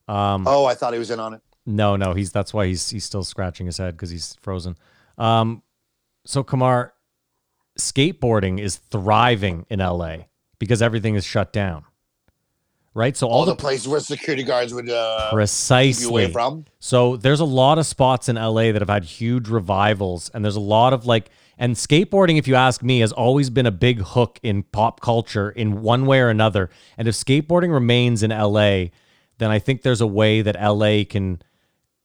[0.08, 1.40] Um, Oh, I thought he was in on it.
[1.66, 4.76] No, no, he's that's why he's he's still scratching his head because he's frozen.
[5.18, 5.62] Um,
[6.24, 6.94] so Kamar,
[7.78, 10.16] skateboarding is thriving in LA
[10.58, 11.84] because everything is shut down,
[12.94, 13.16] right?
[13.16, 16.66] So all, all the the, places where security guards would uh, precisely away from.
[16.78, 20.56] So there's a lot of spots in LA that have had huge revivals, and there's
[20.56, 24.00] a lot of like, and skateboarding, if you ask me, has always been a big
[24.00, 26.70] hook in pop culture in one way or another.
[26.96, 28.86] And if skateboarding remains in LA,
[29.38, 31.42] then I think there's a way that LA can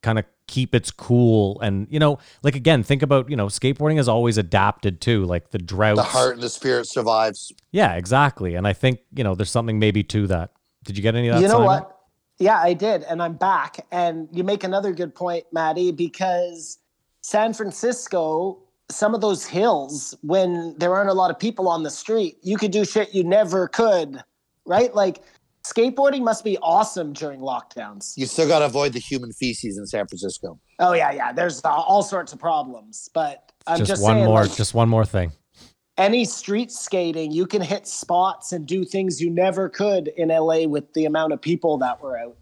[0.02, 3.96] kind of keep its cool and you know like again think about you know skateboarding
[3.98, 7.54] has always adapted too like the drought The heart and the spirit survives.
[7.72, 10.52] yeah exactly and i think you know there's something maybe to that
[10.84, 11.68] did you get any of that you know Simon?
[11.68, 11.98] what?
[12.40, 13.86] Yeah, I did, and I'm back.
[13.92, 16.80] And you make another good point, Maddie, because
[17.22, 18.58] San Francisco,
[18.90, 22.58] some of those hills, when there aren't a lot of people on the street, you
[22.58, 24.24] could do shit you never could,
[24.66, 24.92] right?
[24.96, 25.22] Like
[25.64, 28.14] skateboarding must be awesome during lockdowns.
[28.18, 30.60] You still got to avoid the human feces in San Francisco.
[30.80, 31.32] Oh yeah, yeah.
[31.32, 34.74] There's uh, all sorts of problems, but I'm just, just, one saying, more like, just
[34.74, 35.32] one more thing
[35.98, 40.64] any street skating, you can hit spots and do things you never could in LA
[40.66, 42.36] with the amount of people that were out.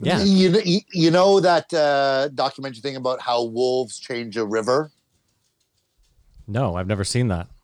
[0.00, 4.90] yeah You, you, you know that uh, documentary thing about how wolves change a river?
[6.48, 7.55] no i've never seen that You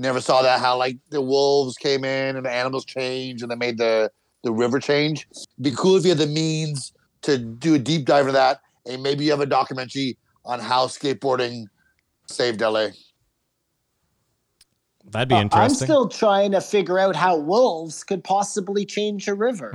[0.00, 0.60] never saw that?
[0.60, 4.10] How like the wolves came in and the animals changed and they made the,
[4.42, 5.26] the river change?
[5.30, 8.60] It'd be cool if you had the means to do a deep dive into that
[8.86, 11.66] and maybe you have a documentary on how skateboarding
[12.26, 12.88] saved LA.
[15.10, 19.34] that'd be Uh, I'm still trying to figure out how wolves could possibly change a
[19.34, 19.74] river.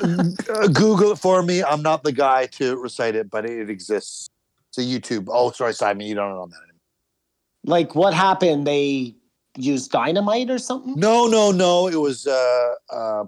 [0.72, 1.62] Google it for me.
[1.62, 4.30] I'm not the guy to recite it, but it exists.
[4.68, 5.28] It's a YouTube.
[5.30, 6.80] Oh, sorry, Simon, you don't know that anymore.
[7.64, 8.66] like, what happened?
[8.66, 9.14] They
[9.56, 10.94] used dynamite or something?
[10.96, 11.88] No, no, no.
[11.88, 13.24] It was uh, uh,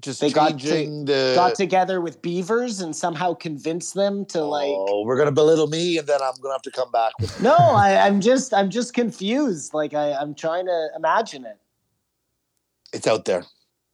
[0.00, 1.32] just They got to- the.
[1.34, 4.68] Got together with beavers and somehow convinced them to like.
[4.68, 7.40] oh, we're gonna belittle me, and then I'm gonna have to come back with.
[7.42, 9.74] No, I, I'm just, I'm just confused.
[9.74, 11.58] Like, I, I'm trying to imagine it.
[12.92, 13.44] It's out there.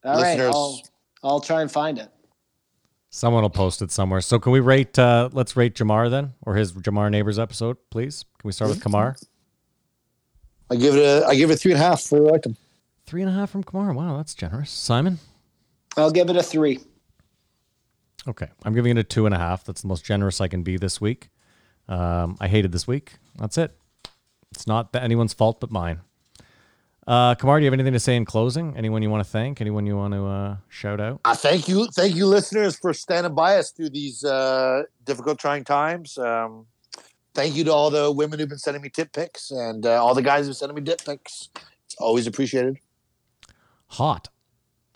[0.05, 0.55] All right, Listeners.
[0.55, 0.83] I'll,
[1.23, 2.09] I'll try and find it.
[3.11, 6.55] someone will post it somewhere so can we rate uh let's rate jamar then or
[6.57, 9.17] his jamar neighbors episode please can we start with kamar
[10.71, 11.27] I give it a.
[11.27, 12.45] I give it three and a half for like
[13.07, 15.19] three and a half from kamar wow that's generous simon
[15.99, 16.81] I'll give it a three.
[18.27, 19.65] Okay, I'm giving it a two and a half.
[19.65, 21.31] That's the most generous I can be this week.
[21.89, 23.15] Um, I hated this week.
[23.37, 23.77] That's it.
[24.53, 26.01] It's not anyone's fault but mine.
[27.07, 28.77] Uh, Kamar, do you have anything to say in closing?
[28.77, 29.63] Anyone you want to thank?
[29.63, 31.21] Anyone you want to uh, shout out?
[31.25, 35.65] Uh, thank you, thank you, listeners, for standing by us through these uh, difficult, trying
[35.65, 36.19] times.
[36.19, 36.67] Um,
[37.39, 40.13] thank you to all the women who've been sending me tip pics and uh, all
[40.13, 41.51] the guys who've sending me dip pics.
[41.87, 42.79] It's always appreciated.
[43.87, 44.29] Hot.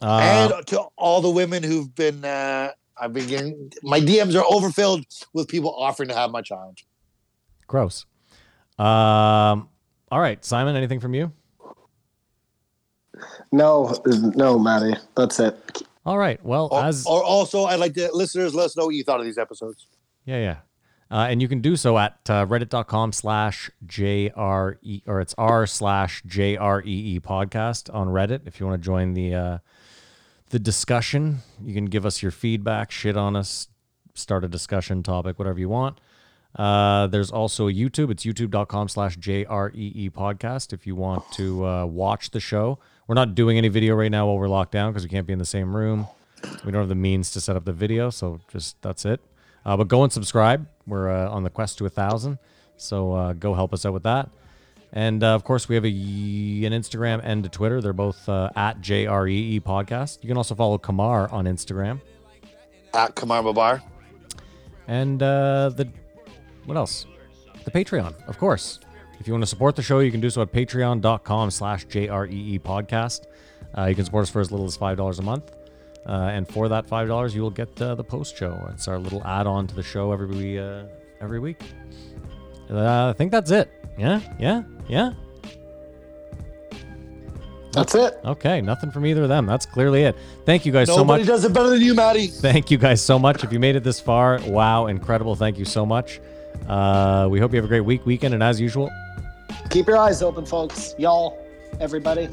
[0.01, 4.45] Uh, and to all the women who've been, uh, I've been getting my DMs are
[4.45, 6.79] overfilled with people offering to have my child.
[7.69, 8.07] gross.
[8.77, 9.69] Um,
[10.11, 10.75] all right, Simon.
[10.75, 11.31] Anything from you?
[13.53, 13.95] No,
[14.35, 14.97] no, Maddie.
[15.17, 15.83] That's it.
[16.05, 16.45] All right.
[16.45, 19.21] Well, Or, as or also, I'd like to listeners let us know what you thought
[19.21, 19.87] of these episodes.
[20.25, 20.57] Yeah, yeah.
[21.13, 26.23] Uh, and you can do so at uh, reddit.com slash JRE, or it's r slash
[26.23, 28.47] JREE podcast on Reddit.
[28.47, 29.59] If you want to join the, uh,
[30.49, 33.69] the discussion, you can give us your feedback, shit on us,
[34.15, 36.01] start a discussion topic, whatever you want.
[36.57, 38.11] Uh, there's also a YouTube.
[38.11, 42.79] It's youtube.com slash JREE podcast if you want to uh, watch the show.
[43.07, 45.35] We're not doing any video right now while we're locked down because we can't be
[45.35, 46.07] in the same room.
[46.65, 49.21] We don't have the means to set up the video, so just that's it.
[49.65, 50.67] Uh, but go and subscribe.
[50.87, 52.39] We're uh, on the quest to a thousand,
[52.77, 54.29] so uh, go help us out with that.
[54.93, 57.81] And uh, of course, we have a an Instagram and a Twitter.
[57.81, 60.19] They're both uh, at JREE podcast.
[60.23, 62.01] You can also follow Kamar on Instagram
[62.93, 63.83] At Kamar Babar.
[64.89, 65.89] and uh, the
[66.67, 67.07] what else?
[67.65, 68.81] The Patreon, of course.
[69.21, 72.61] If you want to support the show, you can do so at patreon.com slash JREE
[72.61, 73.27] podcast.
[73.79, 75.53] Uh, you can support us for as little as $5 a month.
[76.07, 78.59] Uh, and for that $5, you will get uh, the post show.
[78.73, 80.85] It's our little add on to the show every, uh,
[81.21, 81.63] every week.
[82.71, 83.71] Uh, I think that's it.
[83.99, 84.21] Yeah?
[84.39, 84.63] Yeah?
[84.89, 85.13] Yeah?
[87.73, 88.21] That's it.
[88.25, 89.47] Okay, nothing from either of them.
[89.47, 90.17] That's clearly it.
[90.45, 91.21] Thank you guys so much.
[91.21, 92.27] Nobody does it better than you, Maddie.
[92.27, 93.45] Thank you guys so much.
[93.45, 95.37] If you made it this far, wow, incredible.
[95.37, 96.21] Thank you so much.
[96.69, 98.91] Uh, we hope you have a great week, weekend, and as usual,
[99.71, 100.95] Keep your eyes open, folks.
[100.99, 101.39] Y'all,
[101.81, 102.29] everybody.